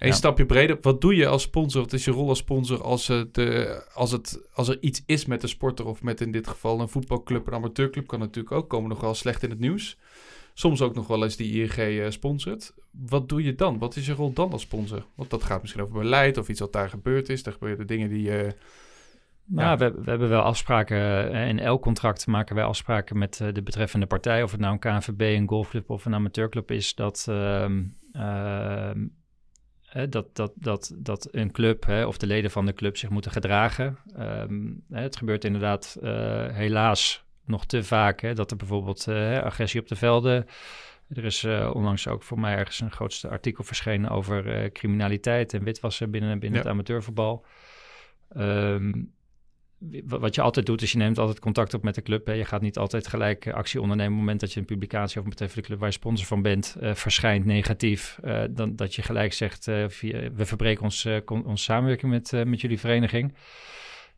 Een 0.00 0.08
ja. 0.08 0.14
stapje 0.14 0.46
breder. 0.46 0.78
Wat 0.80 1.00
doe 1.00 1.14
je 1.14 1.26
als 1.26 1.42
sponsor? 1.42 1.80
Wat 1.80 1.92
is 1.92 2.04
je 2.04 2.10
rol 2.10 2.28
als 2.28 2.38
sponsor 2.38 2.82
als, 2.82 3.06
het, 3.06 3.38
uh, 3.38 3.70
als, 3.94 4.12
het, 4.12 4.48
als 4.52 4.68
er 4.68 4.78
iets 4.80 5.02
is 5.06 5.26
met 5.26 5.40
de 5.40 5.46
sporter 5.46 5.86
of 5.86 6.02
met 6.02 6.20
in 6.20 6.32
dit 6.32 6.48
geval 6.48 6.80
een 6.80 6.88
voetbalclub, 6.88 7.46
een 7.46 7.52
amateurclub 7.52 8.06
kan 8.06 8.18
natuurlijk 8.18 8.54
ook 8.54 8.68
komen 8.68 8.88
nog 8.88 9.00
wel 9.00 9.14
slecht 9.14 9.42
in 9.42 9.50
het 9.50 9.58
nieuws. 9.58 9.98
Soms 10.54 10.82
ook 10.82 10.94
nog 10.94 11.06
wel 11.06 11.22
eens 11.22 11.36
die 11.36 11.62
ING 11.62 11.76
uh, 11.76 12.10
sponsort. 12.10 12.74
Wat 12.90 13.28
doe 13.28 13.42
je 13.42 13.54
dan? 13.54 13.78
Wat 13.78 13.96
is 13.96 14.06
je 14.06 14.12
rol 14.12 14.32
dan 14.32 14.52
als 14.52 14.62
sponsor? 14.62 15.06
Want 15.14 15.30
dat 15.30 15.42
gaat 15.42 15.60
misschien 15.60 15.82
over 15.82 15.98
beleid 15.98 16.38
of 16.38 16.48
iets 16.48 16.60
wat 16.60 16.72
daar 16.72 16.88
gebeurd 16.88 17.28
is. 17.28 17.42
Daar 17.42 17.52
gebeuren 17.52 17.86
dingen 17.86 18.08
die... 18.08 18.44
Uh, 18.44 18.50
nou, 19.44 19.68
ja. 19.68 19.76
we, 19.76 20.00
we, 20.02 20.10
hebben 20.10 20.28
wel 20.28 20.42
afspraken. 20.42 21.32
In 21.32 21.58
elk 21.58 21.82
contract 21.82 22.26
maken 22.26 22.54
wij 22.54 22.64
afspraken 22.64 23.18
met 23.18 23.36
de 23.52 23.62
betreffende 23.62 24.06
partij. 24.06 24.42
Of 24.42 24.50
het 24.50 24.60
nou 24.60 24.72
een 24.72 24.78
KNVB, 24.78 25.20
een 25.20 25.48
golfclub 25.48 25.90
of 25.90 26.04
een 26.04 26.14
amateurclub 26.14 26.70
is. 26.70 26.94
Dat... 26.94 27.26
Uh, 27.28 27.66
dat, 30.08 30.36
dat, 30.36 30.52
dat, 30.54 30.94
dat 30.96 31.28
een 31.30 31.52
club 31.52 31.86
hè, 31.86 32.06
of 32.06 32.18
de 32.18 32.26
leden 32.26 32.50
van 32.50 32.66
de 32.66 32.72
club 32.72 32.96
zich 32.96 33.10
moeten 33.10 33.30
gedragen. 33.30 33.98
Um, 34.18 34.84
hè, 34.90 35.02
het 35.02 35.16
gebeurt 35.16 35.44
inderdaad 35.44 35.98
uh, 36.02 36.10
helaas 36.48 37.24
nog 37.44 37.66
te 37.66 37.84
vaak 37.84 38.20
hè, 38.20 38.34
dat 38.34 38.50
er 38.50 38.56
bijvoorbeeld 38.56 39.06
uh, 39.08 39.38
agressie 39.38 39.80
op 39.80 39.88
de 39.88 39.96
velden. 39.96 40.46
Er 41.08 41.24
is 41.24 41.42
uh, 41.42 41.70
onlangs 41.74 42.08
ook 42.08 42.22
voor 42.22 42.40
mij 42.40 42.56
ergens 42.56 42.80
een 42.80 42.90
grootste 42.90 43.28
artikel 43.28 43.64
verschenen 43.64 44.10
over 44.10 44.70
criminaliteit 44.72 45.54
en 45.54 45.64
witwassen 45.64 46.10
binnen, 46.10 46.38
binnen 46.38 46.58
ja. 46.58 46.64
het 46.64 46.74
amateurvoetbal. 46.74 47.44
Um, 48.36 49.12
wat 50.04 50.34
je 50.34 50.40
altijd 50.40 50.66
doet, 50.66 50.82
is 50.82 50.92
je 50.92 50.98
neemt 50.98 51.18
altijd 51.18 51.38
contact 51.38 51.74
op 51.74 51.82
met 51.82 51.94
de 51.94 52.02
club. 52.02 52.26
Hè. 52.26 52.32
Je 52.32 52.44
gaat 52.44 52.60
niet 52.60 52.78
altijd 52.78 53.06
gelijk 53.06 53.48
actie 53.48 53.80
ondernemen 53.80 54.12
op 54.12 54.18
het 54.18 54.26
moment 54.26 54.40
dat 54.40 54.52
je 54.52 54.60
een 54.60 54.66
publicatie 54.66 55.18
over 55.18 55.30
betreffende 55.30 55.66
club 55.66 55.78
waar 55.78 55.88
je 55.88 55.94
sponsor 55.94 56.26
van 56.26 56.42
bent, 56.42 56.76
uh, 56.80 56.94
verschijnt 56.94 57.44
negatief. 57.44 58.18
Uh, 58.24 58.42
dan 58.50 58.76
dat 58.76 58.94
je 58.94 59.02
gelijk 59.02 59.32
zegt, 59.32 59.64
we 59.64 60.30
verbreken 60.34 60.82
ons, 60.82 61.08
onze 61.26 61.64
samenwerking 61.64 62.12
met, 62.12 62.46
met 62.46 62.60
jullie 62.60 62.78
vereniging. 62.78 63.34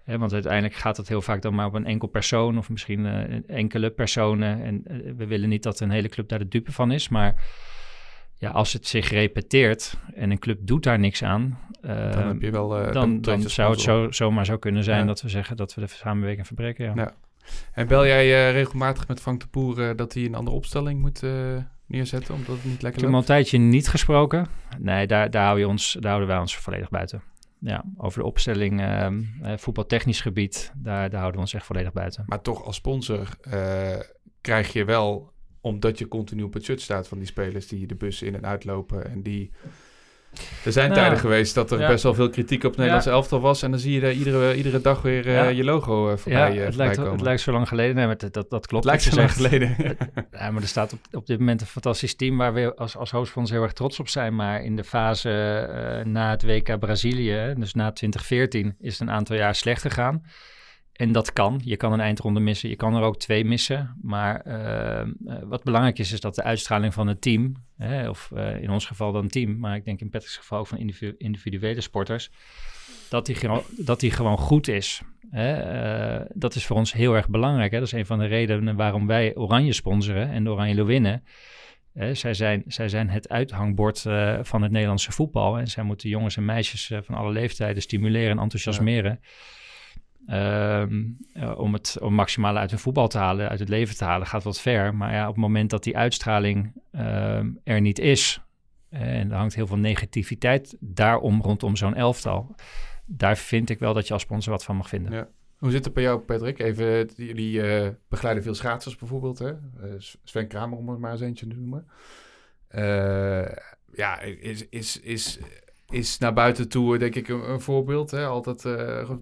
want 0.04 0.32
uiteindelijk 0.32 0.74
gaat 0.74 0.96
het 0.96 1.08
heel 1.08 1.22
vaak 1.22 1.42
dan 1.42 1.54
maar 1.54 1.66
op 1.66 1.74
een 1.74 1.86
enkel 1.86 2.08
persoon 2.08 2.58
of 2.58 2.70
misschien 2.70 3.06
enkele 3.46 3.90
personen. 3.90 4.62
En 4.62 4.82
we 5.16 5.26
willen 5.26 5.48
niet 5.48 5.62
dat 5.62 5.80
een 5.80 5.90
hele 5.90 6.08
club 6.08 6.28
daar 6.28 6.38
de 6.38 6.48
dupe 6.48 6.72
van 6.72 6.92
is, 6.92 7.08
maar 7.08 7.44
ja, 8.42 8.50
als 8.50 8.72
het 8.72 8.86
zich 8.86 9.10
repeteert 9.10 9.94
en 10.14 10.30
een 10.30 10.38
club 10.38 10.58
doet 10.62 10.82
daar 10.82 10.98
niks 10.98 11.22
aan, 11.22 11.58
uh, 11.82 12.12
dan, 12.12 12.26
heb 12.26 12.42
je 12.42 12.50
wel, 12.50 12.86
uh, 12.86 12.92
dan, 12.92 13.20
zou 13.46 13.70
het 13.70 13.80
zo, 13.80 14.10
zomaar 14.10 14.46
zo 14.46 14.56
kunnen 14.56 14.84
zijn 14.84 15.00
ja. 15.00 15.04
dat 15.04 15.22
we 15.22 15.28
zeggen 15.28 15.56
dat 15.56 15.74
we 15.74 15.80
de 15.80 15.86
samenwerking 15.88 16.46
verbreken. 16.46 16.84
Ja. 16.84 16.92
ja. 16.94 17.12
En 17.72 17.86
bel 17.86 18.06
jij 18.06 18.26
uh, 18.26 18.52
regelmatig 18.52 19.08
met 19.08 19.20
Frank 19.20 19.40
de 19.40 19.46
Poer 19.46 19.96
dat 19.96 20.14
hij 20.14 20.24
een 20.24 20.34
andere 20.34 20.56
opstelling 20.56 21.00
moet 21.00 21.22
neerzetten, 21.86 22.34
omdat 22.34 22.54
het 22.54 22.64
niet 22.64 22.82
lekker 22.82 22.88
Ik 22.88 22.94
heb 22.94 23.04
hem 23.04 23.14
al 23.14 23.20
een 23.20 23.26
tijdje 23.26 23.58
niet 23.58 23.88
gesproken. 23.88 24.46
Nee, 24.78 25.06
daar, 25.06 25.30
daar, 25.30 25.46
hou 25.46 25.58
je 25.58 25.68
ons, 25.68 25.92
daar 25.92 26.10
houden 26.10 26.28
wij 26.28 26.38
ons 26.38 26.56
volledig 26.56 26.90
buiten. 26.90 27.22
Ja, 27.58 27.84
over 27.96 28.20
de 28.20 28.26
opstelling, 28.26 28.80
ehm, 28.80 29.22
voetbaltechnisch 29.56 30.20
gebied, 30.20 30.72
daar, 30.76 31.10
daar 31.10 31.20
houden 31.20 31.34
we 31.34 31.46
ons 31.46 31.54
echt 31.54 31.66
volledig 31.66 31.92
buiten. 31.92 32.24
Maar 32.26 32.42
toch 32.42 32.64
als 32.64 32.76
sponsor 32.76 33.28
krijg 34.40 34.72
je 34.72 34.84
wel 34.84 35.31
omdat 35.62 35.98
je 35.98 36.08
continu 36.08 36.42
op 36.42 36.54
het 36.54 36.64
shirt 36.64 36.80
staat 36.80 37.08
van 37.08 37.18
die 37.18 37.26
spelers 37.26 37.66
die 37.66 37.86
de 37.86 37.94
bus 37.94 38.22
in 38.22 38.34
en 38.34 38.46
uitlopen 38.46 39.10
en 39.10 39.22
die... 39.22 39.50
Er 40.64 40.72
zijn 40.72 40.88
nou, 40.88 41.00
tijden 41.00 41.18
geweest 41.18 41.54
dat 41.54 41.70
er 41.70 41.80
ja. 41.80 41.88
best 41.88 42.02
wel 42.02 42.14
veel 42.14 42.30
kritiek 42.30 42.64
op 42.64 42.70
het 42.70 42.76
Nederlands 42.76 43.06
ja. 43.06 43.12
elftal 43.12 43.40
was. 43.40 43.62
En 43.62 43.70
dan 43.70 43.80
zie 43.80 43.92
je 43.92 44.00
daar 44.00 44.12
iedere, 44.12 44.56
iedere 44.56 44.80
dag 44.80 45.02
weer 45.02 45.26
uh, 45.26 45.34
ja. 45.34 45.48
je 45.48 45.64
logo 45.64 46.10
uh, 46.10 46.16
voorbij, 46.16 46.54
ja, 46.54 46.62
het, 46.62 46.74
lijkt, 46.74 46.96
komen. 46.96 47.12
het 47.12 47.20
lijkt 47.20 47.40
zo 47.40 47.52
lang 47.52 47.68
geleden. 47.68 47.94
Nee, 47.94 48.06
maar 48.06 48.16
dat, 48.16 48.32
dat, 48.32 48.50
dat 48.50 48.66
klopt. 48.66 48.84
Het 48.84 48.92
lijkt 48.92 49.02
zo 49.02 49.16
lang 49.16 49.32
geleden. 49.32 49.76
ja, 50.32 50.50
maar 50.50 50.62
er 50.62 50.68
staat 50.68 50.92
op, 50.92 50.98
op 51.12 51.26
dit 51.26 51.38
moment 51.38 51.60
een 51.60 51.66
fantastisch 51.66 52.14
team 52.14 52.36
waar 52.36 52.54
we 52.54 52.76
als, 52.76 52.96
als 52.96 53.10
hoofdfonds 53.10 53.50
heel 53.50 53.62
erg 53.62 53.72
trots 53.72 54.00
op 54.00 54.08
zijn. 54.08 54.34
Maar 54.34 54.64
in 54.64 54.76
de 54.76 54.84
fase 54.84 56.02
na 56.04 56.30
het 56.30 56.42
WK 56.42 56.78
Brazilië, 56.78 57.54
dus 57.56 57.74
na 57.74 57.92
2014, 57.92 58.76
is 58.80 58.98
het 58.98 59.08
een 59.08 59.14
aantal 59.14 59.36
jaar 59.36 59.54
slecht 59.54 59.82
gegaan. 59.82 60.22
En 60.92 61.12
dat 61.12 61.32
kan. 61.32 61.60
Je 61.64 61.76
kan 61.76 61.92
een 61.92 62.00
eindronde 62.00 62.40
missen. 62.40 62.68
Je 62.68 62.76
kan 62.76 62.94
er 62.94 63.02
ook 63.02 63.18
twee 63.18 63.44
missen. 63.44 63.96
Maar 64.02 64.46
uh, 64.46 65.40
wat 65.44 65.64
belangrijk 65.64 65.98
is, 65.98 66.12
is 66.12 66.20
dat 66.20 66.34
de 66.34 66.42
uitstraling 66.42 66.94
van 66.94 67.06
het 67.06 67.20
team, 67.20 67.56
hè, 67.76 68.08
of 68.08 68.30
uh, 68.34 68.62
in 68.62 68.70
ons 68.70 68.86
geval 68.86 69.12
dan 69.12 69.28
team, 69.28 69.58
maar 69.58 69.76
ik 69.76 69.84
denk 69.84 70.00
in 70.00 70.10
Patrick's 70.10 70.36
geval 70.36 70.58
ook 70.58 70.66
van 70.66 70.78
individu 70.78 71.14
individuele 71.18 71.80
sporters, 71.80 72.30
dat 73.08 73.26
die, 73.26 73.36
dat 73.76 74.00
die 74.00 74.10
gewoon 74.10 74.38
goed 74.38 74.68
is. 74.68 75.02
Hè. 75.30 76.24
dat 76.34 76.54
is 76.54 76.66
voor 76.66 76.76
ons 76.76 76.92
heel 76.92 77.14
erg 77.14 77.28
belangrijk. 77.28 77.72
Hè. 77.72 77.78
Dat 77.78 77.86
is 77.86 77.92
een 77.92 78.06
van 78.06 78.18
de 78.18 78.26
redenen 78.26 78.76
waarom 78.76 79.06
wij 79.06 79.36
Oranje 79.36 79.72
sponsoren 79.72 80.30
en 80.30 80.48
Oranje 80.48 80.74
Leeuwinnen 80.74 81.22
zij, 82.12 82.34
zijn, 82.34 82.62
zij 82.66 82.88
zijn 82.88 83.10
het 83.10 83.28
uithangbord 83.28 84.00
van 84.42 84.62
het 84.62 84.70
Nederlandse 84.70 85.12
voetbal. 85.12 85.58
En 85.58 85.66
zij 85.66 85.82
moeten 85.82 86.08
jongens 86.08 86.36
en 86.36 86.44
meisjes 86.44 86.92
van 87.02 87.14
alle 87.14 87.32
leeftijden 87.32 87.82
stimuleren 87.82 88.30
en 88.30 88.38
enthousiasmeren. 88.38 89.20
Um, 90.28 91.18
uh, 91.34 91.58
om 91.58 91.72
het 91.72 91.98
om 92.00 92.14
maximaal 92.14 92.56
uit 92.56 92.70
hun 92.70 92.78
voetbal 92.78 93.08
te 93.08 93.18
halen, 93.18 93.48
uit 93.48 93.58
het 93.58 93.68
leven 93.68 93.96
te 93.96 94.04
halen, 94.04 94.26
gaat 94.26 94.42
wat 94.42 94.60
ver. 94.60 94.94
Maar 94.94 95.12
ja, 95.12 95.22
op 95.22 95.34
het 95.34 95.42
moment 95.42 95.70
dat 95.70 95.82
die 95.82 95.96
uitstraling 95.96 96.72
ehm, 96.92 97.50
er 97.64 97.80
niet 97.80 97.98
is, 97.98 98.40
en 98.88 99.30
er 99.30 99.36
hangt 99.36 99.54
heel 99.54 99.66
veel 99.66 99.76
negativiteit 99.76 100.76
daarom 100.80 101.40
rondom 101.40 101.76
zo'n 101.76 101.94
elftal, 101.94 102.54
daar 103.06 103.36
vind 103.36 103.70
ik 103.70 103.78
wel 103.78 103.94
dat 103.94 104.06
je 104.06 104.12
als 104.12 104.22
sponsor 104.22 104.52
wat 104.52 104.64
van 104.64 104.76
mag 104.76 104.88
vinden. 104.88 105.12
Ja. 105.12 105.28
Hoe 105.56 105.70
zit 105.70 105.84
het 105.84 105.94
bij 105.94 106.02
jou, 106.02 106.18
Patrick? 106.20 106.58
Even, 106.58 107.08
jullie 107.16 107.52
uh, 107.52 107.88
begeleiden 108.08 108.44
veel 108.44 108.54
schaatsers 108.54 108.96
bijvoorbeeld. 108.96 109.38
Hè? 109.38 109.52
Sven 110.24 110.48
Kramer, 110.48 110.78
om 110.78 110.88
het 110.88 110.98
maar 110.98 111.12
eens 111.12 111.20
eentje 111.20 111.46
te 111.46 111.56
noemen. 111.56 111.86
Ja, 113.92 114.20
is, 114.20 114.68
is, 114.68 115.00
is, 115.00 115.38
is 115.92 116.18
naar 116.18 116.32
buiten 116.32 116.68
toe, 116.68 116.98
denk 116.98 117.14
ik, 117.14 117.28
een, 117.28 117.60
voorbeeld. 117.60 118.10
Hè? 118.10 118.26
Altijd 118.26 118.62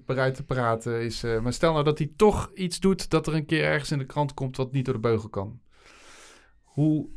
bereid 0.07 0.35
te 0.35 0.45
praten. 0.45 1.03
Is, 1.03 1.23
maar 1.43 1.53
stel 1.53 1.73
nou 1.73 1.85
dat 1.85 1.99
hij 1.99 2.13
toch 2.17 2.51
iets 2.55 2.81
doet 2.81 3.11
dat 3.11 3.27
er 3.27 3.35
een 3.35 3.47
keer 3.47 3.65
ergens 3.65 3.91
in 3.91 3.99
de 3.99 4.05
krant 4.07 4.35
komt 4.35 4.57
wat 4.57 4.73
niet 4.73 4.85
door 4.85 4.95
de 4.95 5.01
beugel 5.01 5.29
kan. 5.29 5.61
Hoe, 6.63 7.09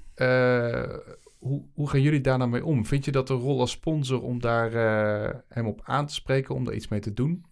hoe, 1.39 1.63
hoe 1.73 1.89
gaan 1.89 2.01
jullie 2.01 2.21
daar 2.21 2.37
nou 2.37 2.49
mee 2.49 2.65
om? 2.65 2.85
Vind 2.85 3.05
je 3.05 3.11
dat 3.11 3.29
een 3.29 3.37
rol 3.37 3.59
als 3.59 3.71
sponsor 3.71 4.21
om 4.21 4.41
daar 4.41 4.71
hem 5.47 5.67
op 5.67 5.81
aan 5.83 6.07
te 6.07 6.13
spreken, 6.13 6.55
om 6.55 6.63
daar 6.65 6.75
iets 6.75 6.87
mee 6.87 6.99
te 6.99 7.13
doen? 7.13 7.45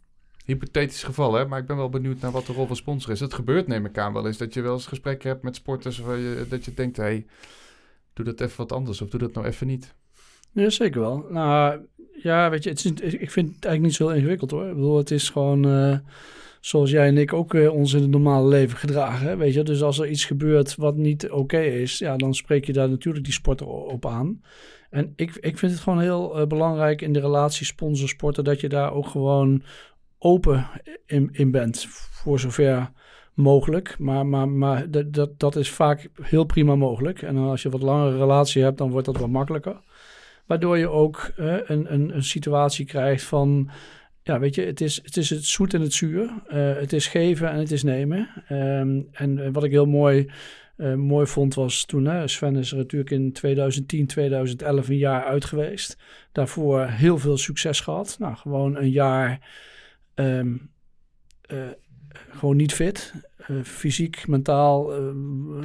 hypothetisch 0.45 1.03
geval, 1.03 1.33
hè? 1.33 1.47
maar 1.47 1.59
ik 1.59 1.65
ben 1.65 1.77
wel 1.77 1.89
benieuwd 1.89 2.19
naar 2.19 2.31
wat 2.31 2.45
de 2.45 2.53
rol 2.53 2.67
van 2.67 2.75
sponsor 2.75 3.11
is. 3.11 3.19
Het 3.19 3.33
gebeurt, 3.33 3.67
neem 3.67 3.85
ik 3.85 3.97
aan, 3.97 4.13
wel 4.13 4.27
eens 4.27 4.37
dat 4.37 4.53
je 4.53 4.61
wel 4.61 4.73
eens 4.73 4.85
gesprekken 4.85 5.29
hebt 5.29 5.43
met 5.43 5.55
sporters 5.55 5.99
waar 5.99 6.17
je, 6.17 6.45
dat 6.49 6.65
je 6.65 6.73
denkt, 6.73 6.97
hey, 6.97 7.25
doe 8.13 8.25
dat 8.25 8.41
even 8.41 8.57
wat 8.57 8.71
anders 8.71 9.01
of 9.01 9.09
doe 9.09 9.19
dat 9.19 9.33
nou 9.33 9.47
even 9.47 9.67
niet. 9.67 9.95
Ja, 10.51 10.69
zeker 10.69 11.01
wel. 11.01 11.25
Nou, 11.29 11.79
ja, 12.23 12.49
weet 12.49 12.63
je, 12.63 12.69
het 12.69 13.01
is, 13.01 13.13
ik 13.13 13.31
vind 13.31 13.55
het 13.55 13.65
eigenlijk 13.65 13.81
niet 13.81 13.95
zo 13.95 14.09
ingewikkeld 14.09 14.51
hoor. 14.51 14.67
Ik 14.67 14.75
bedoel, 14.75 14.97
het 14.97 15.11
is 15.11 15.29
gewoon 15.29 15.67
uh, 15.67 15.97
zoals 16.59 16.91
jij 16.91 17.07
en 17.07 17.17
ik 17.17 17.33
ook 17.33 17.53
uh, 17.53 17.73
ons 17.73 17.93
in 17.93 18.01
het 18.01 18.09
normale 18.09 18.47
leven 18.47 18.77
gedragen, 18.77 19.37
weet 19.37 19.53
je. 19.53 19.63
Dus 19.63 19.81
als 19.81 19.99
er 19.99 20.09
iets 20.09 20.25
gebeurt 20.25 20.75
wat 20.75 20.95
niet 20.95 21.29
oké 21.29 21.59
is, 21.59 21.97
ja, 21.97 22.17
dan 22.17 22.33
spreek 22.33 22.65
je 22.65 22.73
daar 22.73 22.89
natuurlijk 22.89 23.25
die 23.25 23.33
sporter 23.33 23.67
op 23.67 24.05
aan. 24.05 24.41
En 24.89 25.13
ik, 25.15 25.35
ik 25.35 25.57
vind 25.57 25.71
het 25.71 25.81
gewoon 25.81 25.99
heel 25.99 26.39
uh, 26.39 26.47
belangrijk 26.47 27.01
in 27.01 27.13
de 27.13 27.19
relatie 27.19 27.65
sponsor-sporter 27.65 28.43
dat 28.43 28.59
je 28.59 28.69
daar 28.69 28.93
ook 28.93 29.07
gewoon 29.07 29.63
open 30.17 30.67
in, 31.05 31.29
in 31.31 31.51
bent, 31.51 31.85
voor 31.89 32.39
zover 32.39 32.91
mogelijk. 33.33 33.95
Maar, 33.99 34.25
maar, 34.25 34.49
maar 34.49 34.91
dat, 34.91 35.13
dat, 35.13 35.39
dat 35.39 35.55
is 35.55 35.69
vaak 35.69 36.09
heel 36.21 36.43
prima 36.43 36.75
mogelijk. 36.75 37.21
En 37.21 37.37
als 37.37 37.61
je 37.61 37.69
wat 37.69 37.81
langere 37.81 38.17
relatie 38.17 38.63
hebt, 38.63 38.77
dan 38.77 38.91
wordt 38.91 39.05
dat 39.05 39.17
wat 39.17 39.29
makkelijker. 39.29 39.79
Waardoor 40.51 40.77
je 40.77 40.89
ook 40.89 41.31
een, 41.35 41.93
een, 41.93 42.15
een 42.15 42.23
situatie 42.23 42.85
krijgt 42.85 43.23
van... 43.23 43.69
Ja, 44.23 44.39
weet 44.39 44.55
je, 44.55 44.61
het 44.61 44.81
is 44.81 45.01
het, 45.03 45.17
is 45.17 45.29
het 45.29 45.45
zoet 45.45 45.73
en 45.73 45.81
het 45.81 45.93
zuur. 45.93 46.21
Uh, 46.23 46.75
het 46.75 46.93
is 46.93 47.07
geven 47.07 47.49
en 47.49 47.57
het 47.57 47.71
is 47.71 47.83
nemen. 47.83 48.29
Um, 48.49 49.07
en 49.11 49.51
wat 49.51 49.63
ik 49.63 49.71
heel 49.71 49.85
mooi, 49.85 50.31
uh, 50.77 50.93
mooi 50.93 51.27
vond 51.27 51.53
was 51.53 51.85
toen... 51.85 52.05
Hè, 52.05 52.27
Sven 52.27 52.55
is 52.55 52.71
er 52.71 52.77
natuurlijk 52.77 53.11
in 53.11 53.31
2010, 53.31 54.07
2011 54.07 54.89
een 54.89 54.97
jaar 54.97 55.23
uit 55.23 55.45
geweest. 55.45 55.97
Daarvoor 56.31 56.85
heel 56.85 57.17
veel 57.17 57.37
succes 57.37 57.79
gehad. 57.79 58.15
Nou, 58.19 58.35
gewoon 58.35 58.77
een 58.77 58.91
jaar 58.91 59.49
um, 60.15 60.71
uh, 61.53 61.59
gewoon 62.29 62.55
niet 62.55 62.73
fit. 62.73 63.13
Uh, 63.47 63.63
fysiek, 63.63 64.27
mentaal, 64.27 64.91
uh, 64.91 64.97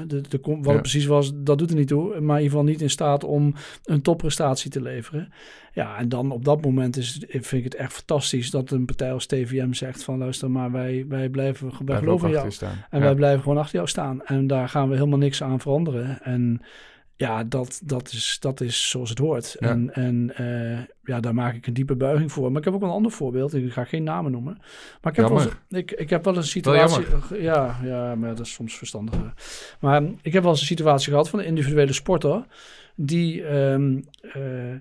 de, 0.07 0.21
de, 0.21 0.39
wat 0.43 0.65
ja. 0.65 0.73
het 0.73 0.81
precies 0.81 1.07
was, 1.07 1.33
dat 1.35 1.59
doet 1.59 1.71
er 1.71 1.77
niet 1.77 1.89
toe. 1.89 2.21
Maar 2.21 2.37
in 2.37 2.43
ieder 2.43 2.59
geval 2.59 2.65
niet 2.65 2.81
in 2.81 2.91
staat 2.91 3.25
om 3.25 3.55
een 3.85 4.03
topprestatie 4.03 4.71
te 4.71 4.83
leveren. 4.83 5.33
Ja, 5.73 5.99
en 5.99 6.09
dan 6.09 6.31
op 6.31 6.45
dat 6.45 6.65
moment 6.65 6.97
is, 6.97 7.25
vind 7.29 7.53
ik 7.53 7.65
het 7.65 7.75
echt 7.75 7.93
fantastisch 7.93 8.51
dat 8.51 8.71
een 8.71 8.85
partij 8.85 9.13
als 9.13 9.27
TVM 9.27 9.73
zegt 9.73 10.05
van 10.05 10.19
luister 10.19 10.51
maar, 10.51 10.73
wij, 10.73 11.05
wij 11.09 11.29
blijven, 11.29 11.71
wij 11.85 11.99
geloven 11.99 12.31
jou. 12.31 12.51
Staan. 12.51 12.85
En 12.91 12.99
ja. 12.99 13.05
wij 13.05 13.15
blijven 13.15 13.43
gewoon 13.43 13.59
achter 13.59 13.75
jou 13.75 13.89
staan. 13.89 14.25
En 14.25 14.47
daar 14.47 14.69
gaan 14.69 14.89
we 14.89 14.95
helemaal 14.95 15.19
niks 15.19 15.43
aan 15.43 15.61
veranderen. 15.61 16.23
En 16.23 16.61
ja, 17.19 17.45
dat, 17.45 17.81
dat, 17.85 18.13
is, 18.13 18.37
dat 18.41 18.61
is 18.61 18.89
zoals 18.89 19.11
het 19.11 19.19
hoort. 19.19 19.57
Ja. 19.59 19.69
En, 19.69 19.95
en 19.95 20.33
uh, 20.41 20.79
ja, 21.03 21.21
daar 21.21 21.35
maak 21.35 21.55
ik 21.55 21.67
een 21.67 21.75
diepe 21.75 21.97
buiging 21.97 22.33
voor. 22.33 22.49
Maar 22.49 22.59
ik 22.59 22.65
heb 22.65 22.75
ook 22.75 22.83
een 22.83 22.89
ander 22.89 23.13
voorbeeld. 23.13 23.55
Ik 23.55 23.73
ga 23.73 23.85
geen 23.85 24.03
namen 24.03 24.33
noemen. 24.33 24.59
Maar 25.03 25.13
ik 25.13 25.19
heb, 25.19 25.29
wel, 25.29 25.47
ik, 25.69 25.91
ik 25.91 26.11
heb 26.11 26.25
wel 26.25 26.37
een 26.37 26.45
situatie... 26.45 27.05
ja, 27.41 27.81
ja, 27.83 28.15
maar 28.15 28.29
dat 28.29 28.47
is 28.47 28.53
soms 28.53 28.77
verstandiger. 28.77 29.33
Maar 29.81 30.03
ik 30.23 30.33
heb 30.33 30.43
wel 30.43 30.53
eens 30.53 30.61
een 30.61 30.67
situatie 30.67 31.11
gehad 31.11 31.29
van 31.29 31.39
een 31.39 31.45
individuele 31.45 31.93
sporter... 31.93 32.47
die, 32.95 33.45
um, 33.55 34.05
uh, 34.37 34.75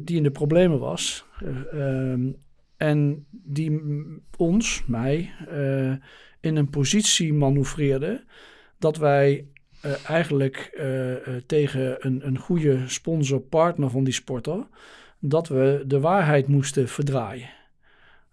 die 0.00 0.16
in 0.16 0.22
de 0.22 0.30
problemen 0.30 0.78
was. 0.78 1.24
Um, 1.74 2.36
en 2.76 3.26
die 3.30 3.82
ons, 4.36 4.82
mij, 4.86 5.32
in 6.40 6.56
een 6.56 6.70
positie 6.70 7.32
manoeuvreerde... 7.32 8.24
dat 8.78 8.96
wij 8.96 9.46
uh, 9.84 9.92
eigenlijk 10.10 10.70
uh, 10.74 11.10
uh, 11.10 11.18
tegen 11.46 12.06
een, 12.06 12.26
een 12.26 12.38
goede 12.38 12.88
sponsor-partner 12.88 13.90
van 13.90 14.04
die 14.04 14.12
sporter, 14.12 14.66
dat 15.18 15.48
we 15.48 15.84
de 15.86 16.00
waarheid 16.00 16.48
moesten 16.48 16.88
verdraaien. 16.88 17.50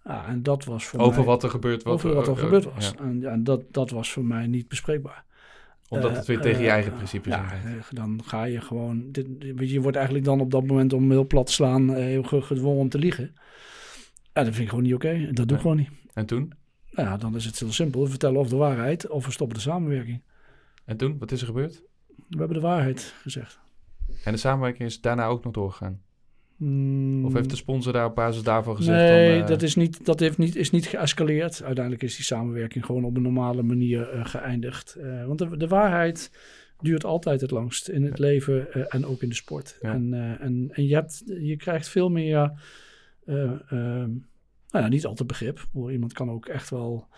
Ja, 0.04 0.26
en 0.26 0.42
dat 0.42 0.64
was 0.64 0.84
voor 0.84 1.00
over 1.00 1.16
mij, 1.16 1.24
wat 1.24 1.42
er 1.42 1.50
gebeurd 1.50 1.82
was. 1.82 1.94
Over 1.94 2.14
wat 2.14 2.26
er 2.26 2.36
gebeurd 2.36 2.64
was. 2.74 2.92
Ja. 2.98 3.30
En, 3.30 3.44
dat, 3.44 3.62
dat 3.70 3.90
was 3.90 4.12
voor 4.12 4.24
mij 4.24 4.46
niet 4.46 4.68
bespreekbaar. 4.68 5.24
Omdat 5.88 6.16
het 6.16 6.26
weer 6.26 6.40
tegen 6.40 6.62
je 6.62 6.70
eigen 6.70 6.94
principes 6.94 7.32
ja, 7.32 7.60
dan 7.90 8.20
ga 8.24 8.44
je 8.44 8.60
gewoon... 8.60 9.12
Dit, 9.12 9.26
je 9.58 9.80
wordt 9.80 9.96
eigenlijk 9.96 10.26
dan 10.26 10.40
op 10.40 10.50
dat 10.50 10.66
moment 10.66 10.92
om 10.92 11.10
heel 11.10 11.26
plat 11.26 11.46
te 11.46 11.52
slaan... 11.52 11.94
heel 11.94 12.22
gedwongen 12.22 12.80
om 12.80 12.88
te 12.88 12.98
liegen. 12.98 13.34
Ja, 14.32 14.44
dat 14.44 14.44
vind 14.44 14.58
ik 14.58 14.68
gewoon 14.68 14.84
niet 14.84 14.94
oké. 14.94 15.06
Okay. 15.06 15.32
Dat 15.32 15.48
doe 15.48 15.56
ik 15.56 15.62
gewoon 15.62 15.76
niet. 15.76 15.90
En 16.12 16.26
toen? 16.26 16.52
Nou 16.90 17.08
ja, 17.08 17.16
dan 17.16 17.36
is 17.36 17.44
het 17.44 17.58
heel 17.58 17.72
simpel. 17.72 18.02
We 18.02 18.08
vertellen 18.08 18.40
of 18.40 18.48
de 18.48 18.56
waarheid 18.56 19.08
of 19.08 19.26
we 19.26 19.32
stoppen 19.32 19.56
de 19.56 19.62
samenwerking. 19.62 20.22
En 20.86 20.96
toen, 20.96 21.18
wat 21.18 21.32
is 21.32 21.40
er 21.40 21.46
gebeurd? 21.46 21.82
We 22.28 22.38
hebben 22.38 22.56
de 22.56 22.62
waarheid 22.62 23.14
gezegd. 23.22 23.60
En 24.24 24.32
de 24.32 24.38
samenwerking 24.38 24.88
is 24.88 25.00
daarna 25.00 25.26
ook 25.26 25.44
nog 25.44 25.52
doorgegaan? 25.52 26.00
Mm. 26.56 27.24
Of 27.24 27.32
heeft 27.32 27.50
de 27.50 27.56
sponsor 27.56 27.92
daar 27.92 28.06
op 28.06 28.14
basis 28.14 28.42
daarvan 28.42 28.76
gezegd? 28.76 28.98
Nee, 28.98 29.32
dan, 29.32 29.40
uh... 29.40 29.46
dat, 29.46 29.62
is 29.62 29.74
niet, 29.74 30.04
dat 30.04 30.20
heeft 30.20 30.38
niet, 30.38 30.56
is 30.56 30.70
niet 30.70 30.86
geëscaleerd. 30.86 31.62
Uiteindelijk 31.62 32.04
is 32.04 32.16
die 32.16 32.24
samenwerking 32.24 32.84
gewoon 32.84 33.04
op 33.04 33.16
een 33.16 33.22
normale 33.22 33.62
manier 33.62 34.14
uh, 34.14 34.24
geëindigd. 34.24 34.96
Uh, 34.98 35.26
want 35.26 35.38
de, 35.38 35.56
de, 35.56 35.68
waarheid 35.68 36.30
duurt 36.80 37.04
altijd 37.04 37.40
het 37.40 37.50
langst 37.50 37.88
in 37.88 38.04
het 38.04 38.18
ja. 38.18 38.24
leven 38.24 38.90
en 38.90 39.06
ook 39.06 39.22
in 39.22 39.28
de 39.28 39.34
sport. 39.34 39.78
Ja. 39.80 39.92
En, 39.92 40.38
en, 40.40 40.68
en 40.72 40.86
je, 40.86 40.94
hebt, 40.94 41.22
je 41.26 41.56
krijgt 41.56 41.88
veel 41.88 42.08
meer, 42.08 42.52
nou 43.24 44.20
ja, 44.70 44.88
niet 44.88 45.06
altijd 45.06 45.28
begrip. 45.28 45.66
Iemand 45.90 46.12
kan 46.12 46.30
ook 46.30 46.46
echt 46.46 46.70
wel 46.70 47.08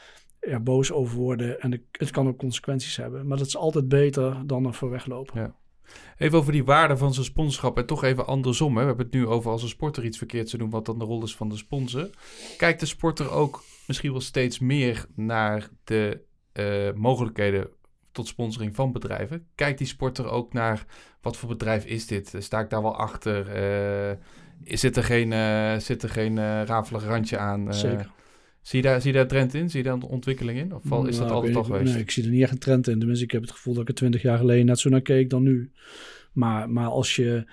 er 0.49 0.63
boos 0.63 0.93
over 0.93 1.17
worden 1.17 1.61
en 1.61 1.83
het 1.93 2.11
kan 2.11 2.29
ook 2.29 2.39
consequenties 2.39 2.97
hebben. 2.97 3.27
Maar 3.27 3.39
dat 3.39 3.47
is 3.47 3.57
altijd 3.57 3.89
beter 3.89 4.47
dan 4.47 4.67
er 4.67 4.75
voor 4.75 4.91
weglopen. 4.91 5.41
Ja. 5.41 5.55
Even 6.17 6.39
over 6.39 6.53
die 6.53 6.65
waarde 6.65 6.97
van 6.97 7.15
zijn 7.15 7.27
sponsorschap 7.27 7.79
en 7.79 7.87
toch 7.87 8.05
even 8.05 8.27
andersom. 8.27 8.77
Hè. 8.77 8.81
We 8.81 8.87
hebben 8.87 9.07
het 9.07 9.15
nu 9.15 9.27
over 9.27 9.51
als 9.51 9.63
een 9.63 9.69
sporter 9.69 10.05
iets 10.05 10.19
verkeerd 10.19 10.51
te 10.51 10.59
doen, 10.59 10.71
wat 10.71 10.87
dan 10.87 10.99
de 10.99 11.05
rol 11.05 11.23
is 11.23 11.37
van 11.37 11.49
de 11.49 11.57
sponsor. 11.57 12.11
Kijkt 12.57 12.81
de 12.81 12.87
sporter 12.87 13.31
ook 13.31 13.63
misschien 13.87 14.11
wel 14.11 14.21
steeds 14.21 14.59
meer 14.59 15.07
naar 15.15 15.69
de 15.85 16.21
uh, 16.53 16.93
mogelijkheden 16.95 17.69
tot 18.13 18.27
sponsoring 18.27 18.75
van 18.75 18.93
bedrijven? 18.93 19.47
Kijkt 19.55 19.79
die 19.79 19.87
sporter 19.87 20.31
ook 20.31 20.53
naar 20.53 20.85
wat 21.21 21.37
voor 21.37 21.49
bedrijf 21.49 21.85
is 21.85 22.07
dit? 22.07 22.35
Sta 22.39 22.61
ik 22.61 22.71
daar 22.71 22.83
wel 22.83 22.97
achter? 22.97 23.47
Uh, 24.11 24.17
zit 24.65 24.97
er 24.97 25.05
geen, 25.05 25.31
uh, 25.31 25.77
zit 25.77 26.03
er 26.03 26.09
geen 26.09 26.65
rafelig 26.65 27.05
randje 27.05 27.39
aan? 27.39 27.75
Zeker. 27.75 28.11
Zie 28.63 28.83
je, 28.83 28.89
daar, 28.89 29.01
zie 29.01 29.11
je 29.13 29.17
daar 29.17 29.27
trend 29.27 29.55
in? 29.55 29.71
Zie 29.71 29.79
je 29.79 29.85
daar 29.85 29.95
een 29.95 30.03
ontwikkeling 30.03 30.59
in? 30.59 30.75
Of 30.75 30.85
is 30.85 30.91
nou, 30.91 31.11
dat 31.11 31.31
altijd 31.31 31.57
al 31.57 31.65
geweest? 31.65 31.93
Nee, 31.93 32.03
ik 32.03 32.11
zie 32.11 32.25
er 32.25 32.31
niet 32.31 32.43
echt 32.43 32.53
een 32.53 32.59
trend 32.59 32.89
in. 32.89 32.99
Tenminste, 32.99 33.25
ik 33.25 33.31
heb 33.31 33.41
het 33.41 33.51
gevoel 33.51 33.75
dat 33.75 33.83
ik 33.83 33.89
er 33.89 33.95
twintig 33.95 34.23
jaar 34.23 34.39
geleden 34.39 34.67
net 34.67 34.79
zo 34.79 34.89
naar 34.89 35.01
keek 35.01 35.31
dan 35.31 35.43
nu. 35.43 35.73
Maar, 36.33 36.71
maar 36.71 36.87
als 36.87 37.17
je 37.17 37.45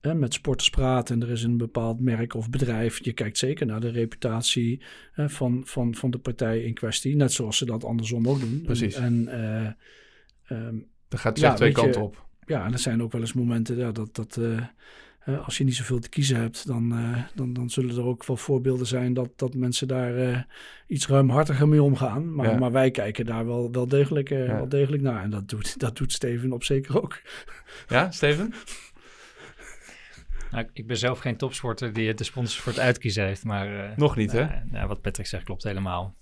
hè, 0.00 0.14
met 0.14 0.34
sporters 0.34 0.70
praat 0.70 1.10
en 1.10 1.22
er 1.22 1.30
is 1.30 1.42
een 1.42 1.56
bepaald 1.56 2.00
merk 2.00 2.34
of 2.34 2.50
bedrijf, 2.50 3.04
je 3.04 3.12
kijkt 3.12 3.38
zeker 3.38 3.66
naar 3.66 3.80
de 3.80 3.90
reputatie 3.90 4.82
hè, 5.12 5.28
van, 5.28 5.62
van, 5.64 5.94
van 5.94 6.10
de 6.10 6.18
partij 6.18 6.62
in 6.62 6.74
kwestie. 6.74 7.16
Net 7.16 7.32
zoals 7.32 7.56
ze 7.56 7.64
dat 7.64 7.84
andersom 7.84 8.28
ook 8.28 8.40
doen. 8.40 8.62
Precies. 8.62 8.94
En, 8.94 9.28
uh, 9.28 10.58
um, 10.58 10.86
dat 11.08 11.20
gaat 11.20 11.38
ja, 11.38 11.54
twee 11.54 11.72
kanten 11.72 12.02
op. 12.02 12.26
Ja, 12.46 12.66
en 12.66 12.72
er 12.72 12.78
zijn 12.78 13.02
ook 13.02 13.12
wel 13.12 13.20
eens 13.20 13.32
momenten 13.32 13.76
ja, 13.76 13.92
dat... 13.92 14.14
dat 14.14 14.36
uh, 14.40 14.62
uh, 15.26 15.44
als 15.44 15.58
je 15.58 15.64
niet 15.64 15.74
zoveel 15.74 15.98
te 15.98 16.08
kiezen 16.08 16.36
hebt, 16.36 16.66
dan, 16.66 16.98
uh, 16.98 17.22
dan, 17.34 17.52
dan 17.52 17.70
zullen 17.70 17.96
er 17.96 18.04
ook 18.04 18.26
wel 18.26 18.36
voorbeelden 18.36 18.86
zijn 18.86 19.14
dat, 19.14 19.30
dat 19.36 19.54
mensen 19.54 19.88
daar 19.88 20.18
uh, 20.18 20.38
iets 20.86 21.06
ruimhartiger 21.06 21.68
mee 21.68 21.82
omgaan. 21.82 22.34
Maar, 22.34 22.50
ja. 22.50 22.58
maar 22.58 22.72
wij 22.72 22.90
kijken 22.90 23.26
daar 23.26 23.46
wel, 23.46 23.70
wel, 23.72 23.88
degelijk, 23.88 24.28
ja. 24.28 24.46
wel 24.46 24.68
degelijk 24.68 25.02
naar. 25.02 25.22
En 25.22 25.30
dat 25.30 25.48
doet, 25.48 25.78
dat 25.78 25.96
doet 25.96 26.12
Steven 26.12 26.52
op 26.52 26.64
zeker 26.64 27.02
ook. 27.02 27.20
Ja, 27.88 28.10
Steven? 28.10 28.54
Nou, 30.50 30.66
ik 30.72 30.86
ben 30.86 30.96
zelf 30.96 31.18
geen 31.18 31.36
topsporter 31.36 31.92
die 31.92 32.14
de 32.14 32.24
sponsors 32.24 32.60
voor 32.60 32.72
het 32.72 32.80
uitkiezen 32.80 33.24
heeft. 33.24 33.44
Maar, 33.44 33.92
Nog 33.96 34.16
niet, 34.16 34.32
hè? 34.32 34.46
Nou, 34.70 34.88
wat 34.88 35.00
Patrick 35.00 35.26
zegt 35.26 35.44
klopt 35.44 35.62
helemaal. 35.62 36.14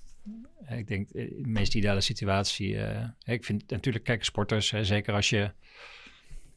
Ik 0.69 0.89
denk, 0.89 1.13
de 1.13 1.41
meest 1.43 1.75
ideale 1.75 2.01
situatie. 2.01 2.77
ik 3.25 3.45
vind 3.45 3.71
natuurlijk, 3.71 4.05
kijken 4.05 4.25
sporters, 4.25 4.69
zeker 4.69 5.15
als 5.15 5.31
je 5.31 5.51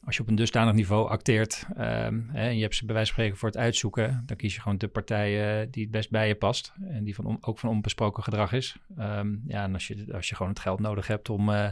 als 0.06 0.16
je 0.16 0.22
op 0.22 0.28
een 0.28 0.34
dusdanig 0.34 0.74
niveau 0.74 1.08
acteert 1.08 1.66
ehm, 1.76 2.20
hè, 2.28 2.48
en 2.48 2.56
je 2.56 2.62
hebt 2.62 2.74
ze 2.74 2.84
bij 2.84 2.94
wijze 2.94 3.12
van 3.12 3.18
spreken 3.18 3.38
voor 3.38 3.48
het 3.48 3.58
uitzoeken, 3.58 4.22
dan 4.26 4.36
kies 4.36 4.54
je 4.54 4.60
gewoon 4.60 4.78
de 4.78 4.88
partij 4.88 5.60
uh, 5.62 5.66
die 5.70 5.82
het 5.82 5.92
best 5.92 6.10
bij 6.10 6.28
je 6.28 6.34
past 6.34 6.72
en 6.88 7.04
die 7.04 7.14
van 7.14 7.38
ook 7.40 7.58
van 7.58 7.70
onbesproken 7.70 8.22
gedrag 8.22 8.52
is. 8.52 8.76
Um, 8.98 9.42
ja, 9.46 9.62
en 9.62 9.72
als 9.72 9.86
je, 9.86 10.06
als 10.12 10.28
je 10.28 10.34
gewoon 10.34 10.52
het 10.52 10.60
geld 10.60 10.80
nodig 10.80 11.06
hebt 11.06 11.28
om, 11.28 11.48
uh, 11.48 11.70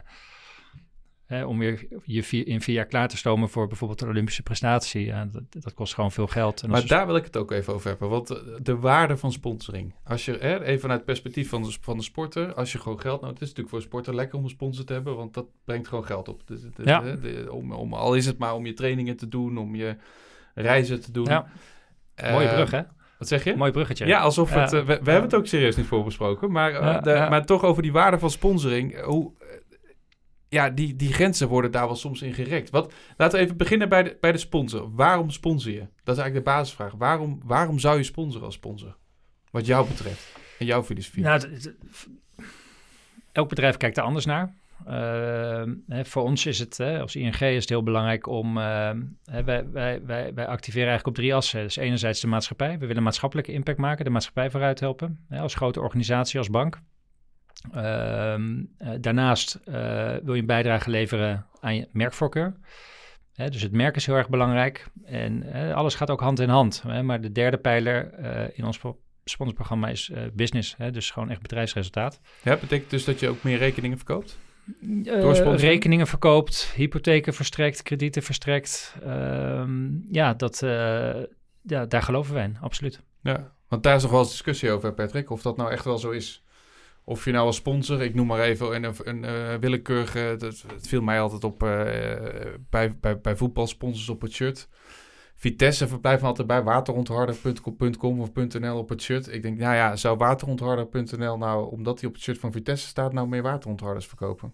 om 1.29 1.59
weer 1.59 1.87
je 2.05 2.23
vier, 2.23 2.47
in 2.47 2.61
vier 2.61 2.75
jaar 2.75 2.87
klaar 2.87 3.09
te 3.09 3.17
stomen 3.17 3.49
voor 3.49 3.67
bijvoorbeeld 3.67 4.01
een 4.01 4.09
Olympische 4.09 4.43
prestatie, 4.43 5.05
ja, 5.05 5.25
dat, 5.25 5.63
dat, 5.63 5.75
kost 5.75 5.95
gewoon 5.95 6.13
veel 6.13 6.27
geld. 6.27 6.63
En 6.63 6.71
maar 6.71 6.87
daar 6.87 7.07
wil 7.07 7.17
ik 7.17 7.25
het 7.25 7.37
ook 7.37 7.51
even 7.51 7.75
over 7.75 7.89
hebben, 7.89 8.09
want 8.09 8.43
de 8.63 8.77
waarde 8.77 9.17
van 9.17 9.33
sponsoring. 9.33 9.95
Als 10.05 10.25
je, 10.25 10.37
hè, 10.41 10.63
even 10.63 10.81
vanuit 10.81 10.99
het 10.99 11.09
perspectief 11.09 11.49
van 11.49 11.63
de, 11.63 11.77
van 11.81 11.97
de 11.97 12.03
sporter, 12.03 12.55
als 12.55 12.73
je 12.73 12.79
gewoon 12.79 13.01
geld 13.01 13.21
nodig 13.21 13.39
het 13.39 13.43
is 13.43 13.49
natuurlijk 13.49 13.69
voor 13.69 13.79
een 13.79 13.85
sporter 13.85 14.15
lekker 14.15 14.39
om 14.39 14.45
een 14.45 14.51
sponsor 14.51 14.85
te 14.85 14.93
hebben, 14.93 15.17
want 15.17 15.35
dat 15.35 15.47
brengt 15.65 15.89
gewoon 15.89 16.07
geld 16.07 16.29
op. 16.29 16.43
Dus, 16.47 16.61
ja. 16.85 17.01
de, 17.01 17.47
om, 17.51 17.73
om, 17.73 17.95
al 17.95 18.15
is 18.15 18.27
het 18.27 18.39
maar 18.39 18.55
om 18.55 18.67
je 18.67 18.73
trainingen 18.73 19.17
te 19.17 19.29
doen, 19.29 19.59
om 19.59 19.75
je 19.75 19.97
reizen 20.55 21.01
te 21.01 21.13
doen. 21.13 21.25
Ja. 21.25 21.47
Uh, 22.25 22.33
Mooie 22.33 22.49
brug, 22.49 22.71
hè? 22.71 22.83
Wat 23.19 23.29
zeg 23.29 23.45
je? 23.45 23.57
Mooi 23.57 23.73
bruggetje. 23.73 24.07
Ja, 24.07 24.21
alsof 24.21 24.55
het... 24.55 24.73
Uh, 24.73 24.81
we, 24.81 24.87
we 24.87 25.11
hebben 25.11 25.23
het 25.23 25.35
ook 25.35 25.47
serieus 25.47 25.77
niet 25.77 25.87
voorbesproken. 25.87 26.53
Maar, 26.53 26.73
uh, 26.73 27.03
de, 27.03 27.27
maar 27.31 27.47
toch 27.47 27.65
over 27.65 27.83
die 27.83 27.93
waarde 27.93 28.19
van 28.19 28.31
sponsoring. 28.31 29.01
Hoe, 29.01 29.33
ja, 30.55 30.71
die, 30.71 30.97
die 30.97 31.13
grenzen 31.13 31.49
worden 31.49 31.71
daar 31.71 31.87
wel 31.87 31.97
soms 31.97 32.23
in 32.23 32.35
gerekt. 32.35 32.71
Wat, 32.71 32.93
laten 33.17 33.39
we 33.39 33.45
even 33.45 33.57
beginnen 33.57 33.89
bij 33.89 34.03
de, 34.03 34.17
bij 34.21 34.33
de 34.33 34.39
sponsor. 34.39 34.95
Waarom 34.95 35.31
sponsor 35.31 35.73
je? 35.73 35.87
Dat 36.05 36.17
is 36.17 36.23
eigenlijk 36.23 36.35
de 36.35 36.53
basisvraag. 36.53 36.93
Waarom, 36.93 37.41
waarom 37.45 37.79
zou 37.79 37.97
je 37.97 38.03
sponsoren 38.03 38.47
als 38.47 38.55
sponsor? 38.55 38.97
Wat 39.51 39.67
jou 39.67 39.89
betreft 39.89 40.37
en 40.59 40.67
jouw 40.67 40.83
filosofie. 40.83 41.23
Nou, 41.23 41.61
elk 43.33 43.49
bedrijf 43.49 43.77
kijkt 43.77 43.97
er 43.97 44.03
anders 44.03 44.25
naar. 44.25 44.55
Hè, 45.87 46.05
voor 46.05 46.23
ons 46.23 46.47
is 46.47 46.59
het, 46.59 46.81
als 46.81 47.17
ING 47.17 47.41
is 47.41 47.61
het 47.61 47.69
heel 47.69 47.83
belangrijk 47.83 48.27
om, 48.27 48.57
hè, 48.57 48.95
wij, 49.25 49.71
wij, 49.71 50.03
wij, 50.05 50.35
wij 50.35 50.47
activeren 50.47 50.89
eigenlijk 50.89 51.07
op 51.07 51.15
drie 51.15 51.35
assen. 51.35 51.63
Dus 51.63 51.77
enerzijds 51.77 52.21
de 52.21 52.27
maatschappij. 52.27 52.79
We 52.79 52.87
willen 52.87 53.03
maatschappelijke 53.03 53.53
impact 53.53 53.79
maken, 53.79 54.05
de 54.05 54.11
maatschappij 54.11 54.51
vooruit 54.51 54.81
helpen. 54.81 55.27
Als 55.31 55.55
grote 55.55 55.81
organisatie, 55.81 56.39
als 56.39 56.51
bank. 56.51 56.81
Uh, 57.75 58.37
daarnaast 59.01 59.61
uh, 59.69 59.75
wil 60.23 60.35
je 60.35 60.41
een 60.41 60.47
bijdrage 60.47 60.91
leveren 60.91 61.47
aan 61.61 61.77
je 61.77 61.89
merkvoorkeur. 61.93 62.55
Hè, 63.35 63.49
dus 63.49 63.63
het 63.63 63.73
merk 63.73 63.97
is 63.97 64.07
heel 64.07 64.15
erg 64.15 64.29
belangrijk. 64.29 64.87
En 65.05 65.43
hè, 65.43 65.75
alles 65.75 65.95
gaat 65.95 66.11
ook 66.11 66.21
hand 66.21 66.41
in 66.41 66.49
hand. 66.49 66.83
Hè, 66.87 67.03
maar 67.03 67.21
de 67.21 67.33
derde 67.33 67.57
pijler 67.57 68.11
uh, 68.21 68.59
in 68.59 68.65
ons 68.65 68.81
sponsorprogramma 69.25 69.89
is 69.89 70.11
business. 70.33 70.77
dus 70.93 71.11
gewoon 71.11 71.31
echt 71.31 71.43
bedrijfsresultaat. 71.43 72.21
Ja, 72.43 72.57
betekent 72.57 72.91
dus 72.91 73.05
dat 73.05 73.21
je 73.21 73.29
ook 73.29 73.43
meer 73.43 73.59
rekeningen 73.59 73.97
verkoopt? 73.97 74.39
rekeningen 75.57 76.07
verkoopt, 76.07 76.73
hypotheken 76.75 77.35
verstrekt, 77.35 77.83
kredieten 77.83 78.23
verstrekt. 78.23 78.97
Ehm, 79.03 79.89
ja, 80.11 80.35
dat, 80.35 80.59
ja, 81.63 81.87
daar 81.87 82.03
geloven 82.03 82.35
wij 82.35 82.45
in, 82.45 82.57
absoluut. 82.61 83.03
Ja, 83.23 83.53
want 83.69 83.83
daar 83.83 83.97
is 83.97 84.03
nog 84.03 84.11
wel 84.11 84.21
eens 84.21 84.31
discussie 84.31 84.71
over, 84.71 84.95
Patrick, 84.95 85.31
of 85.31 85.43
dat 85.43 85.57
nou 85.57 85.71
echt 85.71 85.85
wel 85.85 85.99
zo 85.99 86.11
is. 86.11 86.44
Of 87.05 87.25
je 87.25 87.33
nou 87.33 87.47
als 87.47 87.57
sponsor, 87.57 88.03
ik 88.03 88.15
noem 88.15 88.27
maar 88.27 88.41
even 88.41 88.75
een, 88.75 88.85
een, 88.85 88.95
een 89.05 89.25
uh, 89.25 89.55
willekeurige, 89.61 90.35
dat, 90.39 90.65
het 90.75 90.89
viel 90.89 91.03
mij 91.03 91.21
altijd 91.21 91.45
op 91.45 91.63
uh, 91.63 91.69
bij, 92.71 92.97
bij, 93.01 93.21
bij 93.21 93.37
voetbalsponsors 93.37 94.09
op 94.09 94.21
het 94.21 94.33
shirt. 94.33 94.69
Vitesse 95.35 95.89
verblijft 95.89 96.23
me 96.23 96.29
altijd 96.29 96.47
bij 96.47 96.63
waterontharder.com 96.63 98.21
of 98.21 98.31
.nl 98.35 98.77
op 98.77 98.89
het 98.89 99.03
shirt. 99.03 99.33
Ik 99.33 99.43
denk, 99.43 99.59
nou 99.59 99.75
ja, 99.75 99.97
zou 99.97 100.17
waterontharder.nl 100.17 101.39
nou, 101.39 101.71
omdat 101.71 102.01
hij 102.01 102.09
op 102.09 102.15
het 102.15 102.23
shirt 102.23 102.39
van 102.39 102.53
Vitesse 102.53 102.87
staat, 102.87 103.13
nou 103.13 103.29
meer 103.29 103.43
waterontharders 103.43 104.07
verkopen? 104.07 104.53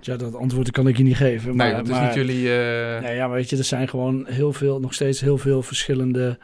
Ja, 0.00 0.16
dat 0.16 0.34
antwoord 0.34 0.70
kan 0.70 0.88
ik 0.88 0.96
je 0.96 1.02
niet 1.02 1.16
geven. 1.16 1.56
Maar, 1.56 1.66
nee, 1.66 1.82
dat 1.82 1.88
is 1.88 2.00
niet 2.00 2.14
jullie... 2.14 2.42
Uh... 2.42 3.00
Nee, 3.00 3.14
ja, 3.14 3.30
weet 3.30 3.50
je, 3.50 3.56
er 3.56 3.64
zijn 3.64 3.88
gewoon 3.88 4.26
heel 4.26 4.52
veel, 4.52 4.80
nog 4.80 4.94
steeds 4.94 5.20
heel 5.20 5.38
veel 5.38 5.62
verschillende 5.62 6.38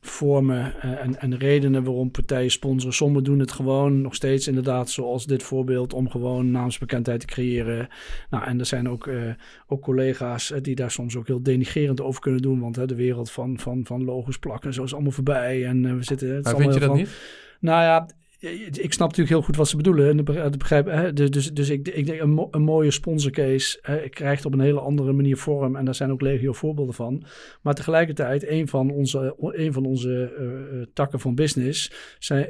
vormen 0.00 0.80
en, 0.80 1.20
en 1.20 1.38
redenen 1.38 1.84
waarom 1.84 2.10
partijen 2.10 2.50
sponsoren. 2.50 2.94
Sommigen 2.94 3.24
doen 3.24 3.38
het 3.38 3.52
gewoon 3.52 4.00
nog 4.00 4.14
steeds 4.14 4.48
inderdaad 4.48 4.90
zoals 4.90 5.26
dit 5.26 5.42
voorbeeld 5.42 5.92
om 5.92 6.10
gewoon 6.10 6.50
naamsbekendheid 6.50 7.20
te 7.20 7.26
creëren. 7.26 7.88
Nou, 8.30 8.44
en 8.44 8.58
er 8.58 8.66
zijn 8.66 8.88
ook, 8.88 9.10
ook 9.66 9.82
collega's 9.82 10.52
die 10.62 10.74
daar 10.74 10.90
soms 10.90 11.16
ook 11.16 11.26
heel 11.26 11.42
denigerend 11.42 12.00
over 12.00 12.20
kunnen 12.20 12.42
doen, 12.42 12.60
want 12.60 12.88
de 12.88 12.94
wereld 12.94 13.30
van, 13.30 13.58
van, 13.58 13.80
van 13.84 14.04
logos 14.04 14.38
plakken 14.38 14.74
zo 14.74 14.82
is 14.82 14.92
allemaal 14.92 15.12
voorbij 15.12 15.66
en 15.66 15.96
we 15.96 16.04
zitten... 16.04 16.34
Het 16.34 16.44
maar 16.44 16.56
vind 16.56 16.74
je 16.74 16.80
dat 16.80 16.88
van, 16.88 16.98
niet? 16.98 17.10
Nou 17.60 17.82
ja, 17.82 18.06
ik 18.50 18.92
snap 18.92 19.08
natuurlijk 19.08 19.28
heel 19.28 19.42
goed 19.42 19.56
wat 19.56 19.68
ze 19.68 19.76
bedoelen. 19.76 20.08
En 20.08 20.16
dat 20.24 20.58
begrijp, 20.58 20.86
hè, 20.86 21.12
dus, 21.12 21.30
dus, 21.30 21.52
dus 21.52 21.70
ik, 21.70 21.88
ik 21.88 22.06
denk 22.06 22.20
een, 22.20 22.62
mooie 22.62 22.90
sponsorcase 22.90 23.78
hè, 23.82 24.08
krijgt 24.08 24.44
op 24.44 24.52
een 24.52 24.60
hele 24.60 24.80
andere 24.80 25.12
manier 25.12 25.36
vorm. 25.36 25.76
En 25.76 25.84
daar 25.84 25.94
zijn 25.94 26.12
ook 26.12 26.20
legio 26.20 26.52
voorbeelden 26.52 26.94
van. 26.94 27.24
Maar 27.62 27.74
tegelijkertijd, 27.74 28.48
een 28.48 28.68
van 28.68 28.90
onze, 28.90 29.34
een 29.38 29.72
van 29.72 29.84
onze 29.84 30.32
uh, 30.38 30.82
takken 30.92 31.20
van 31.20 31.34
business 31.34 31.92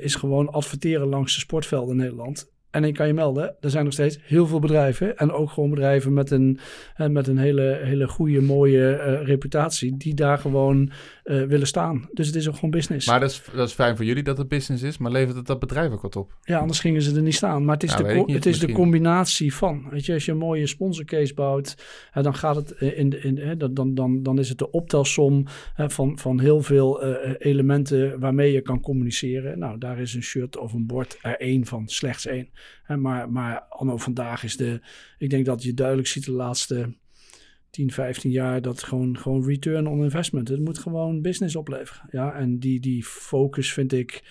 is 0.00 0.14
gewoon 0.14 0.48
adverteren 0.48 1.08
langs 1.08 1.34
de 1.34 1.40
sportvelden 1.40 1.90
in 1.90 2.02
Nederland. 2.02 2.50
En 2.70 2.84
ik 2.84 2.94
kan 2.94 3.06
je 3.06 3.12
melden, 3.12 3.56
er 3.60 3.70
zijn 3.70 3.84
nog 3.84 3.92
steeds 3.92 4.18
heel 4.22 4.46
veel 4.46 4.58
bedrijven. 4.58 5.16
En 5.16 5.32
ook 5.32 5.50
gewoon 5.50 5.70
bedrijven 5.70 6.12
met 6.12 6.30
een, 6.30 6.58
met 6.96 7.26
een 7.26 7.38
hele, 7.38 7.78
hele 7.82 8.08
goede, 8.08 8.40
mooie 8.40 8.94
reputatie. 9.24 9.96
Die 9.96 10.14
daar 10.14 10.38
gewoon 10.38 10.90
uh, 11.24 11.46
willen 11.46 11.66
staan. 11.66 12.08
Dus 12.12 12.26
het 12.26 12.36
is 12.36 12.48
ook 12.48 12.54
gewoon 12.54 12.70
business. 12.70 13.06
Maar 13.06 13.20
dat 13.20 13.30
is, 13.30 13.42
dat 13.54 13.68
is 13.68 13.74
fijn 13.74 13.96
voor 13.96 14.04
jullie 14.04 14.22
dat 14.22 14.38
het 14.38 14.48
business 14.48 14.82
is. 14.82 14.98
Maar 14.98 15.10
levert 15.10 15.36
het 15.36 15.46
dat 15.46 15.58
bedrijf 15.58 15.92
ook 15.92 16.02
wat 16.02 16.16
op? 16.16 16.36
Ja, 16.42 16.58
anders 16.58 16.80
gingen 16.80 17.02
ze 17.02 17.16
er 17.16 17.22
niet 17.22 17.34
staan. 17.34 17.64
Maar 17.64 17.74
het 17.74 17.82
is, 17.82 17.96
de, 17.96 18.04
niet, 18.04 18.34
het 18.36 18.46
is 18.46 18.58
de 18.58 18.72
combinatie 18.72 19.54
van. 19.54 19.86
Weet 19.90 20.06
je, 20.06 20.12
als 20.12 20.24
je 20.24 20.32
een 20.32 20.38
mooie 20.38 20.66
sponsorcase 20.66 21.34
bouwt. 21.34 21.76
Hè, 22.10 22.22
dan 22.22 22.34
gaat 22.34 22.56
het 22.56 22.70
in, 22.70 23.08
de, 23.08 23.18
in 23.18 23.38
hè, 23.38 23.56
dan, 23.56 23.94
dan, 23.94 24.22
dan 24.22 24.38
is 24.38 24.48
het 24.48 24.58
de 24.58 24.70
optelsom 24.70 25.46
hè, 25.74 25.90
van, 25.90 26.18
van 26.18 26.40
heel 26.40 26.62
veel 26.62 27.06
uh, 27.06 27.16
elementen 27.38 28.20
waarmee 28.20 28.52
je 28.52 28.60
kan 28.60 28.80
communiceren. 28.80 29.58
Nou, 29.58 29.78
daar 29.78 29.98
is 29.98 30.14
een 30.14 30.22
shirt 30.22 30.56
of 30.56 30.72
een 30.72 30.86
bord 30.86 31.18
er 31.22 31.40
één 31.40 31.66
van, 31.66 31.88
slechts 31.88 32.26
één. 32.26 32.48
Maar, 32.86 33.30
maar 33.30 33.60
anno 33.68 33.96
vandaag 33.96 34.44
is 34.44 34.56
de, 34.56 34.80
ik 35.18 35.30
denk 35.30 35.46
dat 35.46 35.62
je 35.62 35.74
duidelijk 35.74 36.08
ziet 36.08 36.24
de 36.24 36.32
laatste 36.32 36.94
10, 37.72 37.90
15 37.90 38.30
jaar 38.30 38.62
dat 38.62 38.82
gewoon, 38.82 39.18
gewoon 39.18 39.46
return 39.46 39.86
on 39.86 40.02
investment. 40.02 40.48
Het 40.48 40.60
moet 40.60 40.78
gewoon 40.78 41.22
business 41.22 41.56
opleveren. 41.56 42.08
Ja, 42.10 42.34
en 42.34 42.58
die, 42.58 42.80
die 42.80 43.04
focus 43.04 43.72
vind 43.72 43.92
ik 43.92 44.22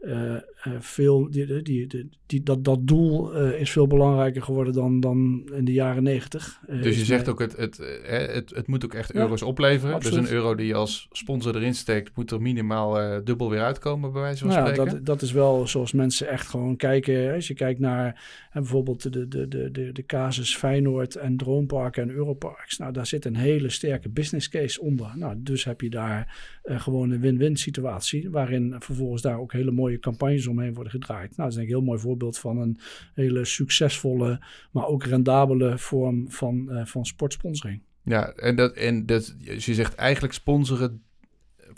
uh, 0.00 0.32
uh, 0.32 0.40
veel, 0.78 1.30
die, 1.30 1.62
die, 1.62 2.08
die, 2.26 2.42
dat, 2.42 2.64
dat 2.64 2.86
doel 2.86 3.42
uh, 3.42 3.60
is 3.60 3.70
veel 3.70 3.86
belangrijker 3.86 4.42
geworden 4.42 4.72
dan, 4.72 5.00
dan 5.00 5.48
in 5.54 5.64
de 5.64 5.72
jaren 5.72 6.02
negentig. 6.02 6.60
dus 6.66 6.98
je 6.98 7.04
zegt 7.04 7.28
ook, 7.28 7.38
het, 7.38 7.56
het, 7.56 7.80
het, 8.06 8.50
het 8.50 8.66
moet 8.66 8.84
ook 8.84 8.94
echt 8.94 9.14
euro's 9.14 9.42
opleveren. 9.42 9.94
Absoluut. 9.94 10.20
Dus 10.20 10.30
een 10.30 10.36
euro 10.36 10.54
die 10.54 10.66
je 10.66 10.74
als 10.74 11.08
sponsor 11.10 11.56
erin 11.56 11.74
steekt, 11.74 12.16
moet 12.16 12.30
er 12.30 12.42
minimaal 12.42 13.20
dubbel 13.24 13.50
weer 13.50 13.60
uitkomen, 13.60 14.12
bij 14.12 14.20
wijze 14.20 14.38
van 14.38 14.48
nou, 14.48 14.60
spreken. 14.60 14.92
Dat, 14.92 15.06
dat 15.06 15.22
is 15.22 15.32
wel 15.32 15.66
zoals 15.66 15.92
mensen 15.92 16.28
echt 16.28 16.48
gewoon 16.48 16.76
kijken. 16.76 17.34
Als 17.34 17.48
je 17.48 17.54
kijkt 17.54 17.80
naar 17.80 18.22
bijvoorbeeld 18.52 19.02
de, 19.02 19.28
de, 19.28 19.48
de, 19.48 19.70
de, 19.70 19.92
de 19.92 20.06
casus 20.06 20.56
Feyenoord 20.56 21.16
en 21.16 21.36
Droomparken 21.36 22.02
en 22.02 22.10
Europarks. 22.10 22.78
Nou, 22.78 22.92
daar 22.92 23.06
zit 23.06 23.24
een 23.24 23.36
hele 23.36 23.70
sterke 23.70 24.08
business 24.08 24.48
case 24.48 24.80
onder. 24.80 25.12
Nou, 25.14 25.34
dus 25.38 25.64
heb 25.64 25.80
je 25.80 25.90
daar 25.90 26.38
gewoon 26.62 27.10
een 27.10 27.20
win-win 27.20 27.56
situatie, 27.56 28.30
waarin 28.30 28.74
vervolgens 28.78 29.22
daar 29.22 29.38
ook 29.38 29.52
hele 29.52 29.70
mooie 29.70 29.89
mooie 29.90 30.02
campagnes 30.02 30.46
omheen 30.46 30.74
worden 30.74 30.92
gedraaid. 30.92 31.36
Nou, 31.36 31.48
dat 31.48 31.58
is 31.58 31.64
een 31.64 31.68
heel 31.68 31.82
mooi 31.82 31.98
voorbeeld 31.98 32.38
van 32.38 32.58
een 32.58 32.78
hele 33.14 33.44
succesvolle, 33.44 34.40
maar 34.70 34.86
ook 34.86 35.04
rendabele 35.04 35.78
vorm 35.78 36.30
van, 36.30 36.68
uh, 36.70 36.84
van 36.84 37.04
sportsponsoring. 37.04 37.82
Ja, 38.02 38.32
en, 38.32 38.56
dat, 38.56 38.74
en 38.74 39.06
dat, 39.06 39.34
je 39.38 39.74
zegt 39.74 39.94
eigenlijk 39.94 40.34
sponsoren 40.34 41.02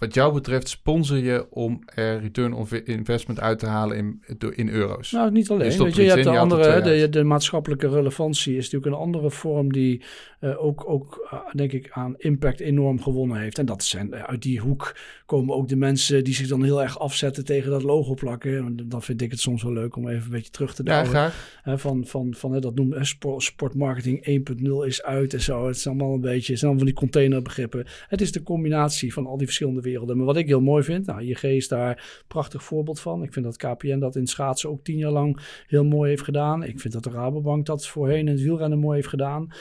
wat 0.03 0.15
jou 0.15 0.33
betreft 0.33 0.69
sponsor 0.69 1.17
je 1.17 1.47
om 1.51 1.83
er 1.85 2.21
return 2.21 2.53
on 2.53 2.67
investment 2.85 3.41
uit 3.41 3.59
te 3.59 3.67
halen 3.67 3.97
in, 3.97 4.23
in 4.55 4.69
euro's? 4.69 5.11
Nou, 5.11 5.31
niet 5.31 5.51
alleen. 5.51 5.73
Je, 5.73 5.85
Weet 5.85 5.95
je, 5.95 6.03
je 6.03 6.11
hebt 6.11 6.25
de 6.25 6.39
andere, 6.39 6.81
de, 6.81 7.09
de, 7.09 7.25
maatschappelijke 7.25 7.89
relevantie 7.89 8.57
is 8.57 8.65
natuurlijk 8.65 8.93
een 8.93 9.03
andere 9.03 9.31
vorm 9.31 9.73
die 9.73 10.03
uh, 10.41 10.65
ook, 10.65 10.89
ook 10.89 11.29
uh, 11.33 11.41
denk 11.53 11.73
ik, 11.73 11.91
aan 11.91 12.15
impact 12.19 12.61
enorm 12.61 13.03
gewonnen 13.03 13.41
heeft. 13.41 13.59
En 13.59 13.67
dat 13.67 13.85
zijn 13.85 14.09
uh, 14.15 14.23
uit 14.23 14.43
die 14.43 14.61
hoek 14.61 14.97
komen 15.27 15.55
ook 15.55 15.69
de 15.69 15.77
mensen 15.77 16.25
die 16.25 16.35
zich 16.35 16.49
dan 16.49 16.63
heel 16.63 16.83
erg 16.83 16.99
afzetten 16.99 17.45
tegen 17.45 17.71
dat 17.71 17.83
logo 17.83 18.15
plakken. 18.15 18.89
Dan 18.89 19.03
vind 19.03 19.23
ik 19.23 19.31
het 19.31 19.41
soms 19.41 19.63
wel 19.63 19.73
leuk 19.73 19.97
om 19.97 20.09
even 20.09 20.25
een 20.25 20.31
beetje 20.31 20.51
terug 20.51 20.75
te 20.75 20.83
douwen. 20.83 21.11
Ja, 21.11 21.31
graag. 21.31 21.81
van, 21.81 22.07
van, 22.07 22.35
van, 22.35 22.61
dat 22.61 22.75
noemen 22.75 23.07
sport, 23.07 23.43
sportmarketing 23.43 24.45
1.0 24.61 24.87
is 24.87 25.03
uit 25.03 25.35
en 25.35 25.41
zo. 25.41 25.67
Het 25.67 25.77
is 25.77 25.87
allemaal 25.87 26.15
een 26.15 26.21
beetje, 26.21 26.53
het 26.53 26.61
zijn 26.61 26.71
allemaal 26.71 26.79
van 26.79 26.87
die 26.87 26.95
containerbegrippen. 26.95 27.87
Het 28.09 28.21
is 28.21 28.33
de 28.33 28.43
combinatie 28.43 29.13
van 29.13 29.27
al 29.27 29.37
die 29.37 29.47
verschillende 29.47 29.81
werelden 29.81 29.92
Maar 30.01 30.25
wat 30.25 30.37
ik 30.37 30.47
heel 30.47 30.61
mooi 30.61 30.83
vind, 30.83 31.07
nou, 31.07 31.23
ING 31.23 31.43
is 31.43 31.69
daar 31.69 31.91
een 31.91 32.25
prachtig 32.27 32.63
voorbeeld 32.63 33.01
van. 33.01 33.23
Ik 33.23 33.33
vind 33.33 33.45
dat 33.45 33.57
KPN 33.57 33.99
dat 33.99 34.17
in 34.17 34.27
schaatsen 34.27 34.71
ook 34.71 34.85
tien 34.85 34.97
jaar 34.97 35.11
lang 35.11 35.39
heel 35.67 35.85
mooi 35.85 36.11
heeft 36.11 36.23
gedaan. 36.23 36.63
Ik 36.63 36.81
vind 36.81 36.93
dat 36.93 37.05
de 37.05 37.11
Rabobank 37.11 37.67
dat 37.67 37.87
voorheen 37.87 38.19
in 38.19 38.27
het 38.27 38.43
wielrennen 38.43 38.79
mooi 38.79 38.97
heeft 38.97 39.09
gedaan. 39.09 39.53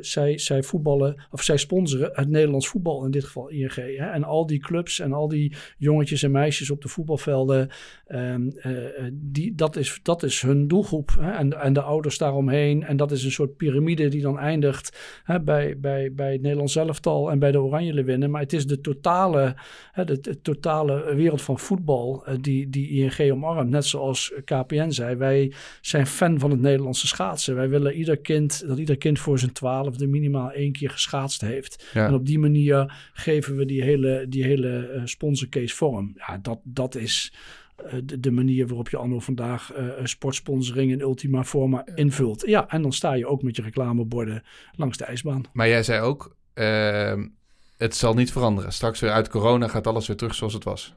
zij, 0.00 0.38
zij 0.38 0.62
voetballen, 0.62 1.22
of 1.30 1.42
zij 1.42 1.56
sponsoren 1.56 2.10
het 2.12 2.28
Nederlands 2.28 2.68
voetbal, 2.68 3.04
in 3.04 3.10
dit 3.10 3.24
geval 3.24 3.48
ING. 3.48 3.74
Hè? 3.74 4.06
En 4.06 4.24
al 4.24 4.46
die 4.46 4.58
clubs 4.58 5.00
en 5.00 5.12
al 5.12 5.28
die 5.28 5.56
jongetjes 5.78 6.22
en 6.22 6.30
meisjes 6.30 6.70
op 6.70 6.82
de 6.82 6.88
voetbalvelden, 6.88 7.68
um, 8.08 8.52
die, 9.12 9.54
dat, 9.54 9.76
is, 9.76 10.00
dat 10.02 10.22
is 10.22 10.40
hun 10.40 10.68
doelgroep. 10.68 11.16
Hè? 11.20 11.30
En, 11.30 11.60
en 11.60 11.72
de 11.72 11.82
ouders 11.82 12.18
daaromheen. 12.18 12.84
En 12.84 12.96
dat 12.96 13.10
is 13.10 13.24
een 13.24 13.30
soort 13.30 13.56
piramide 13.56 14.08
die 14.08 14.22
dan 14.22 14.38
eindigt 14.38 15.22
bij, 15.44 15.78
bij, 15.78 16.12
bij 16.12 16.32
het 16.32 16.42
Nederlands 16.42 16.76
elftal 16.76 17.30
en 17.30 17.38
bij 17.38 17.52
de 17.52 17.60
Oranje 17.60 17.94
Leeuwinnen. 17.94 18.30
Maar 18.30 18.42
het 18.42 18.52
is 18.52 18.66
de 18.66 18.80
totale, 19.08 19.56
hè, 19.92 20.04
de, 20.04 20.40
totale 20.42 21.14
wereld 21.14 21.42
van 21.42 21.58
voetbal 21.58 22.24
uh, 22.28 22.34
die, 22.40 22.68
die 22.70 22.88
ING 22.88 23.32
omarmt. 23.32 23.70
Net 23.70 23.84
zoals 23.84 24.32
KPN 24.44 24.90
zei, 24.90 25.16
wij 25.16 25.52
zijn 25.80 26.06
fan 26.06 26.38
van 26.38 26.50
het 26.50 26.60
Nederlandse 26.60 27.06
schaatsen. 27.06 27.54
Wij 27.54 27.68
willen 27.68 27.94
ieder 27.94 28.18
kind, 28.18 28.66
dat 28.66 28.78
ieder 28.78 28.98
kind 28.98 29.18
voor 29.18 29.38
zijn 29.38 29.52
twaalfde 29.52 30.06
minimaal 30.06 30.50
één 30.50 30.72
keer 30.72 30.90
geschaatst 30.90 31.40
heeft. 31.40 31.90
En 31.94 32.14
op 32.14 32.26
die 32.26 32.38
manier 32.38 33.10
geven 33.12 33.56
we 33.56 33.64
die 33.64 33.82
hele, 33.82 34.26
die 34.28 34.44
hele 34.44 34.92
uh, 34.94 35.02
sponsorcase 35.04 35.76
vorm. 35.76 36.12
Ja, 36.16 36.38
dat, 36.42 36.60
dat 36.64 36.94
is 36.94 37.32
eh, 37.76 37.92
de, 38.04 38.20
de, 38.20 38.30
manier 38.30 38.66
waarop 38.66 38.88
je 38.88 38.96
anno 38.96 39.18
vandaag 39.18 39.76
uh, 39.76 39.88
sportsponsoring 40.02 40.90
in 40.90 41.00
ultima 41.00 41.44
forma 41.44 41.86
invult. 41.94 42.46
Ja, 42.46 42.68
en 42.68 42.82
dan 42.82 42.92
sta 42.92 43.12
je 43.12 43.26
ook 43.26 43.42
met 43.42 43.56
je 43.56 43.62
reclameborden 43.62 44.42
langs 44.72 44.96
de 44.96 45.04
ijsbaan. 45.04 45.44
Maar 45.52 45.68
jij 45.68 45.82
zei 45.82 46.00
ook, 46.00 46.36
uh, 46.54 47.12
het 47.78 47.96
zal 47.96 48.14
niet 48.14 48.32
veranderen. 48.32 48.72
Straks 48.72 49.00
weer 49.00 49.10
uit 49.10 49.28
corona 49.28 49.68
gaat 49.68 49.86
alles 49.86 50.06
weer 50.06 50.16
terug 50.16 50.34
zoals 50.34 50.52
het 50.52 50.64
was. 50.64 50.94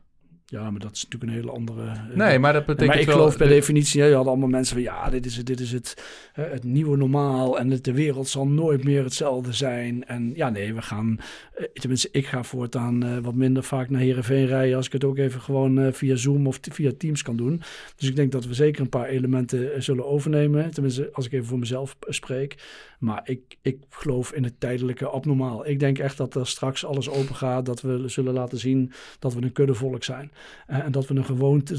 Ja, 0.52 0.72
maar 0.72 0.80
dat 0.80 0.96
is 0.96 1.04
natuurlijk 1.04 1.32
een 1.32 1.38
hele 1.38 1.52
andere... 1.52 1.86
Eh, 1.86 2.16
nee, 2.16 2.40
maar 2.40 2.54
dat 2.54 2.66
betekent 2.66 2.88
Maar 2.88 3.00
ik 3.00 3.06
wel, 3.06 3.16
geloof 3.16 3.38
per 3.38 3.48
definitie... 3.48 4.04
Je 4.04 4.14
had 4.14 4.28
allemaal 4.28 4.48
mensen 4.48 4.76
van... 4.76 4.84
Ja, 4.84 5.10
dit 5.10 5.26
is, 5.26 5.36
dit 5.36 5.60
is 5.60 5.72
het, 5.72 6.04
het 6.34 6.64
nieuwe 6.64 6.98
normaal. 6.98 7.60
En 7.60 7.70
het, 7.70 7.84
de 7.84 7.94
wereld 7.94 8.28
zal 8.28 8.48
nooit 8.48 8.84
meer 8.84 9.04
hetzelfde 9.04 9.54
zijn. 9.54 10.06
En 10.06 10.32
ja, 10.36 10.50
nee, 10.50 10.74
we 10.74 10.82
gaan... 10.82 11.20
Eh, 11.54 11.66
tenminste, 11.74 12.10
ik 12.12 12.26
ga 12.26 12.44
voortaan 12.44 13.06
uh, 13.06 13.18
wat 13.18 13.34
minder 13.34 13.64
vaak 13.64 13.90
naar 13.90 14.02
Heerenveen 14.02 14.46
rijden... 14.46 14.76
als 14.76 14.86
ik 14.86 14.92
het 14.92 15.04
ook 15.04 15.18
even 15.18 15.42
gewoon 15.42 15.94
via 15.94 16.16
Zoom 16.16 16.48
of 16.48 16.60
via 16.62 16.92
Teams 16.98 17.22
kan 17.22 17.36
doen. 17.36 17.62
Dus 17.96 18.10
ik 18.10 18.16
denk 18.16 18.32
dat 18.32 18.46
we 18.46 18.54
zeker 18.54 18.82
een 18.82 18.90
paar 18.90 19.08
elementen 19.08 19.84
zullen 19.84 20.06
overnemen. 20.06 20.72
Tenminste, 20.72 21.10
als 21.14 21.26
ik 21.26 21.32
even 21.32 21.48
voor 21.48 21.60
mezelf 21.60 21.98
spreek. 22.00 22.56
Maar 23.00 23.22
ik, 23.24 23.58
ik 23.62 23.78
geloof 23.90 24.32
in 24.32 24.44
het 24.44 24.60
tijdelijke 24.60 25.08
abnormaal. 25.08 25.68
Ik 25.68 25.80
denk 25.80 26.00
echt 26.00 26.18
dat 26.18 26.36
er 26.36 26.48
straks 26.48 26.86
alles 26.86 27.10
open 27.10 27.36
gaat. 27.36 27.66
Dat 27.66 27.82
we 27.82 28.04
zullen 28.08 28.34
laten 28.34 28.58
zien 28.58 28.92
dat 29.20 29.34
we 29.34 29.42
een 29.42 29.52
kuddevolk 29.52 30.04
zijn. 30.04 30.32
Uh, 30.70 30.86
en 30.86 30.92
dat 30.92 31.08
we, 31.08 31.16
een 31.16 31.26
gewoonte, 31.26 31.76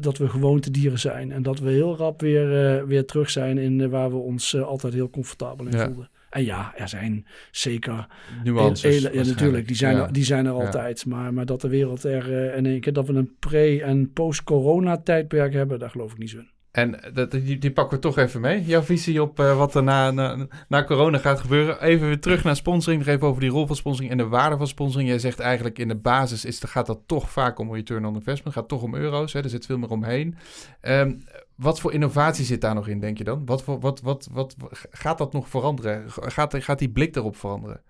dat 0.00 0.18
we 0.18 0.28
gewoontedieren 0.28 0.98
zijn. 0.98 1.32
En 1.32 1.42
dat 1.42 1.58
we 1.58 1.70
heel 1.70 1.96
rap 1.96 2.20
weer, 2.20 2.76
uh, 2.76 2.82
weer 2.82 3.04
terug 3.04 3.30
zijn 3.30 3.58
in 3.58 3.78
uh, 3.78 3.88
waar 3.88 4.10
we 4.10 4.16
ons 4.16 4.56
altijd 4.56 4.92
heel 4.92 5.10
comfortabel 5.10 5.66
in 5.66 5.76
ja. 5.76 5.84
voelden. 5.84 6.10
En 6.30 6.44
ja, 6.44 6.72
er 6.76 6.88
zijn 6.88 7.26
zeker 7.50 8.06
nuances. 8.44 9.02
ja, 9.02 9.22
natuurlijk, 9.24 9.66
die 9.66 9.76
zijn, 9.76 9.96
ja. 9.96 10.06
er, 10.06 10.12
die 10.12 10.24
zijn 10.24 10.46
er 10.46 10.52
altijd. 10.52 11.04
Ja. 11.06 11.16
Maar, 11.16 11.34
maar 11.34 11.46
dat 11.46 11.60
de 11.60 11.68
wereld 11.68 12.04
er 12.04 12.54
in 12.54 12.66
één 12.66 12.80
keer 12.80 12.92
dat 12.92 13.06
we 13.06 13.12
een 13.12 13.36
pre- 13.38 13.80
en 13.82 14.12
post-corona 14.12 14.96
tijdperk 14.96 15.52
hebben, 15.52 15.78
daar 15.78 15.90
geloof 15.90 16.12
ik 16.12 16.18
niet 16.18 16.30
zo 16.30 16.38
in. 16.38 16.50
En 16.76 17.00
dat, 17.12 17.30
die, 17.30 17.70
pakken 17.70 17.96
we 17.96 18.02
toch 18.02 18.18
even 18.18 18.40
mee. 18.40 18.64
Jouw 18.64 18.82
visie 18.82 19.22
op 19.22 19.40
uh, 19.40 19.56
wat 19.56 19.74
er 19.74 19.82
na, 19.82 20.10
na, 20.10 20.46
na, 20.68 20.84
corona 20.84 21.18
gaat 21.18 21.40
gebeuren. 21.40 21.82
Even 21.82 22.06
weer 22.06 22.20
terug 22.20 22.44
naar 22.44 22.56
sponsoring. 22.56 23.04
Nog 23.04 23.14
even 23.14 23.26
over 23.26 23.40
die 23.40 23.50
rol 23.50 23.66
van 23.66 23.76
sponsoring 23.76 24.12
en 24.12 24.18
de 24.18 24.26
waarde 24.26 24.56
van 24.56 24.66
sponsoring. 24.66 25.08
Jij 25.08 25.18
zegt 25.18 25.38
eigenlijk 25.38 25.78
in 25.78 25.88
de 25.88 25.94
basis 25.94 26.44
is, 26.44 26.60
gaat 26.66 26.86
dat 26.86 27.00
toch 27.06 27.30
vaak 27.30 27.58
om 27.58 27.74
return 27.74 28.06
on 28.06 28.14
investment. 28.14 28.56
Gaat 28.56 28.68
toch 28.68 28.82
om 28.82 28.94
euro's. 28.94 29.32
Hè? 29.32 29.42
Er 29.42 29.48
zit 29.48 29.66
veel 29.66 29.78
meer 29.78 29.90
omheen. 29.90 30.36
Um, 30.82 31.24
wat 31.54 31.80
voor 31.80 31.92
innovatie 31.92 32.44
zit 32.44 32.60
daar 32.60 32.74
nog 32.74 32.88
in, 32.88 33.00
denk 33.00 33.18
je 33.18 33.24
dan? 33.24 33.46
Wat, 33.46 33.64
wat, 33.64 34.00
wat, 34.00 34.28
wat, 34.32 34.56
gaat 34.90 35.18
dat 35.18 35.32
nog 35.32 35.48
veranderen? 35.48 36.04
Gaat, 36.08 36.54
gaat 36.58 36.78
die 36.78 36.90
blik 36.90 37.14
daarop 37.14 37.36
veranderen? 37.36 37.80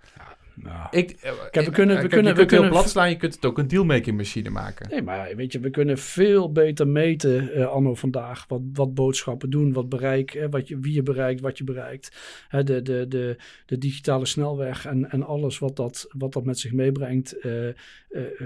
Nou, 0.63 0.87
ik, 0.91 1.17
kijk, 1.51 1.67
we 1.67 1.73
kunnen, 1.73 1.97
we 1.97 2.03
je 2.03 2.09
kunnen, 2.09 2.35
kunt 2.35 2.37
we 2.37 2.45
kunnen 2.45 2.71
heel 2.71 2.79
plat 2.79 2.91
slaan, 2.91 3.09
je 3.09 3.17
kunt 3.17 3.35
het 3.35 3.45
ook 3.45 3.59
een 3.59 3.69
dealmaking 3.69 4.17
machine 4.17 4.51
maken. 4.51 4.89
Nee, 4.91 5.03
maar 5.03 5.37
weet 5.37 5.53
je, 5.53 5.61
we 5.61 5.71
kunnen 5.71 5.99
veel 5.99 6.53
beter 6.53 6.89
meten 6.89 7.59
uh, 7.59 7.67
anno 7.67 7.95
vandaag 7.95 8.47
wat, 8.49 8.61
wat 8.73 8.95
boodschappen 8.95 9.51
doen, 9.51 9.73
wat 9.73 9.89
bereik, 9.89 10.35
eh, 10.35 10.47
wat 10.51 10.69
je, 10.69 10.79
wie 10.79 10.95
je 10.95 11.03
bereikt, 11.03 11.41
wat 11.41 11.59
je 11.59 11.65
bereikt. 11.65 12.17
Hè, 12.49 12.65
de, 12.65 12.83
de, 12.83 13.09
de, 13.09 13.37
de 13.67 13.79
digitale 13.79 14.27
snelweg 14.27 14.87
en, 14.87 15.11
en 15.11 15.23
alles 15.23 15.59
wat 15.59 15.77
dat, 15.77 16.07
wat 16.09 16.33
dat 16.33 16.45
met 16.45 16.59
zich 16.59 16.73
meebrengt, 16.73 17.37
uh, 17.43 17.69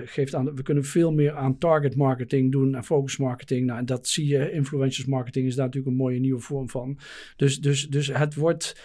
geeft 0.04 0.34
aan. 0.34 0.54
We 0.54 0.62
kunnen 0.62 0.84
veel 0.84 1.12
meer 1.12 1.32
aan 1.32 1.58
target 1.58 1.96
marketing 1.96 2.52
doen 2.52 2.74
en 2.74 2.84
focus 2.84 3.16
marketing. 3.16 3.66
Nou, 3.66 3.78
en 3.78 3.86
dat 3.86 4.08
zie 4.08 4.26
je, 4.26 4.52
influencers 4.52 5.06
marketing 5.06 5.46
is 5.46 5.54
daar 5.54 5.64
natuurlijk 5.64 5.92
een 5.92 6.02
mooie 6.02 6.20
nieuwe 6.20 6.40
vorm 6.40 6.68
van. 6.68 6.98
Dus, 7.36 7.60
dus, 7.60 7.88
dus 7.88 8.06
het 8.06 8.34
wordt. 8.34 8.80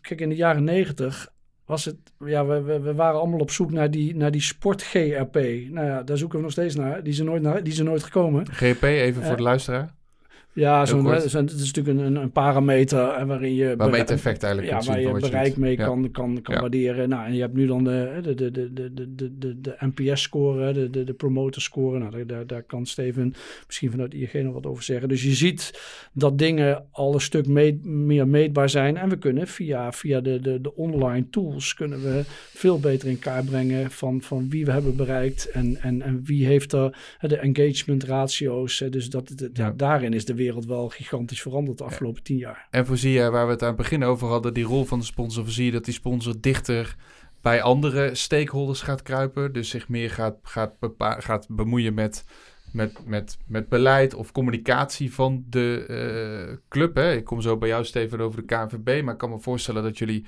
kijk, 0.00 0.20
in 0.20 0.28
de 0.28 0.34
jaren 0.34 0.64
negentig 0.64 1.32
was 1.66 1.84
het, 1.84 1.96
ja, 2.24 2.46
we, 2.46 2.62
we, 2.62 2.80
we, 2.80 2.94
waren 2.94 3.20
allemaal 3.20 3.40
op 3.40 3.50
zoek 3.50 3.70
naar 3.70 3.90
die, 3.90 4.16
naar 4.16 4.30
die 4.30 4.40
sport-GRP. 4.40 5.34
Nou 5.70 5.86
ja, 5.86 6.02
daar 6.02 6.16
zoeken 6.16 6.38
we 6.38 6.44
nog 6.44 6.52
steeds 6.52 6.74
naar. 6.74 7.02
Die 7.02 7.12
zijn 7.12 7.26
nooit, 7.26 7.42
naar, 7.42 7.62
die 7.62 7.72
zijn 7.72 7.86
nooit 7.86 8.02
gekomen. 8.02 8.46
GRP, 8.52 8.82
even 8.82 9.22
voor 9.22 9.30
uh, 9.30 9.36
de 9.36 9.42
luisteraar. 9.42 9.94
Ja, 10.54 10.86
zo'n, 10.86 11.06
het 11.06 11.24
is 11.52 11.72
natuurlijk 11.72 11.98
een, 11.98 12.16
een 12.16 12.30
parameter 12.30 13.26
waarin 13.26 13.54
je... 13.54 13.76
Waarmee 13.76 14.00
het 14.00 14.10
effect 14.10 14.42
eigenlijk 14.42 14.72
Ja, 14.72 14.86
waar 14.86 15.00
je 15.00 15.12
bereik 15.12 15.56
mee 15.56 15.76
kan, 15.76 16.10
kan, 16.10 16.42
kan 16.42 16.54
ja. 16.54 16.60
waarderen. 16.60 17.08
Nou, 17.08 17.26
en 17.26 17.34
je 17.34 17.40
hebt 17.40 17.54
nu 17.54 17.66
dan 17.66 17.84
de, 17.84 18.18
de, 18.22 18.34
de, 18.34 18.50
de, 18.50 18.72
de, 18.72 19.14
de, 19.14 19.38
de, 19.38 19.60
de 19.60 19.76
NPS-score, 19.78 20.72
de, 20.72 20.90
de, 20.90 21.04
de 21.04 21.12
promoter-score. 21.12 21.98
Nou, 21.98 22.26
daar, 22.26 22.46
daar 22.46 22.62
kan 22.62 22.86
Steven 22.86 23.34
misschien 23.66 23.90
vanuit 23.90 24.14
ING 24.14 24.32
nog 24.32 24.54
wat 24.54 24.66
over 24.66 24.82
zeggen. 24.82 25.08
Dus 25.08 25.22
je 25.22 25.34
ziet 25.34 25.80
dat 26.12 26.38
dingen 26.38 26.84
al 26.90 27.14
een 27.14 27.20
stuk 27.20 27.46
meet, 27.46 27.84
meer 27.84 28.28
meetbaar 28.28 28.68
zijn. 28.68 28.96
En 28.96 29.08
we 29.08 29.18
kunnen 29.18 29.46
via, 29.46 29.92
via 29.92 30.20
de, 30.20 30.40
de, 30.40 30.60
de 30.60 30.74
online 30.74 31.28
tools 31.30 31.74
kunnen 31.74 32.02
we 32.02 32.22
veel 32.52 32.80
beter 32.80 33.08
in 33.08 33.18
kaart 33.18 33.44
brengen 33.44 33.90
van, 33.90 34.22
van 34.22 34.48
wie 34.50 34.64
we 34.64 34.72
hebben 34.72 34.96
bereikt 34.96 35.50
en, 35.50 35.76
en, 35.80 36.02
en 36.02 36.20
wie 36.24 36.46
heeft 36.46 36.72
er 36.72 36.96
de 37.20 37.36
engagement 37.36 38.04
ratio's. 38.04 38.84
Dus 38.90 39.10
dat, 39.10 39.32
de, 39.34 39.50
ja. 39.52 39.72
daarin 39.76 40.12
is 40.12 40.24
de 40.24 40.32
wereld 40.32 40.42
wel 40.66 40.88
gigantisch 40.88 41.42
veranderd 41.42 41.78
de 41.78 41.84
afgelopen 41.84 42.22
tien 42.22 42.36
jaar. 42.36 42.66
En 42.70 42.86
voorzie 42.86 43.12
je, 43.12 43.30
waar 43.30 43.46
we 43.46 43.52
het 43.52 43.62
aan 43.62 43.68
het 43.68 43.76
begin 43.76 44.04
over 44.04 44.28
hadden, 44.28 44.54
die 44.54 44.64
rol 44.64 44.84
van 44.84 44.98
de 44.98 45.04
sponsor, 45.04 45.44
voorzie 45.44 45.64
je 45.64 45.72
dat 45.72 45.84
die 45.84 45.94
sponsor 45.94 46.34
dichter 46.40 46.96
bij 47.40 47.62
andere 47.62 48.14
stakeholders 48.14 48.80
gaat 48.80 49.02
kruipen. 49.02 49.52
Dus 49.52 49.68
zich 49.68 49.88
meer 49.88 50.10
gaat, 50.10 50.36
gaat, 50.42 50.76
gaat 50.98 51.46
bemoeien 51.48 51.94
met, 51.94 52.24
met, 52.72 53.06
met, 53.06 53.38
met 53.46 53.68
beleid 53.68 54.14
of 54.14 54.32
communicatie 54.32 55.14
van 55.14 55.44
de 55.48 55.84
uh, 56.50 56.56
club. 56.68 56.94
Hè. 56.94 57.12
Ik 57.12 57.24
kom 57.24 57.40
zo 57.40 57.56
bij 57.56 57.68
jou, 57.68 57.84
Steven, 57.84 58.20
over 58.20 58.46
de 58.46 58.54
KNVB. 58.54 59.02
Maar 59.02 59.12
ik 59.12 59.18
kan 59.18 59.30
me 59.30 59.38
voorstellen 59.38 59.82
dat 59.82 59.98
jullie 59.98 60.24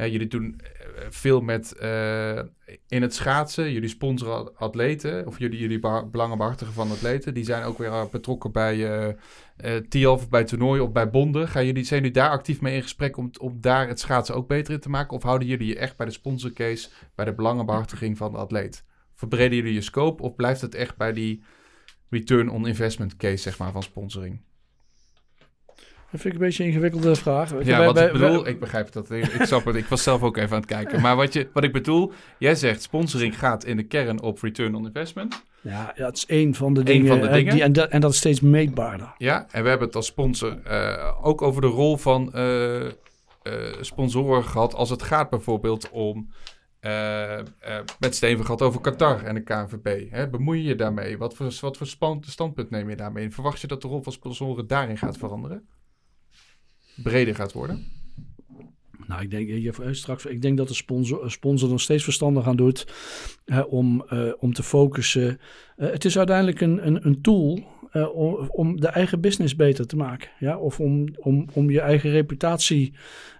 Hè, 0.00 0.06
jullie 0.06 0.28
doen 0.28 0.60
veel 1.08 1.40
met 1.40 1.76
uh, 1.82 2.38
in 2.88 3.02
het 3.02 3.14
schaatsen. 3.14 3.72
Jullie 3.72 3.88
sponsoren 3.88 4.56
atleten. 4.56 5.26
Of 5.26 5.38
jullie, 5.38 5.58
jullie 5.58 5.80
van 6.72 6.90
atleten. 6.90 7.34
Die 7.34 7.44
zijn 7.44 7.64
ook 7.64 7.78
weer 7.78 8.08
betrokken 8.10 8.52
bij 8.52 8.76
uh, 8.76 9.14
uh, 9.64 9.76
TIAF, 9.76 10.28
bij 10.28 10.44
toernooien 10.44 10.84
of 10.84 10.92
bij 10.92 11.10
bonden. 11.10 11.48
Gaan 11.48 11.66
jullie, 11.66 11.84
zijn 11.84 12.00
jullie 12.00 12.14
daar 12.14 12.30
actief 12.30 12.60
mee 12.60 12.74
in 12.74 12.82
gesprek 12.82 13.16
om, 13.16 13.30
om 13.40 13.60
daar 13.60 13.88
het 13.88 14.00
schaatsen 14.00 14.34
ook 14.34 14.48
beter 14.48 14.74
in 14.74 14.80
te 14.80 14.90
maken? 14.90 15.16
Of 15.16 15.22
houden 15.22 15.48
jullie 15.48 15.66
je 15.66 15.78
echt 15.78 15.96
bij 15.96 16.06
de 16.06 16.12
sponsorcase, 16.12 16.88
bij 17.14 17.24
de 17.24 17.34
belangenbehartiging 17.34 18.16
van 18.16 18.32
de 18.32 18.38
atleet? 18.38 18.84
Verbreden 19.14 19.56
jullie 19.56 19.74
je 19.74 19.80
scope 19.80 20.22
of 20.22 20.34
blijft 20.34 20.60
het 20.60 20.74
echt 20.74 20.96
bij 20.96 21.12
die 21.12 21.42
return 22.10 22.50
on 22.50 22.66
investment 22.66 23.16
case 23.16 23.36
zeg 23.36 23.58
maar, 23.58 23.72
van 23.72 23.82
sponsoring? 23.82 24.40
Dat 26.10 26.20
vind 26.20 26.34
ik 26.34 26.40
een 26.40 26.46
beetje 26.46 26.62
een 26.62 26.68
ingewikkelde 26.68 27.16
vraag. 27.16 27.64
Ja, 27.64 27.84
wat 27.84 27.98
ik 27.98 28.12
bedoel, 28.12 28.46
ik 28.46 28.60
begrijp 28.60 28.92
dat. 28.92 29.10
Ik, 29.10 29.26
ik 29.26 29.44
snap 29.44 29.64
het. 29.64 29.76
Ik 29.76 29.86
was 29.86 30.02
zelf 30.02 30.22
ook 30.22 30.36
even 30.36 30.50
aan 30.50 30.60
het 30.60 30.70
kijken. 30.70 31.00
Maar 31.00 31.16
wat, 31.16 31.32
je, 31.32 31.48
wat 31.52 31.64
ik 31.64 31.72
bedoel, 31.72 32.12
jij 32.38 32.54
zegt 32.54 32.82
sponsoring 32.82 33.38
gaat 33.38 33.64
in 33.64 33.76
de 33.76 33.82
kern 33.82 34.22
op 34.22 34.42
return 34.42 34.74
on 34.74 34.86
investment. 34.86 35.42
Ja, 35.62 35.92
dat 35.96 36.16
is 36.16 36.26
één 36.26 36.54
van 36.54 36.74
de 36.74 36.82
dingen. 36.82 37.06
Van 37.06 37.20
de 37.20 37.28
dingen. 37.28 37.52
Die, 37.52 37.62
en, 37.62 37.72
dat, 37.72 37.88
en 37.88 38.00
dat 38.00 38.10
is 38.10 38.16
steeds 38.16 38.40
meetbaarder. 38.40 39.14
Ja, 39.18 39.46
en 39.50 39.62
we 39.62 39.68
hebben 39.68 39.86
het 39.86 39.96
als 39.96 40.06
sponsor 40.06 40.58
uh, 40.66 41.18
ook 41.22 41.42
over 41.42 41.60
de 41.60 41.66
rol 41.66 41.96
van 41.96 42.32
uh, 42.34 42.84
uh, 42.84 42.90
sponsoren 43.80 44.44
gehad 44.44 44.74
als 44.74 44.90
het 44.90 45.02
gaat 45.02 45.30
bijvoorbeeld 45.30 45.90
om... 45.90 46.30
met 47.98 48.14
Steven 48.14 48.44
gehad 48.44 48.62
over 48.62 48.80
Qatar 48.80 49.24
en 49.24 49.34
de 49.34 49.42
KNVB. 49.42 50.10
Hè? 50.10 50.28
Bemoei 50.28 50.62
je 50.62 50.68
je 50.68 50.74
daarmee? 50.74 51.18
Wat 51.18 51.34
voor, 51.34 51.52
wat 51.60 51.76
voor 51.76 51.86
standpunt 52.20 52.70
neem 52.70 52.90
je 52.90 52.96
daarmee 52.96 53.24
in? 53.24 53.32
Verwacht 53.32 53.60
je 53.60 53.66
dat 53.66 53.82
de 53.82 53.88
rol 53.88 54.02
van 54.02 54.12
sponsoren 54.12 54.66
daarin 54.66 54.98
gaat 54.98 55.18
veranderen? 55.18 55.68
breder 57.02 57.34
gaat 57.34 57.52
worden? 57.52 57.99
Nou, 59.10 59.22
ik 59.22 59.30
denk, 59.30 59.48
je, 59.48 59.94
straks, 59.94 60.26
ik 60.26 60.42
denk 60.42 60.56
dat 60.56 60.68
de 60.68 60.74
sponsor, 60.74 61.30
sponsor 61.30 61.68
nog 61.68 61.80
steeds 61.80 62.04
verstandig 62.04 62.46
aan 62.46 62.56
doet 62.56 62.86
om, 63.68 64.04
uh, 64.12 64.32
om 64.38 64.52
te 64.52 64.62
focussen. 64.62 65.40
Het 65.76 66.04
is 66.04 66.18
uiteindelijk 66.18 66.60
een, 66.60 66.86
een, 66.86 67.06
een 67.06 67.20
tool 67.20 67.64
eh, 67.90 68.18
om, 68.50 68.80
de 68.80 68.88
eigen 68.88 69.20
business 69.20 69.56
beter 69.56 69.86
te 69.86 69.96
maken. 69.96 70.28
Ja? 70.38 70.58
Of 70.58 70.80
om, 70.80 71.08
om, 71.18 71.46
om 71.52 71.70
je 71.70 71.80
eigen 71.80 72.10
reputatie, 72.10 72.92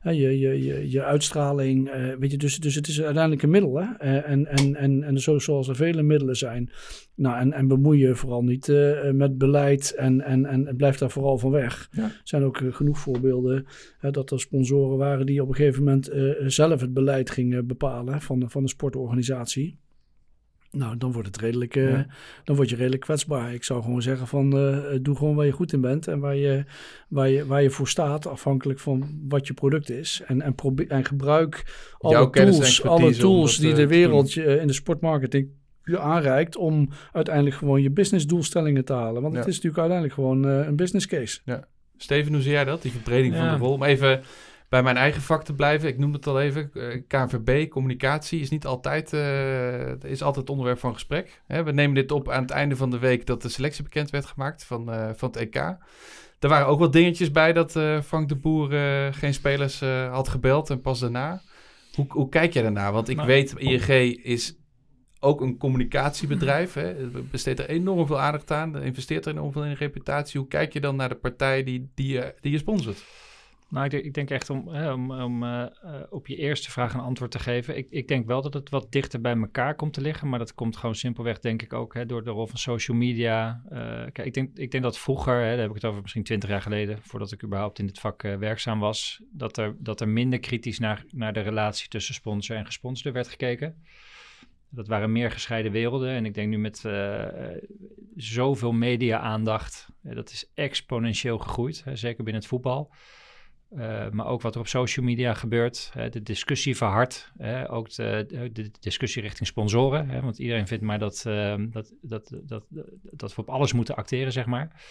je, 0.03 0.39
je, 0.39 0.65
je, 0.65 0.91
je 0.91 1.05
uitstraling. 1.05 1.89
Uh, 1.89 2.15
weet 2.19 2.31
je, 2.31 2.37
dus, 2.37 2.59
dus 2.59 2.75
het 2.75 2.89
is 2.89 3.03
uiteindelijk 3.03 3.43
een 3.43 3.51
middel. 3.51 3.77
Hè? 3.77 4.19
en, 4.21 4.47
en, 4.47 4.77
en, 4.77 5.03
en 5.03 5.21
zo, 5.21 5.39
zoals 5.39 5.69
er 5.69 5.77
vele 5.77 6.03
middelen 6.03 6.37
zijn. 6.37 6.71
Nou, 7.15 7.39
en, 7.39 7.53
en 7.53 7.69
bemoei 7.69 7.99
je 7.99 8.15
vooral 8.15 8.43
niet 8.43 8.73
met 9.13 9.39
beleid 9.39 9.95
en, 9.95 10.21
en, 10.21 10.47
en 10.47 10.77
blijf 10.77 10.99
daar 10.99 11.11
vooral 11.11 11.39
van 11.39 11.51
weg. 11.51 11.89
Er 11.93 12.21
zijn 12.25 12.45
ook 12.45 12.63
genoeg 12.71 12.99
voorbeelden 12.99 13.67
dat 14.11 14.31
er 14.31 14.41
sponsoren 14.41 14.99
waren 14.99 15.27
die 15.27 15.43
op 15.43 15.49
een 15.49 15.55
gegeven 15.55 15.85
moment 15.85 16.11
zelf 16.47 16.81
het 16.81 16.93
beleid 16.93 17.31
gingen 17.31 17.67
bepalen 17.67 18.21
van, 18.21 18.51
van 18.51 18.63
de 18.63 18.69
sportorganisatie. 18.69 19.79
Nou, 20.73 20.97
dan 20.97 21.13
wordt 21.13 21.29
het 21.29 21.39
redelijk, 21.39 21.77
uh, 21.77 22.01
dan 22.45 22.57
word 22.57 22.71
je 22.71 22.77
redelijk 22.77 23.03
kwetsbaar. 23.03 23.55
Ik 23.55 23.65
zou 23.65 23.83
gewoon 23.83 24.03
zeggen 24.03 24.27
van 24.27 24.57
uh, 24.57 24.99
doe 25.03 25.17
gewoon 25.17 25.35
waar 25.35 25.47
je 25.47 25.53
goed 25.53 25.73
in 25.73 25.81
bent 25.81 26.09
en 26.09 26.21
waar 26.21 26.37
je, 26.37 26.65
waar 27.09 27.29
je, 27.29 27.47
waar 27.47 27.63
je 27.63 27.71
voor 27.71 27.89
staat, 27.89 28.27
afhankelijk 28.27 28.79
van 28.79 29.21
wat 29.29 29.47
je 29.47 29.55
product 29.55 29.91
is. 29.91 30.23
En, 30.27 30.43
en, 30.43 30.55
probeer, 30.55 30.89
en 30.89 31.05
gebruik 31.05 31.65
alle 31.99 32.31
tools, 32.31 32.85
alle 32.85 33.17
tools 33.17 33.57
die 33.57 33.75
de 33.75 33.87
wereld 33.87 34.33
je, 34.33 34.59
in 34.61 34.67
de 34.67 34.73
sportmarketing 34.73 35.49
je 35.85 35.99
aanreikt 35.99 36.57
om 36.57 36.89
uiteindelijk 37.13 37.57
gewoon 37.57 37.83
je 37.83 37.91
businessdoelstellingen 37.91 38.85
te 38.85 38.93
halen. 38.93 39.23
Want 39.23 39.35
het 39.35 39.47
is 39.47 39.55
natuurlijk 39.55 39.79
uiteindelijk 39.79 40.15
gewoon 40.15 40.47
uh, 40.47 40.67
een 40.67 40.77
business 40.77 41.07
case. 41.07 41.41
Ja. 41.45 41.65
Steven, 41.97 42.33
hoe 42.33 42.43
zie 42.43 42.53
jij 42.53 42.65
dat? 42.65 42.83
Die 42.83 42.93
verbreding 42.93 43.35
van 43.35 43.49
de 43.49 43.57
rol. 43.57 43.73
Om 43.73 43.83
even 43.83 44.23
bij 44.71 44.83
mijn 44.83 44.97
eigen 44.97 45.23
vak 45.23 45.45
te 45.45 45.55
blijven. 45.55 45.89
Ik 45.89 45.99
noem 45.99 46.13
het 46.13 46.27
al 46.27 46.41
even. 46.41 46.71
Eh, 46.75 47.03
KNVB, 47.07 47.69
communicatie 47.69 48.41
is 48.41 48.51
niet 48.51 48.67
altijd, 48.67 49.13
uh, 49.13 50.03
is 50.03 50.23
altijd 50.23 50.51
onderwerp 50.51 50.79
van 50.79 50.93
gesprek. 50.93 51.43
we 51.47 51.73
nemen 51.73 51.95
dit 51.95 52.13
op 52.13 52.31
aan 52.31 52.43
het 52.43 52.51
einde 52.51 52.77
van 52.77 52.91
de 52.91 52.99
week 52.99 53.27
dat 53.27 53.43
de 53.43 53.49
selectie 53.49 53.83
bekend 53.83 54.11
werd 54.11 54.27
gemaakt 54.27 54.65
van, 54.65 54.91
uh, 54.95 55.09
van 55.15 55.29
het 55.29 55.37
EK. 55.37 55.55
Er 56.39 56.49
waren 56.49 56.67
ook 56.67 56.79
wat 56.79 56.93
dingetjes 56.93 57.31
bij 57.31 57.53
dat 57.53 57.73
Frank 58.05 58.29
de 58.29 58.37
Boer 58.37 58.71
geen 59.13 59.35
spelers 59.35 59.81
had 60.11 60.29
gebeld 60.29 60.71
en 60.71 60.81
pas 60.81 61.01
daarna. 61.01 61.41
Hoe, 61.95 62.07
hoe 62.09 62.29
kijk 62.29 62.53
jij 62.53 62.63
daarna? 62.63 62.93
Want 62.93 63.09
ik 63.09 63.17
nou, 63.17 63.29
weet, 63.29 63.55
ING 63.57 64.25
is 64.25 64.57
ook 65.19 65.41
een 65.41 65.57
communicatiebedrijf. 65.57 66.73
Hè? 66.73 66.95
Besteedt 67.31 67.59
er 67.59 67.69
enorm 67.69 68.07
veel 68.07 68.21
aandacht 68.21 68.51
aan. 68.51 68.83
Investeert 68.83 69.27
er 69.27 69.33
enorm 69.33 69.53
veel 69.53 69.65
in 69.65 69.73
reputatie. 69.73 70.41
Hoe 70.41 70.49
kijk 70.49 70.73
je 70.73 70.81
dan 70.81 70.97
naar 70.97 71.09
de 71.09 71.15
partij 71.15 71.63
die, 71.63 71.91
die, 71.95 72.21
die 72.41 72.53
je 72.53 72.59
sponsort? 72.59 73.05
Nou, 73.71 73.89
ik, 73.89 74.15
denk 74.15 74.31
echt 74.31 74.51
om, 74.51 74.69
om, 74.69 75.13
om 75.13 75.43
uh, 75.43 75.67
op 76.09 76.27
je 76.27 76.37
eerste 76.37 76.71
vraag 76.71 76.95
een 76.95 77.01
antwoord 77.01 77.31
te 77.31 77.39
geven. 77.39 77.77
Ik, 77.77 77.87
ik, 77.91 78.09
denk 78.09 78.27
wel 78.27 78.43
dat 78.43 78.55
het 78.55 78.71
wat 78.71 78.93
dichter 78.93 79.21
bij 79.21 79.37
elkaar 79.37 79.75
komt 79.75 79.93
te 79.93 80.01
liggen. 80.01 80.29
Maar 80.29 80.39
dat 80.39 80.55
komt 80.55 80.77
gewoon 80.77 80.95
simpelweg, 80.95 81.39
denk 81.39 81.63
ik 81.63 81.73
ook, 81.73 81.95
hè, 81.95 82.07
door 82.07 82.25
de 82.25 82.31
rol 82.31 82.47
van 82.47 82.59
social 82.59 82.97
media. 82.97 83.63
Uh, 83.65 83.79
kijk, 84.13 84.19
ik 84.19 84.35
denk, 84.35 84.59
ik 84.59 84.71
denk 84.71 84.83
dat 84.83 84.99
vroeger, 84.99 85.35
hè, 85.35 85.51
daar 85.51 85.59
heb 85.59 85.69
ik 85.69 85.75
het 85.75 85.85
over 85.85 86.01
misschien 86.01 86.25
twintig 86.25 86.49
jaar 86.49 86.63
geleden, 86.63 86.99
voordat 87.03 87.33
ik 87.33 87.45
überhaupt 87.45 87.79
in 87.79 87.87
dit 87.87 87.99
vak 87.99 88.23
werkzaam 88.23 88.79
was, 88.79 89.23
dat 89.33 89.57
er, 89.57 89.77
dat 89.79 90.01
er 90.01 90.09
minder 90.09 90.39
kritisch 90.39 90.79
naar, 90.79 91.05
naar 91.11 91.33
de 91.33 91.41
relatie 91.41 91.89
tussen 91.89 92.15
sponsor 92.15 92.57
en 92.57 92.67
gesponsorde 92.67 93.13
werd 93.13 93.29
gekeken. 93.29 93.83
Dat 94.69 94.89
waren 94.89 95.13
meer 95.13 95.31
gescheiden 95.31 95.73
werelden. 95.73 96.11
En 96.11 96.25
ik 96.25 96.35
denk 96.35 96.49
nu 96.49 96.59
met 96.59 96.85
zoveel 98.17 98.73
media-aandacht, 98.73 99.89
dat 100.03 100.31
is 100.31 100.51
exponentieel 100.55 101.39
gegroeid, 101.39 101.85
hè, 101.85 101.97
zeker 101.97 102.25
binnen 102.25 102.43
het 102.43 102.51
voetbal. 102.51 102.93
Uh, 103.77 104.09
maar 104.11 104.27
ook 104.27 104.43
wat 104.43 104.55
er 104.55 104.61
op 104.61 104.67
social 104.67 105.07
media 105.07 105.35
gebeurt. 105.35 105.91
Hè, 105.93 106.09
de 106.09 106.23
discussie 106.23 106.77
verhardt. 106.77 107.33
Ook 107.69 107.95
de, 107.95 108.49
de, 108.53 108.71
discussie 108.81 109.23
richting 109.23 109.49
sponsoren. 109.49 110.09
Hè, 110.09 110.21
want 110.21 110.39
iedereen 110.39 110.67
vindt 110.67 110.85
maar 110.85 110.99
dat, 110.99 111.25
uh, 111.27 111.55
dat, 111.59 111.93
dat, 112.03 112.33
dat, 112.43 112.65
dat 113.03 113.35
we 113.35 113.41
op 113.41 113.49
alles 113.49 113.73
moeten 113.73 113.97
acteren, 113.97 114.33
zeg 114.33 114.47
maar. 114.47 114.83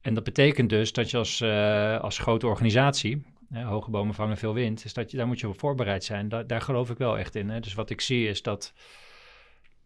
En 0.00 0.14
dat 0.14 0.24
betekent 0.24 0.68
dus 0.68 0.92
dat 0.92 1.10
je 1.10 1.16
als, 1.16 1.40
uh, 1.40 2.00
als 2.00 2.18
grote 2.18 2.46
organisatie, 2.46 3.26
hè, 3.48 3.64
hoge 3.64 3.90
bomen 3.90 4.14
vangen 4.14 4.36
veel 4.36 4.54
wind, 4.54 4.84
is 4.84 4.92
dat 4.92 5.10
je, 5.10 5.16
daar 5.16 5.26
moet 5.26 5.40
je 5.40 5.48
op 5.48 5.58
voorbereid 5.58 6.04
zijn. 6.04 6.28
Da 6.28 6.42
daar 6.42 6.60
geloof 6.60 6.90
ik 6.90 6.98
wel 6.98 7.18
echt 7.18 7.34
in. 7.34 7.48
Hè. 7.48 7.60
Dus 7.60 7.74
wat 7.74 7.90
ik 7.90 8.00
zie 8.00 8.28
is 8.28 8.42
dat, 8.42 8.72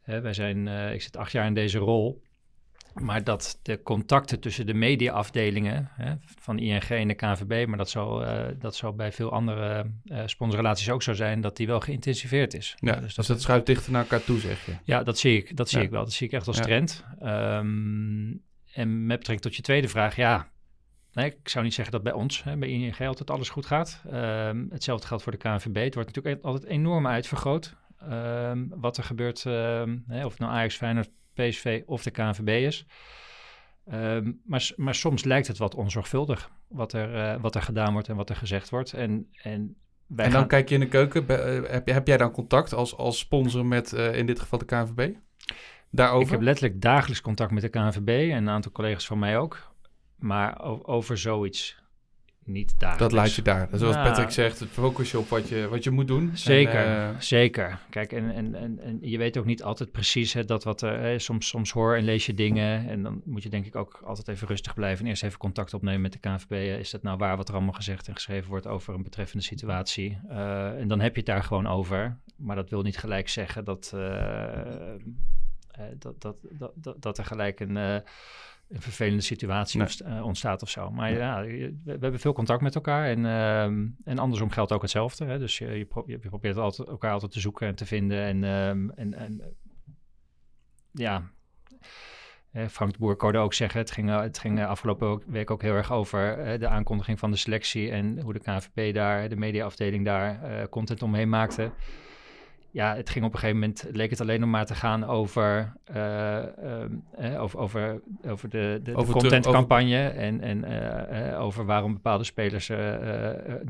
hè, 0.03 0.20
wij 0.20 0.33
zijn, 0.33 0.68
ik 0.93 1.03
zit 1.03 1.16
acht 1.16 1.33
jaar 1.33 1.47
in 1.47 1.55
deze 1.55 1.78
rol. 1.78 2.22
Maar 2.95 3.24
dat 3.24 3.59
de 3.62 3.82
contacten 3.82 4.40
tussen 4.40 4.66
de 4.66 4.74
mediaafdelingen 4.74 5.90
hè, 5.95 6.14
van 6.40 6.59
ING 6.59 6.82
en 6.82 7.09
de 7.09 7.14
KNVB, 7.14 7.66
maar 7.68 7.78
dat 7.78 7.90
zal, 7.90 8.22
uh, 8.22 8.45
dat 8.59 8.76
zal 8.76 8.95
bij 8.95 9.12
veel 9.12 9.32
andere 9.32 9.90
uh, 10.05 10.22
sponsorrelaties 10.26 10.90
ook 10.90 11.03
zo 11.03 11.12
zijn, 11.12 11.40
dat 11.40 11.57
die 11.57 11.66
wel 11.66 11.80
geïntensiveerd 11.80 12.55
is. 12.55 12.74
Ja, 12.78 12.95
dus, 12.97 13.14
dat, 13.14 13.26
dus 13.26 13.43
schuift 13.43 13.66
dichter 13.66 13.93
naar 13.93 14.03
elkaar 14.03 14.24
toe, 14.24 14.38
zeg 14.38 14.66
je. 14.66 14.72
Ja, 14.84 15.03
dat 15.03 15.18
zie 15.18 15.36
ik, 15.36 15.57
dat 15.57 15.68
zie 15.68 15.82
ik 15.82 15.90
wel. 15.90 16.05
Dat 16.05 16.12
zie 16.12 16.26
ik 16.26 16.32
echt 16.32 16.47
als 16.47 16.61
trend. 16.61 17.05
Um, 17.22 18.43
en 18.72 19.07
met 19.07 19.18
betrekking 19.18 19.40
tot 19.40 19.57
je 19.57 19.62
tweede 19.62 19.88
vraag, 19.88 20.16
ja, 20.16 20.49
nee, 21.12 21.26
ik 21.26 21.49
zou 21.49 21.64
niet 21.64 21.74
zeggen 21.74 21.93
dat 21.93 22.03
bij 22.03 22.12
ons, 22.12 22.43
hè, 22.45 22.57
bij 22.57 22.68
ING 22.68 23.01
altijd 23.01 23.30
alles 23.30 23.49
goed 23.49 23.66
gaat. 23.66 24.03
Um, 24.12 24.66
hetzelfde 24.70 25.07
geldt 25.07 25.22
voor 25.22 25.32
de 25.32 25.38
KNVB. 25.38 25.84
Het 25.84 25.95
wordt 25.95 26.14
natuurlijk 26.14 26.45
altijd 26.45 26.64
enorm 26.64 27.07
uitvergroot. 27.07 27.76
Um, 28.11 28.68
wat 28.68 28.97
er 28.97 29.05
gebeurt, 29.05 29.43
hè, 29.43 30.24
of 30.24 30.30
het 30.30 30.38
nou 30.38 30.53
Ajax, 30.53 30.76
Feyenoord, 30.76 31.11
PSV 31.35 31.83
of 31.87 32.03
de 32.03 32.11
KNVB 32.11 32.66
is. 32.66 32.87
Um, 33.93 34.41
maar, 34.45 34.70
maar 34.76 34.95
soms 34.95 35.24
lijkt 35.24 35.47
het 35.47 35.59
wat 35.59 35.74
onzorgvuldig 35.74 36.51
wat 36.68 36.93
er, 36.93 37.14
uh, 37.14 37.41
wat 37.41 37.55
er 37.55 37.62
gedaan 37.62 37.93
wordt 37.93 38.09
en 38.09 38.16
wat 38.16 38.30
er 38.30 38.37
gezegd 38.37 38.70
wordt. 38.70 38.93
En, 38.93 39.28
en, 39.43 39.76
wij 40.07 40.24
en 40.24 40.30
dan 40.33 40.47
kijk 40.47 40.68
je 40.68 40.74
in 40.74 40.80
de 40.80 40.89
keuken. 40.89 41.24
Uh, 41.28 41.70
heb, 41.70 41.89
heb 41.89 42.07
jij 42.07 42.16
dan 42.16 42.30
contact 42.30 42.74
als, 42.74 42.97
als 42.97 43.18
sponsor 43.18 43.66
met 43.66 43.93
uh, 43.93 44.14
in 44.14 44.26
dit 44.26 44.41
geval 44.41 44.59
de 44.59 44.64
KNVB? 44.64 45.14
Daarover? 45.91 46.26
Ik 46.26 46.30
heb 46.30 46.41
letterlijk 46.41 46.80
dagelijks 46.80 47.20
contact 47.20 47.51
met 47.51 47.62
de 47.62 47.68
KNVB 47.68 48.09
en 48.09 48.37
een 48.37 48.49
aantal 48.49 48.72
collega's 48.72 49.07
van 49.07 49.18
mij 49.18 49.39
ook. 49.39 49.70
Maar 50.16 50.61
over 50.87 51.18
zoiets 51.18 51.82
niet 52.45 52.80
dagelijks. 52.80 52.99
Dat 52.99 53.12
laat 53.12 53.34
je 53.34 53.43
daar. 53.43 53.68
Zoals 53.72 53.97
Patrick 53.97 54.30
zegt, 54.30 54.64
focus 54.64 55.11
je 55.11 55.18
op 55.18 55.28
wat 55.28 55.49
je, 55.49 55.68
wat 55.68 55.84
je 55.84 55.90
moet 55.90 56.07
doen. 56.07 56.30
Zeker, 56.34 56.86
en, 56.86 57.12
uh, 57.12 57.20
zeker. 57.20 57.78
Kijk, 57.90 58.12
en, 58.12 58.30
en, 58.30 58.55
en, 58.55 58.78
en, 58.78 58.99
je 59.01 59.18
weet 59.18 59.36
ook 59.36 59.45
niet 59.45 59.62
altijd 59.62 59.93
precies 59.93 60.32
hè, 60.32 60.45
dat 60.45 60.64
wat 60.64 60.82
er... 60.82 61.01
Hè, 61.01 61.18
soms, 61.18 61.49
soms 61.49 61.70
hoor 61.70 61.97
en 61.97 62.05
lees 62.05 62.26
je 62.26 62.34
dingen 62.34 62.88
en 62.88 63.03
dan 63.03 63.22
moet 63.24 63.43
je 63.43 63.49
denk 63.49 63.66
ik 63.66 63.76
ook 63.76 64.01
altijd 64.05 64.28
even 64.28 64.49
rustig 64.49 64.74
blijven... 64.74 65.05
en 65.05 65.11
eerst 65.11 65.22
even 65.22 65.38
contact 65.38 65.74
opnemen 65.74 66.01
met 66.01 66.12
de 66.12 66.18
KNVB. 66.18 66.78
Is 66.80 66.90
dat 66.90 67.03
nou 67.03 67.18
waar 67.18 67.36
wat 67.36 67.49
er 67.49 67.55
allemaal 67.55 67.72
gezegd 67.72 68.09
en 68.09 68.14
geschreven 68.14 68.49
wordt 68.49 68.66
over 68.66 68.95
een 68.95 69.03
betreffende 69.03 69.45
situatie? 69.45 70.18
Uh, 70.30 70.80
en 70.80 70.88
dan 70.88 71.01
heb 71.01 71.12
je 71.12 71.20
het 71.20 71.30
daar 71.30 71.43
gewoon 71.43 71.66
over. 71.66 72.18
Maar 72.36 72.57
dat 72.57 72.70
wil 72.70 72.82
niet 72.82 72.99
gelijk 72.99 73.28
zeggen 73.28 73.64
dat, 73.64 73.93
uh, 73.95 74.03
dat, 75.99 76.20
dat, 76.20 76.36
dat, 76.51 76.72
dat, 76.74 77.03
dat 77.03 77.18
er 77.18 77.24
gelijk 77.24 77.61
een 77.61 78.03
een 78.72 78.82
vervelende 78.82 79.22
situatie 79.22 79.80
nee. 79.80 80.16
uh, 80.16 80.24
ontstaat 80.24 80.62
of 80.62 80.68
zo. 80.68 80.90
Maar 80.90 81.10
nee. 81.10 81.18
ja, 81.18 81.42
we, 81.42 81.76
we, 81.84 81.90
hebben 81.90 82.20
veel 82.20 82.32
contact 82.32 82.62
met 82.62 82.74
elkaar 82.74 83.06
en, 83.06 83.18
uh, 83.18 83.62
en 84.04 84.18
andersom 84.18 84.50
geldt 84.50 84.72
ook 84.72 84.82
hetzelfde. 84.82 85.24
Hè? 85.24 85.38
Dus 85.38 85.58
je, 85.58 85.66
je, 85.66 85.84
pro 85.84 86.02
je, 86.06 86.18
probeert 86.18 86.56
altijd, 86.56 86.88
elkaar 86.88 87.12
altijd 87.12 87.32
te 87.32 87.40
zoeken 87.40 87.66
en 87.66 87.74
te 87.74 87.86
vinden. 87.86 88.22
En, 88.22 88.44
um, 88.44 88.90
en, 88.90 89.14
en 89.14 89.56
ja, 90.92 91.30
Frank 92.68 92.92
de 92.92 92.98
Boer 92.98 93.16
kon 93.16 93.36
ook 93.36 93.54
zeggen, 93.54 93.80
het 93.80 93.90
ging, 93.90 94.20
het 94.20 94.38
ging 94.38 94.64
afgelopen 94.64 95.22
week 95.26 95.50
ook 95.50 95.62
heel 95.62 95.74
erg 95.74 95.92
over 95.92 96.36
de 96.58 96.68
aankondiging 96.68 97.18
van 97.18 97.30
de 97.30 97.36
selectie 97.36 97.90
en 97.90 98.20
hoe 98.20 98.32
de 98.32 98.40
KVP 98.40 98.94
daar, 98.94 99.28
de 99.28 99.36
mediaafdeling 99.36 100.04
daar, 100.04 100.68
content 100.68 101.02
omheen 101.02 101.28
maakte 101.28 101.72
ja, 102.72 102.96
het 102.96 103.10
ging 103.10 103.24
op 103.24 103.32
een 103.32 103.38
gegeven 103.38 103.60
moment, 103.60 103.86
leek 103.92 104.10
het 104.10 104.20
alleen 104.20 104.40
nog 104.40 104.48
maar 104.48 104.66
te 104.66 104.74
gaan 104.74 105.04
over, 105.04 105.72
uh, 105.96 106.42
uh, 107.20 107.42
over, 107.42 107.58
over, 107.58 108.00
over 108.26 108.48
de, 108.48 108.80
de, 108.82 108.94
over 108.94 109.14
de 109.14 109.20
contentcampagne 109.20 110.08
en, 110.08 110.40
en 110.40 110.64
uh, 110.64 111.40
over 111.40 111.64
waarom 111.64 111.92
bepaalde 111.92 112.24
spelers 112.24 112.70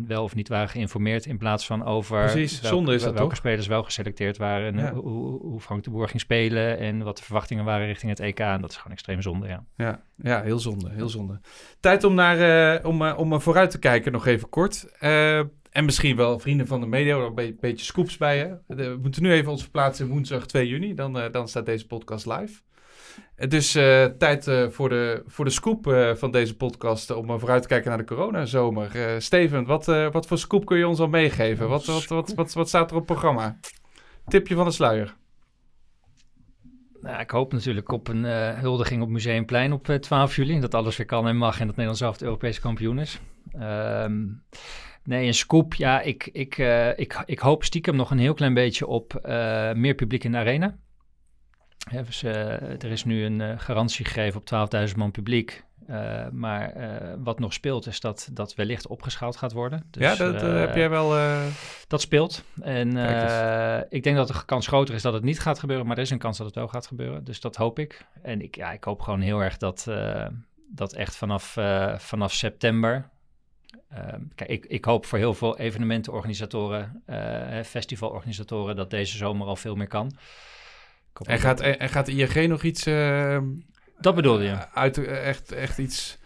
wel 0.07 0.23
of 0.23 0.35
niet 0.35 0.49
waren 0.49 0.69
geïnformeerd 0.69 1.27
in 1.27 1.39
plaats 1.39 1.67
van 1.67 1.85
over 1.85 2.21
Precies, 2.21 2.61
welke, 2.61 2.77
zonde 2.77 2.95
is 2.95 3.03
dat 3.03 3.13
welke 3.13 3.29
toch? 3.29 3.39
spelers 3.39 3.67
wel 3.67 3.83
geselecteerd 3.83 4.37
waren 4.37 4.75
en 4.75 4.85
ja. 4.85 4.93
hoe, 4.93 5.41
hoe 5.41 5.61
Frank 5.61 5.85
de 5.85 5.91
Boer 5.91 6.09
ging 6.09 6.21
spelen 6.21 6.79
en 6.79 7.03
wat 7.03 7.17
de 7.17 7.23
verwachtingen 7.23 7.65
waren 7.65 7.87
richting 7.87 8.11
het 8.11 8.21
EK. 8.21 8.41
En 8.41 8.61
dat 8.61 8.71
is 8.71 8.77
gewoon 8.77 8.93
extreem 8.93 9.23
zonde, 9.23 9.47
ja. 9.47 9.65
Ja, 9.77 10.03
ja 10.17 10.43
heel 10.43 10.59
zonde, 10.59 10.91
heel 10.91 11.09
zonde. 11.09 11.41
Tijd 11.81 12.05
om, 12.05 12.15
naar, 12.15 12.85
om, 12.85 13.03
om 13.03 13.41
vooruit 13.41 13.71
te 13.71 13.79
kijken 13.79 14.13
nog 14.13 14.27
even 14.27 14.49
kort. 14.49 14.87
En 15.73 15.85
misschien 15.85 16.17
wel 16.17 16.39
vrienden 16.39 16.67
van 16.67 16.81
de 16.81 16.87
media, 16.87 17.17
er 17.17 17.33
een 17.37 17.57
beetje 17.61 17.85
scoops 17.85 18.17
bij 18.17 18.37
je. 18.37 18.57
We 18.67 18.99
moeten 19.03 19.23
nu 19.23 19.33
even 19.33 19.51
ons 19.51 19.63
verplaatsen 19.63 20.07
in 20.07 20.11
woensdag 20.11 20.47
2 20.47 20.69
juni. 20.69 20.95
Dan, 20.95 21.19
uh, 21.19 21.33
dan 21.33 21.49
staat 21.49 21.67
deze 21.67 21.87
podcast 21.87 22.27
live. 22.27 22.61
Dus 23.49 23.77
uh, 23.77 24.05
tijd 24.05 24.47
uh, 24.47 24.69
voor, 24.69 24.89
de, 24.89 25.23
voor 25.27 25.45
de 25.45 25.51
scoop 25.51 26.13
van 26.15 26.31
deze 26.31 26.57
podcast 26.57 27.11
om 27.11 27.39
vooruit 27.39 27.63
te 27.63 27.69
kijken 27.69 27.89
naar 27.89 27.99
de 27.99 28.05
coronazomer. 28.05 29.17
Steven, 29.23 29.65
wat, 29.65 29.87
wat 29.87 30.27
voor 30.27 30.39
scoop 30.39 30.67
kun 30.67 30.79
je 30.79 30.89
ons 30.89 30.99
al 30.99 31.09
meegeven? 31.09 31.69
Wat, 31.69 31.85
wat, 31.85 32.07
wat, 32.07 32.35
wat, 32.35 32.53
wat 32.53 32.69
staat 32.69 32.91
er 32.91 32.97
op 32.97 33.09
het 33.09 33.13
programma? 33.13 33.59
Tipje 34.27 34.55
van 34.55 34.65
de 34.65 34.71
sluier. 34.71 35.15
Nou, 37.01 37.21
ik 37.21 37.31
hoop 37.31 37.53
natuurlijk 37.53 37.93
op 37.93 38.09
een 38.09 38.25
huldiging 38.59 39.03
op 39.03 39.09
Museumplein 39.09 39.73
op 39.73 39.87
12 39.87 40.37
juli. 40.37 40.61
Dat 40.61 40.75
alles 40.75 40.97
weer 40.97 41.07
kan 41.07 41.29
en 41.29 41.37
mag 41.37 41.61
en 41.61 41.67
dat 41.67 41.77
Nederland 41.77 41.99
zelf 41.99 42.17
de 42.17 42.25
Europese 42.25 42.61
kampioen 42.61 42.99
is. 42.99 43.21
Ehm 43.53 44.23
Nee, 45.05 45.27
een 45.27 45.35
scoop. 45.35 45.75
Ja, 45.75 46.01
ik, 46.01 46.29
ik, 46.33 46.59
uh, 46.59 46.99
ik, 46.99 47.23
ik 47.27 47.39
hoop 47.39 47.65
stiekem 47.65 47.97
nog 47.97 48.11
een 48.11 48.19
heel 48.19 48.35
klein 48.35 48.55
beetje 48.55 48.87
op 48.87 49.21
uh, 49.25 49.73
meer 49.73 49.95
publiek 49.95 50.25
in 50.25 50.33
de 50.33 50.39
arena. 50.39 50.77
Dus, 52.05 52.23
eh, 52.23 52.63
er 52.63 52.85
is 52.91 53.05
nu 53.05 53.25
een 53.25 53.41
eh, 53.41 53.59
garantie 53.59 54.05
gegeven 54.05 54.41
op 54.41 54.71
12.000 54.89 54.97
man 54.97 55.11
publiek. 55.11 55.65
Eh, 55.87 56.29
maar 56.33 56.71
eh, 56.73 57.15
wat 57.19 57.39
nog 57.39 57.53
speelt 57.53 57.87
is 57.87 58.01
dat 58.01 58.29
dat 58.33 58.55
wellicht 58.55 58.87
opgeschaald 58.87 59.37
gaat 59.37 59.53
worden. 59.53 59.87
Dus, 59.91 60.03
ja, 60.03 60.15
dat 60.15 60.43
eh, 60.43 60.49
eh, 60.55 60.59
heb 60.61 60.75
jij 60.75 60.91
wel... 60.91 61.17
eh, 61.17 61.43
Dat 61.89 62.01
speelt. 62.01 62.45
En 62.61 62.97
eh, 62.97 63.81
ik 63.89 64.03
denk 64.03 64.17
dat 64.17 64.29
de 64.29 64.45
kans 64.45 64.67
groter 64.67 64.95
is 64.95 65.03
dat 65.03 65.13
het 65.13 65.23
niet 65.23 65.41
gaat 65.41 65.59
gebeuren. 65.59 65.87
Maar 65.87 65.97
er 65.97 66.03
is 66.03 66.11
een 66.11 66.19
kans 66.19 66.37
dat 66.39 66.47
het 66.47 66.55
wel 66.57 66.69
gaat 66.69 66.87
gebeuren. 66.87 67.25
Dus 67.25 67.41
dat 67.41 67.57
hoop 67.57 67.79
ik. 67.79 68.07
En 68.23 68.41
ik, 68.43 68.57
ja, 68.57 68.73
ik 68.73 68.85
hoop 68.85 69.01
gewoon 69.01 69.21
heel 69.21 69.41
erg 69.43 69.57
dat, 69.57 69.87
eh, 69.89 70.27
dat 70.69 70.93
echt 70.93 71.17
vanaf, 71.17 71.57
eh, 71.57 71.99
vanaf 71.99 72.33
september... 72.33 73.11
eh, 73.89 74.15
kijk, 74.35 74.51
ik, 74.51 74.67
ik 74.67 74.85
hoop 74.85 75.07
voor 75.07 75.19
heel 75.19 75.35
veel 75.35 75.59
evenementenorganisatoren, 75.59 77.03
eh, 77.07 77.63
festivalorganisatoren... 77.63 78.77
dat 78.77 78.91
deze 78.91 79.17
zomer 79.17 79.47
al 79.47 79.57
veel 79.57 79.75
meer 79.75 79.89
kan. 79.89 80.13
En, 81.27 81.39
gaat, 81.39 81.61
en, 81.61 81.79
en 81.79 81.89
gaat 81.89 82.09
ING 82.09 82.49
nog 82.49 82.63
iets... 82.63 82.87
eh, 82.87 83.39
Dat 84.01 84.15
bedoelde 84.15 84.45
je? 84.45 84.51
eh, 84.51 84.63
Uit, 84.75 84.99
echt, 85.07 85.53
echt 85.53 85.79
iets 85.79 86.19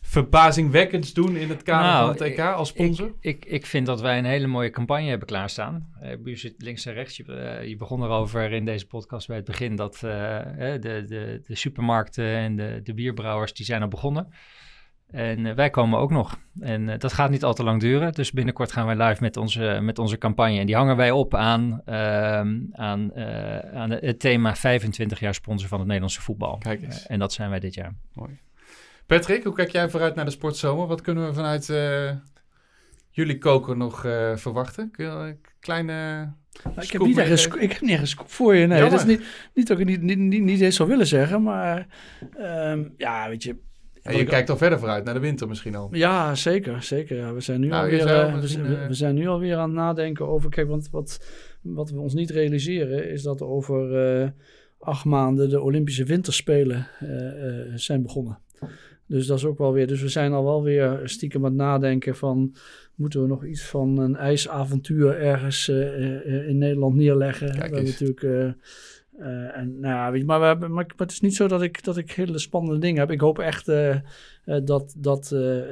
verbazingwekkends 0.00 1.12
doen 1.12 1.36
in 1.36 1.48
het 1.48 1.62
kader 1.62 1.86
Nou, 1.86 2.00
van 2.04 2.12
het 2.12 2.20
EK 2.32 2.38
als 2.40 2.68
sponsor? 2.68 3.06
Ik, 3.06 3.14
ik, 3.20 3.44
ik 3.44 3.66
vind 3.66 3.86
dat 3.86 4.00
wij 4.00 4.18
een 4.18 4.24
hele 4.24 4.46
mooie 4.46 4.70
campagne 4.70 5.08
hebben 5.08 5.26
klaarstaan. 5.26 5.88
Uh, 6.02 6.12
je 6.24 6.36
zit 6.36 6.54
links 6.58 6.86
en 6.86 6.92
rechts. 6.92 7.16
Je, 7.16 7.62
je 7.66 7.76
begon 7.76 8.02
erover 8.02 8.52
in 8.52 8.64
deze 8.64 8.86
podcast 8.86 9.26
bij 9.26 9.36
het 9.36 9.44
begin 9.44 9.76
dat 9.76 9.96
de, 10.00 10.78
de, 10.80 11.42
de 11.46 11.54
supermarkten 11.54 12.24
en 12.36 12.56
de, 12.56 12.80
de 12.82 12.94
bierbrouwers 12.94 13.52
die 13.52 13.66
zijn 13.66 13.82
al 13.82 13.88
begonnen. 13.88 14.32
En 15.10 15.46
eh, 15.46 15.54
wij 15.54 15.70
komen 15.70 15.98
ook 15.98 16.10
nog. 16.10 16.38
En 16.60 16.88
eh, 16.88 16.98
dat 16.98 17.12
gaat 17.12 17.30
niet 17.30 17.44
al 17.44 17.54
te 17.54 17.64
lang 17.64 17.80
duren. 17.80 18.12
Dus 18.12 18.32
binnenkort 18.32 18.72
gaan 18.72 18.86
wij 18.86 19.06
live 19.06 19.22
met 19.22 19.36
onze, 19.36 19.78
met 19.82 19.98
onze 19.98 20.18
campagne. 20.18 20.58
En 20.58 20.66
die 20.66 20.74
hangen 20.74 20.96
wij 20.96 21.10
op 21.10 21.34
aan, 21.34 21.80
ehm, 21.84 22.58
aan, 22.72 23.14
eh, 23.14 23.58
aan 23.58 23.90
het 23.90 24.20
thema 24.20 24.54
25 24.54 25.20
jaar 25.20 25.34
sponsor 25.34 25.68
van 25.68 25.78
het 25.78 25.86
Nederlandse 25.86 26.22
voetbal. 26.22 26.58
Kijk 26.58 26.82
eens. 26.82 27.06
En 27.06 27.18
dat 27.18 27.32
zijn 27.32 27.50
wij 27.50 27.60
dit 27.60 27.74
jaar. 27.74 27.94
Patrick, 29.06 29.44
hoe 29.44 29.54
kijk 29.54 29.70
jij 29.70 29.90
vooruit 29.90 30.14
naar 30.14 30.24
de 30.24 30.30
sportzomer? 30.30 30.86
Wat 30.86 31.00
kunnen 31.00 31.26
we 31.26 31.34
vanuit 31.34 31.70
eh, 31.70 32.10
jullie 33.10 33.38
koker 33.38 33.76
nog 33.76 34.04
eh, 34.04 34.36
verwachten? 34.36 34.90
Kun 34.90 35.04
je 35.04 35.10
een 35.10 35.38
kleine... 35.60 35.92
Nou, 35.92 36.74
ik, 36.74 36.74
heb 36.74 36.84
scoop 36.84 37.06
niet 37.06 37.18
echt 37.18 37.54
ik 37.54 37.72
heb 37.72 37.80
niet 37.80 37.90
echt 37.90 38.00
een 38.00 38.06
scoop 38.06 38.30
voor 38.30 38.54
je. 38.54 38.66
Nee, 38.66 38.80
dat 38.80 38.92
is 38.92 39.04
niet, 39.04 39.22
niet 39.54 39.66
dat 39.66 39.78
ik 39.78 39.88
het 39.88 40.00
niet, 40.00 40.02
niet, 40.02 40.18
niet, 40.18 40.42
niet 40.42 40.60
eens 40.60 40.76
zou 40.76 40.88
willen 40.88 41.06
zeggen. 41.06 41.42
Maar 41.42 41.86
ehm, 42.36 42.84
ja, 42.96 43.28
weet 43.28 43.42
je. 43.42 43.56
Ja, 44.12 44.18
je 44.18 44.24
kijkt 44.24 44.50
al 44.50 44.56
verder 44.56 44.78
vooruit, 44.78 45.04
naar 45.04 45.14
de 45.14 45.20
winter 45.20 45.48
misschien 45.48 45.74
al. 45.74 45.88
Ja, 45.92 46.34
zeker. 46.34 46.82
zeker. 46.82 47.16
Ja, 47.16 47.32
we, 47.34 47.40
zijn 47.40 47.60
nu 47.60 47.66
Nou, 47.68 47.84
alweer, 47.84 48.06
eh, 48.06 48.40
we, 48.40 48.46
zijn- 48.48 48.66
eh, 48.66 48.86
we 48.86 48.94
zijn 48.94 49.14
nu 49.14 49.26
alweer 49.26 49.56
aan 49.56 49.68
het 49.68 49.78
nadenken 49.78 50.26
over... 50.28 50.50
Kijk, 50.50 50.68
want 50.68 50.88
wat, 50.90 51.26
wat 51.62 51.90
we 51.90 51.98
ons 52.00 52.14
niet 52.14 52.30
realiseren 52.30 53.10
is 53.10 53.22
dat 53.22 53.42
over 53.42 54.06
eh, 54.20 54.28
acht 54.78 55.04
maanden 55.04 55.48
de 55.50 55.60
Olympische 55.60 56.04
Winterspelen 56.04 56.88
eh, 56.98 57.48
eh, 57.60 57.72
zijn 57.74 58.02
begonnen. 58.02 58.38
Dus 59.06 59.26
dat 59.26 59.38
is 59.38 59.44
ook 59.44 59.58
wel 59.58 59.72
weer... 59.72 59.86
Dus 59.86 60.02
we 60.02 60.08
zijn 60.08 60.32
al 60.32 60.44
wel 60.44 60.62
weer 60.62 61.00
stiekem 61.04 61.44
aan 61.44 61.50
het 61.50 61.60
nadenken 61.60 62.16
van... 62.16 62.54
Moeten 62.94 63.22
we 63.22 63.26
nog 63.28 63.44
iets 63.44 63.62
van 63.62 63.98
een 63.98 64.16
ijsavontuur 64.16 65.18
ergens 65.20 65.68
eh, 65.68 66.16
eh, 66.16 66.48
in 66.48 66.58
Nederland 66.58 66.94
neerleggen? 66.94 67.46
Kijk 67.46 67.70
we 67.70 67.76
hebben 67.76 67.84
natuurlijk... 67.84 68.56
eh, 69.18 69.56
en, 69.56 69.80
nou 69.80 70.24
maar, 70.24 70.70
maar, 70.70 70.86
het 70.96 71.10
is 71.10 71.20
niet 71.20 71.34
zo 71.34 71.48
dat 71.48 71.62
ik, 71.62 71.84
dat 71.84 71.96
ik 71.96 72.12
hele 72.12 72.38
spannende 72.38 72.80
dingen 72.80 73.00
heb. 73.00 73.10
Ik 73.10 73.20
hoop 73.20 73.38
echt 73.38 73.68
eh, 73.68 73.90
eh, 73.94 74.00
dat, 74.64 74.94
dat 74.98 75.28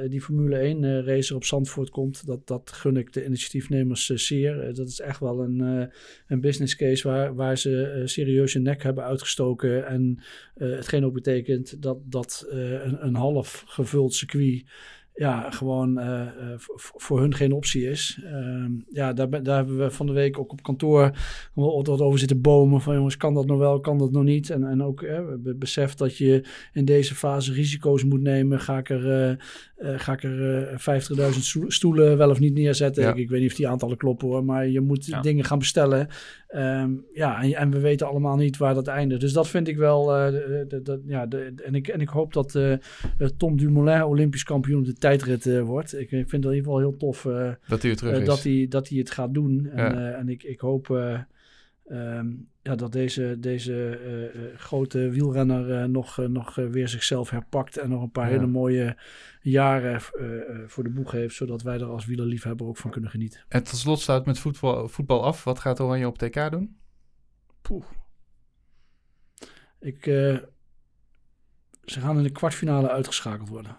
die 0.09 0.21
Formule 0.21 0.57
1 0.57 0.83
eh, 0.83 1.05
racer 1.05 1.35
op 1.35 1.43
Zandvoort 1.43 1.89
komt. 1.89 2.25
Dat, 2.25 2.47
dat 2.47 2.71
gun 2.71 2.97
ik 2.97 3.13
de 3.13 3.25
initiatiefnemers 3.25 4.05
zeer. 4.05 4.73
Dat 4.73 4.87
is 4.87 4.99
echt 4.99 5.19
wel 5.19 5.43
een, 5.43 5.89
een 6.27 6.41
business 6.41 6.75
case 6.75 7.07
waar, 7.07 7.35
waar 7.35 7.57
ze 7.57 8.01
serieus 8.05 8.53
hun 8.53 8.63
nek 8.63 8.83
hebben 8.83 9.03
uitgestoken. 9.03 9.87
En 9.87 10.19
hetgeen 10.53 11.05
ook 11.05 11.13
betekent 11.13 11.81
dat, 11.81 11.97
dat 12.03 12.45
een, 12.49 13.05
een 13.05 13.15
half 13.15 13.63
gevuld 13.67 14.13
circuit 14.13 14.63
ja, 15.15 15.51
gewoon 15.51 15.99
eh, 15.99 16.21
eh, 16.21 16.27
voor 16.95 17.19
hun 17.19 17.33
geen 17.33 17.51
optie 17.51 17.89
is. 17.89 18.19
Ehm, 18.25 18.71
ja, 18.89 19.13
daar, 19.13 19.43
daar 19.43 19.55
hebben 19.55 19.77
we 19.77 19.91
van 19.91 20.05
de 20.05 20.11
week 20.13 20.39
ook 20.39 20.51
op 20.51 20.63
kantoor 20.63 21.11
wat 21.53 22.01
over 22.01 22.19
zitten 22.19 22.41
bomen. 22.41 22.81
Van 22.81 22.95
jongens, 22.95 23.17
kan 23.17 23.33
dat 23.33 23.45
nog 23.45 23.57
wel, 23.57 23.79
kan 23.79 23.97
dat 23.97 24.11
nog 24.11 24.23
niet? 24.23 24.49
En, 24.49 24.63
en 24.63 24.83
ook 24.83 25.01
eh, 25.01 25.19
be- 25.39 25.55
besef 25.55 25.93
dat 25.93 26.17
je 26.17 26.43
in 26.73 26.85
deze 26.85 27.15
fase 27.15 27.53
risico's 27.53 28.03
moet 28.03 28.21
nemen. 28.21 28.59
Ga 28.59 28.77
ik 28.77 28.89
er, 28.89 29.31
eh, 29.75 29.99
ga 29.99 30.13
ik 30.13 30.23
er 30.23 30.67
eh 30.67 30.77
50.000 30.77 31.43
stoel- 31.43 31.71
stoelen 31.71 32.17
wel 32.17 32.29
of 32.29 32.39
niet 32.39 32.53
neerzetten? 32.53 33.03
Ja. 33.03 33.09
Ik, 33.09 33.15
ik 33.17 33.29
weet 33.29 33.41
niet 33.41 33.49
of 33.51 33.57
die 33.57 33.67
aantallen 33.67 33.97
kloppen 33.97 34.27
hoor, 34.27 34.45
maar 34.45 34.67
je 34.67 34.81
moet 34.81 35.05
Ja. 35.05 35.21
dingen 35.21 35.43
gaan 35.45 35.59
bestellen. 35.59 36.07
Ehm, 36.47 36.91
ja, 37.13 37.41
en, 37.43 37.53
en 37.53 37.71
we 37.71 37.79
weten 37.79 38.07
allemaal 38.07 38.35
niet 38.35 38.57
waar 38.57 38.73
dat 38.73 38.87
eindigt. 38.87 39.21
Dus 39.21 39.33
dat 39.33 39.47
vind 39.47 39.67
ik 39.67 39.77
wel. 39.77 40.05
de- 40.05 40.65
de- 40.67 40.81
de- 40.81 41.01
ja, 41.05 41.25
de, 41.25 41.53
en, 41.65 41.75
ik, 41.75 41.87
en 41.87 42.01
ik 42.01 42.09
hoop 42.09 42.33
dat 42.33 42.59
Tom 43.37 43.57
Dumoulin 43.57 44.03
Olympisch 44.03 44.43
kampioen 44.43 44.79
op 44.79 44.85
de 44.85 44.93
tijdrit 45.05 45.45
eh, 45.45 45.61
wordt. 45.61 45.93
Ik, 45.93 45.99
ik 46.01 46.09
vind 46.09 46.31
het 46.31 46.43
in 46.43 46.49
ieder 46.49 46.63
geval 46.63 46.77
heel 46.79 46.97
tof 46.97 47.25
eh, 47.25 47.51
Dat 47.67 47.81
hij 47.81 47.95
terug 47.95 48.13
eh, 48.13 48.19
is. 48.21 48.25
dat, 48.27 48.43
hij, 48.43 48.65
dat 48.69 48.87
hij 48.89 48.97
het 48.97 49.11
gaat 49.11 49.33
doen. 49.33 49.65
En, 49.65 49.99
Ja. 49.99 50.11
en 50.11 50.29
ik, 50.29 50.43
ik 50.43 50.59
hoop 50.59 50.89
eh, 50.89 51.19
ehm, 51.87 52.27
ja, 52.61 52.75
dat 52.75 52.91
deze, 52.91 53.37
deze 53.39 53.99
grote 54.57 55.09
wielrenner 55.09 55.89
nog, 55.89 56.17
nog 56.17 56.55
weer 56.55 56.87
zichzelf 56.87 57.29
herpakt. 57.29 57.77
En 57.77 57.89
nog 57.89 58.01
een 58.01 58.11
paar 58.11 58.25
Ja. 58.29 58.31
hele 58.35 58.47
mooie 58.47 58.97
jaren 59.41 60.01
voor 60.67 60.83
de 60.83 60.89
boeg 60.89 61.11
heeft. 61.11 61.35
Zodat 61.35 61.61
wij 61.61 61.75
er 61.79 61.85
als 61.85 62.05
wielerliefhebber 62.05 62.67
ook 62.67 62.77
van 62.77 62.91
kunnen 62.91 63.09
genieten. 63.09 63.39
En 63.47 63.63
tot 63.63 63.75
slot 63.77 63.99
sluit 63.99 64.25
met 64.25 64.39
voetbal, 64.39 64.87
voetbal 64.87 65.23
af. 65.23 65.43
Wat 65.43 65.59
gaat 65.59 65.79
Oranje 65.79 66.07
op 66.07 66.17
TK 66.17 66.51
doen? 66.51 66.77
Poeh. 67.61 67.85
Ik, 69.79 70.03
ze 70.03 71.99
gaan 71.99 72.17
in 72.17 72.23
de 72.23 72.31
kwartfinale 72.31 72.89
uitgeschakeld 72.89 73.49
worden. 73.49 73.75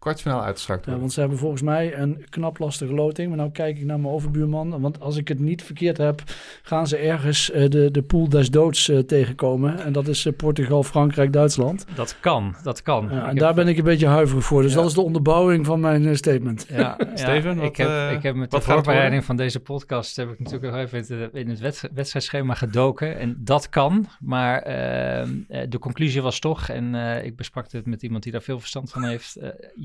Kwartfinale 0.00 0.42
uitgeschakeld 0.42 0.84
Ja, 0.84 0.90
worden. 0.90 1.00
want 1.00 1.12
ze 1.12 1.20
hebben 1.20 1.38
volgens 1.38 1.62
mij 1.62 1.98
een 1.98 2.24
knap 2.30 2.58
lastige 2.58 2.94
loting. 2.94 3.28
Maar 3.28 3.36
nou 3.38 3.50
kijk 3.50 3.78
ik 3.78 3.84
naar 3.84 4.00
mijn 4.00 4.14
overbuurman. 4.14 4.80
Want 4.80 5.00
als 5.00 5.16
ik 5.16 5.28
het 5.28 5.38
niet 5.38 5.62
verkeerd 5.62 5.96
heb, 5.96 6.22
gaan 6.62 6.86
ze 6.86 6.96
ergens 6.96 7.50
eh, 7.50 7.68
de, 7.68 7.90
de 7.90 8.02
pool 8.02 8.28
des 8.28 8.50
doods 8.50 8.88
eh, 8.88 8.98
tegenkomen. 8.98 9.78
En 9.84 9.92
dat 9.92 10.08
is 10.08 10.26
eh, 10.26 10.32
Portugal, 10.36 10.82
Frankrijk, 10.82 11.32
Duitsland. 11.32 11.86
Dat 11.94 12.16
kan, 12.20 12.54
dat 12.62 12.82
kan. 12.82 13.08
Ja, 13.10 13.20
en 13.22 13.26
heb- 13.28 13.38
daar 13.38 13.54
ben 13.54 13.68
ik 13.68 13.78
een 13.78 13.84
beetje 13.84 14.06
huiverig 14.06 14.44
voor. 14.44 14.62
Dus 14.62 14.70
Ja. 14.72 14.76
dat 14.78 14.86
is 14.86 14.94
de 14.94 15.00
onderbouwing 15.00 15.66
van 15.66 15.80
mijn 15.80 16.16
statement. 16.16 16.66
Ja, 16.68 16.96
Steven, 17.14 17.50
ja, 17.50 17.56
wat, 17.56 17.64
ik, 17.64 17.76
heb, 17.76 18.10
ik 18.16 18.22
heb 18.22 18.34
met 18.34 18.52
wat 18.52 18.64
de 18.64 18.70
voorbereiding 18.70 19.24
van 19.24 19.36
deze 19.36 19.60
podcast 19.60 20.16
heb 20.16 20.30
ik 20.30 20.38
natuurlijk 20.38 20.72
nog 20.72 20.82
even 20.82 20.98
in 21.16 21.20
het, 21.22 21.34
in 21.34 21.48
het 21.48 21.60
wedst- 21.60 21.88
wedstrijdschema 21.94 22.54
gedoken. 22.54 23.18
En 23.18 23.36
dat 23.38 23.68
kan, 23.68 24.06
maar 24.20 24.62
eh, 24.62 25.20
eh, 25.20 25.28
de 25.68 25.78
conclusie 25.78 26.22
was 26.22 26.38
toch, 26.38 26.68
en 26.68 26.94
eh, 26.94 27.24
ik 27.24 27.36
besprak 27.36 27.70
dit 27.70 27.86
met 27.86 28.02
iemand 28.02 28.22
die 28.22 28.32
daar 28.32 28.42
veel 28.42 28.58
verstand 28.60 28.90
van 28.90 29.04
heeft. 29.04 29.36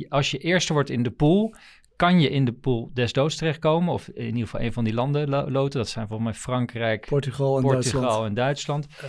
Als 0.10 0.32
je 0.32 0.38
eerste 0.38 0.74
wordt 0.74 0.90
in 0.90 1.04
de 1.04 1.12
pool, 1.12 1.56
kan 1.96 2.22
je 2.22 2.30
in 2.30 2.46
de 2.46 2.54
pool 2.54 2.92
des 2.94 3.14
doods 3.14 3.36
terechtkomen. 3.36 3.94
Of 3.94 4.08
in 4.08 4.26
ieder 4.26 4.42
geval 4.42 4.62
een 4.62 4.74
van 4.74 4.84
die 4.84 4.94
landen 4.94 5.30
lo- 5.30 5.50
loten. 5.50 5.80
Dat 5.80 5.90
zijn 5.90 6.08
volgens 6.08 6.30
mij 6.30 6.40
Frankrijk, 6.40 7.06
Portugal 7.10 7.56
en 7.58 7.62
Portugal 7.64 8.02
Duitsland. 8.02 8.28
en 8.28 8.34
Duitsland. 8.34 8.88
Ja. 9.02 9.08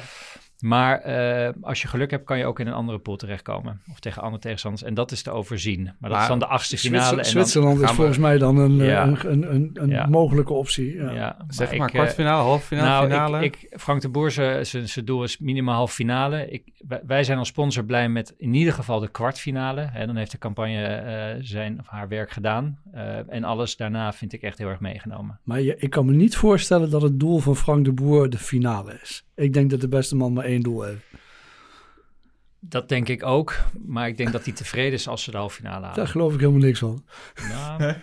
Maar 0.61 1.01
eh, 1.01 1.53
als 1.61 1.83
je 1.83 1.89
geluk 1.89 2.11
hebt, 2.11 2.25
kan 2.25 2.39
je 2.39 2.45
ook 2.47 2.61
in 2.61 2.67
een 2.67 2.73
andere 2.73 2.99
pool 2.99 3.17
terechtkomen. 3.17 3.81
Of 3.91 4.01
tegen 4.01 4.23
andere 4.23 4.43
tegenstanders. 4.43 4.83
En 4.83 4.95
dat 4.95 5.11
is 5.13 5.23
te 5.23 5.31
overzien. 5.31 5.83
Maar 5.83 5.95
dat 6.01 6.11
Maar 6.11 6.23
is 6.23 6.29
dan 6.29 6.39
de 6.39 6.47
achtste 6.47 6.77
Zwitser- 6.77 6.91
finale. 7.01 7.17
En 7.17 7.23
dan, 7.23 7.31
Zwitserland 7.33 7.81
is 7.81 7.89
we- 7.89 7.95
volgens 7.95 8.19
mij 8.19 8.39
dan 8.39 8.57
een, 8.59 8.77
Ja. 8.77 9.07
een, 9.07 9.33
een, 9.33 9.55
een, 9.55 9.71
een 9.75 9.89
Ja. 9.89 10.07
mogelijke 10.07 10.53
optie. 10.53 10.95
Ja. 10.95 11.11
ja, 11.11 11.37
Zeg 11.49 11.77
maar 11.77 11.89
eh, 11.89 11.95
kwartfinale, 11.95 12.43
halve 12.43 12.67
finale, 12.67 12.89
nou, 12.89 13.05
finale. 13.11 13.45
Ik, 13.45 13.57
ik, 13.71 13.81
Frank 13.81 14.01
de 14.01 14.09
Boer, 14.09 14.31
zijn- 14.31 14.65
doel 15.05 15.23
is 15.23 15.39
minimaal 15.39 15.75
half 15.75 15.93
finale. 15.93 16.49
Ik, 16.51 16.63
wij- 17.07 17.25
zijn 17.25 17.39
als 17.39 17.49
sponsor 17.49 17.85
blij 17.85 18.09
met 18.09 18.35
in 18.39 18.55
ieder 18.55 18.73
geval 18.73 19.01
de 19.01 19.09
kwartfinale. 19.09 19.89
Hè, 19.93 20.07
dan 20.07 20.17
heeft 20.17 20.31
de 20.31 20.39
campagne 20.39 20.85
eh, 20.85 21.37
zijn 21.41 21.79
of 21.81 21.87
haar 21.87 22.09
werk 22.09 22.31
gedaan. 22.31 22.79
Eh, 22.93 23.33
en 23.33 23.45
alles 23.45 23.77
daarna 23.77 24.13
vind 24.13 24.33
ik 24.33 24.43
echt 24.43 24.59
heel 24.59 24.69
erg 24.69 24.81
meegenomen. 24.81 25.39
Maar 25.43 25.61
je, 25.61 25.77
ik 25.79 25.91
kan 25.91 26.07
me 26.07 26.13
niet 26.13 26.37
voorstellen 26.37 26.91
dat 26.91 27.03
het 27.03 27.21
doel 27.21 27.39
van 27.39 27.57
Frank 27.57 27.85
de 27.85 27.93
Boer 27.93 28.31
de 28.31 28.39
finale 28.39 28.99
is. 29.03 29.25
Ik 29.37 29.53
denk 29.53 29.71
dat 29.71 29.81
de 29.81 29.89
beste 29.89 30.17
man 30.17 30.33
maar 30.33 30.45
één 30.45 30.61
doel 30.61 30.83
heeft. 30.83 31.05
Dat 32.61 32.89
denk 32.89 33.09
ik 33.09 33.23
ook. 33.25 33.55
Maar 33.87 34.09
ik 34.09 34.17
denk 34.17 34.33
dat 34.33 34.45
hij 34.45 34.55
tevreden 34.55 34.93
is 34.93 35.09
als 35.09 35.23
ze 35.23 35.31
de 35.31 35.37
halve 35.37 35.55
finale 35.57 35.81
Daar 35.81 35.89
halen. 35.91 36.09
geloof 36.09 36.35
ik 36.35 36.41
helemaal 36.41 36.61
niks 36.61 36.79
van. 36.79 37.05
Nou, 37.51 37.95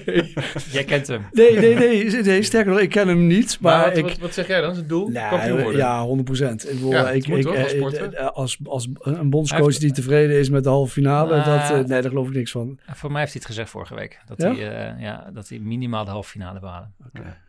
jij 0.76 0.84
kent 0.84 1.06
hem. 1.06 1.26
Nee, 1.32 1.58
nee, 1.58 1.74
nee, 1.74 2.22
nee. 2.22 2.42
Sterker 2.42 2.72
nog, 2.72 2.80
ik 2.80 2.90
ken 2.90 3.08
hem 3.08 3.26
niet. 3.26 3.58
Maar, 3.60 3.76
maar 3.76 3.88
wat, 3.88 3.96
ik, 3.96 4.04
wat, 4.04 4.18
wat 4.18 4.34
zeg 4.34 4.46
jij 4.46 4.60
dan? 4.60 4.70
Is 4.70 4.76
het 4.76 4.88
doel? 4.88 5.08
Nee, 5.08 5.28
Kampioen 5.28 5.60
worden? 5.62 5.80
ja, 5.80 6.02
100 6.02 6.24
procent. 6.24 6.70
Ik 6.70 6.78
Ja, 6.78 7.10
ik, 7.10 7.26
moet 7.28 7.38
ik, 7.38 7.46
als 7.46 7.56
eh, 7.56 7.68
sporter? 7.68 8.14
eh, 8.14 8.26
als, 8.26 8.58
als 8.64 8.88
een 8.98 9.30
bondscoach 9.30 9.64
heeft- 9.66 9.80
die 9.80 9.92
tevreden 9.92 10.36
is 10.38 10.48
met 10.50 10.62
de 10.64 10.68
halve 10.70 10.92
finale, 10.92 11.36
Maar- 11.36 11.44
dat, 11.44 11.70
eh, 11.70 11.88
nee, 11.88 12.00
daar 12.02 12.10
geloof 12.10 12.28
ik 12.28 12.34
niks 12.34 12.50
van. 12.50 12.78
Voor 12.86 13.10
mij 13.12 13.20
heeft 13.20 13.32
hij 13.32 13.40
het 13.42 13.50
gezegd 13.50 13.70
vorige 13.70 13.94
week. 13.94 14.20
Dat, 14.26 14.42
Ja? 14.42 14.54
hij, 14.54 14.92
eh, 14.94 15.00
ja, 15.00 15.30
dat 15.32 15.48
hij 15.48 15.58
minimaal 15.58 16.04
de 16.04 16.10
halve 16.10 16.30
finale 16.30 16.60
behalen. 16.60 16.94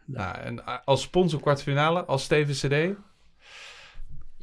Nou, 0.06 0.38
en 0.38 0.66
eh, 0.66 0.76
als 0.86 1.02
sponsor 1.02 1.42
kwartfinale, 1.42 2.04
als 2.06 2.24
Steven 2.24 2.54
CD. 2.54 2.96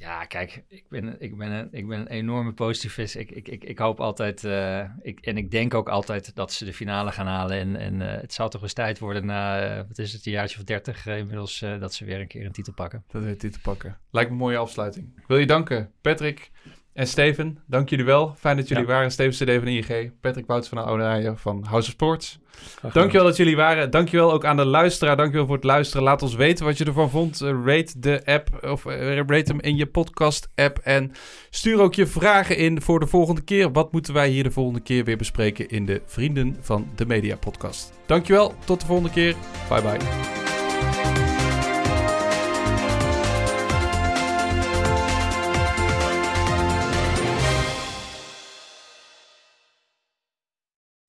Ja, 0.02 0.24
kijk, 0.24 0.62
ik 0.68 0.84
ben, 0.88 1.16
ik 1.18 1.36
ben, 1.36 1.50
een, 1.50 1.68
ik 1.70 1.86
ben 1.86 2.00
een 2.00 2.06
enorme 2.06 2.52
positivist. 2.52 3.16
Ik, 3.16 3.30
ik, 3.30 3.48
ik, 3.48 3.64
ik 3.64 3.78
hoop 3.78 4.00
altijd, 4.00 4.44
uh, 4.44 4.84
ik, 5.02 5.20
en 5.20 5.36
ik 5.36 5.50
denk 5.50 5.74
ook 5.74 5.88
altijd 5.88 6.34
dat 6.34 6.52
ze 6.52 6.64
de 6.64 6.72
finale 6.72 7.12
gaan 7.12 7.26
halen. 7.26 7.56
En, 7.56 7.76
en 7.76 8.00
uh, 8.00 8.20
het 8.20 8.32
zal 8.32 8.48
toch 8.48 8.62
eens 8.62 8.72
tijd 8.72 8.98
worden 8.98 9.26
na, 9.26 9.70
uh, 9.70 9.76
wat 9.88 9.98
is 9.98 10.12
het, 10.12 10.26
een 10.26 10.32
jaartje 10.32 10.58
of 10.58 10.64
dertig 10.64 11.06
inmiddels, 11.06 11.58
dat 11.58 11.94
ze 11.94 12.04
weer 12.04 12.20
een 12.20 12.26
keer 12.26 12.46
een 12.46 12.52
titel 12.52 12.72
pakken. 12.72 13.04
Dat 13.08 13.22
weer 13.22 13.30
een 13.30 13.38
titel 13.38 13.60
pakken. 13.62 13.98
Lijkt 14.10 14.30
me 14.30 14.36
een 14.36 14.42
mooie 14.42 14.56
afsluiting. 14.56 15.12
Ik 15.16 15.26
wil 15.26 15.38
je 15.38 15.46
danken, 15.46 15.92
Patrick 16.00 16.50
en 16.94 17.06
Steven. 17.06 17.58
Dank 17.66 17.88
jullie 17.88 18.04
wel. 18.04 18.34
Fijn 18.38 18.56
dat 18.56 18.68
jullie 18.68 18.86
ja. 18.86 18.90
waren. 18.90 19.10
Steven 19.10 19.32
CD 19.32 19.58
van 19.58 19.68
ING, 19.68 20.20
Patrick 20.20 20.46
Wouts 20.46 20.68
van 20.68 20.84
Oude 20.84 21.32
van 21.36 21.64
House 21.68 21.88
of 21.88 21.92
Sports. 21.92 22.40
Dankjewel 22.92 23.26
dat 23.26 23.36
jullie 23.36 23.56
waren. 23.56 23.90
Dankjewel 23.90 24.32
ook 24.32 24.44
aan 24.44 24.56
de 24.56 24.64
luisteraar. 24.64 25.16
Dankjewel 25.16 25.46
voor 25.46 25.54
het 25.54 25.64
luisteren. 25.64 26.02
Laat 26.02 26.22
ons 26.22 26.34
weten 26.34 26.64
wat 26.64 26.78
je 26.78 26.84
ervan 26.84 27.10
vond. 27.10 27.42
Uh, 27.42 27.50
rate 27.64 27.98
de 27.98 28.22
app 28.24 28.64
of 28.64 28.84
uh, 28.84 29.16
rate 29.16 29.52
hem 29.52 29.60
in 29.60 29.76
je 29.76 29.86
podcast 29.86 30.50
app. 30.54 30.78
En 30.78 31.12
stuur 31.50 31.80
ook 31.80 31.94
je 31.94 32.06
vragen 32.06 32.56
in 32.56 32.80
voor 32.80 33.00
de 33.00 33.06
volgende 33.06 33.42
keer. 33.42 33.72
Wat 33.72 33.92
moeten 33.92 34.14
wij 34.14 34.28
hier 34.28 34.42
de 34.42 34.50
volgende 34.50 34.80
keer 34.80 35.04
weer 35.04 35.16
bespreken 35.16 35.68
in 35.68 35.86
de 35.86 36.02
Vrienden 36.06 36.56
van 36.60 36.88
de 36.94 37.06
Media 37.06 37.36
podcast. 37.36 37.92
Dankjewel. 38.06 38.54
Tot 38.64 38.80
de 38.80 38.86
volgende 38.86 39.10
keer. 39.10 39.34
Bye 39.68 39.82
bye. 39.82 40.41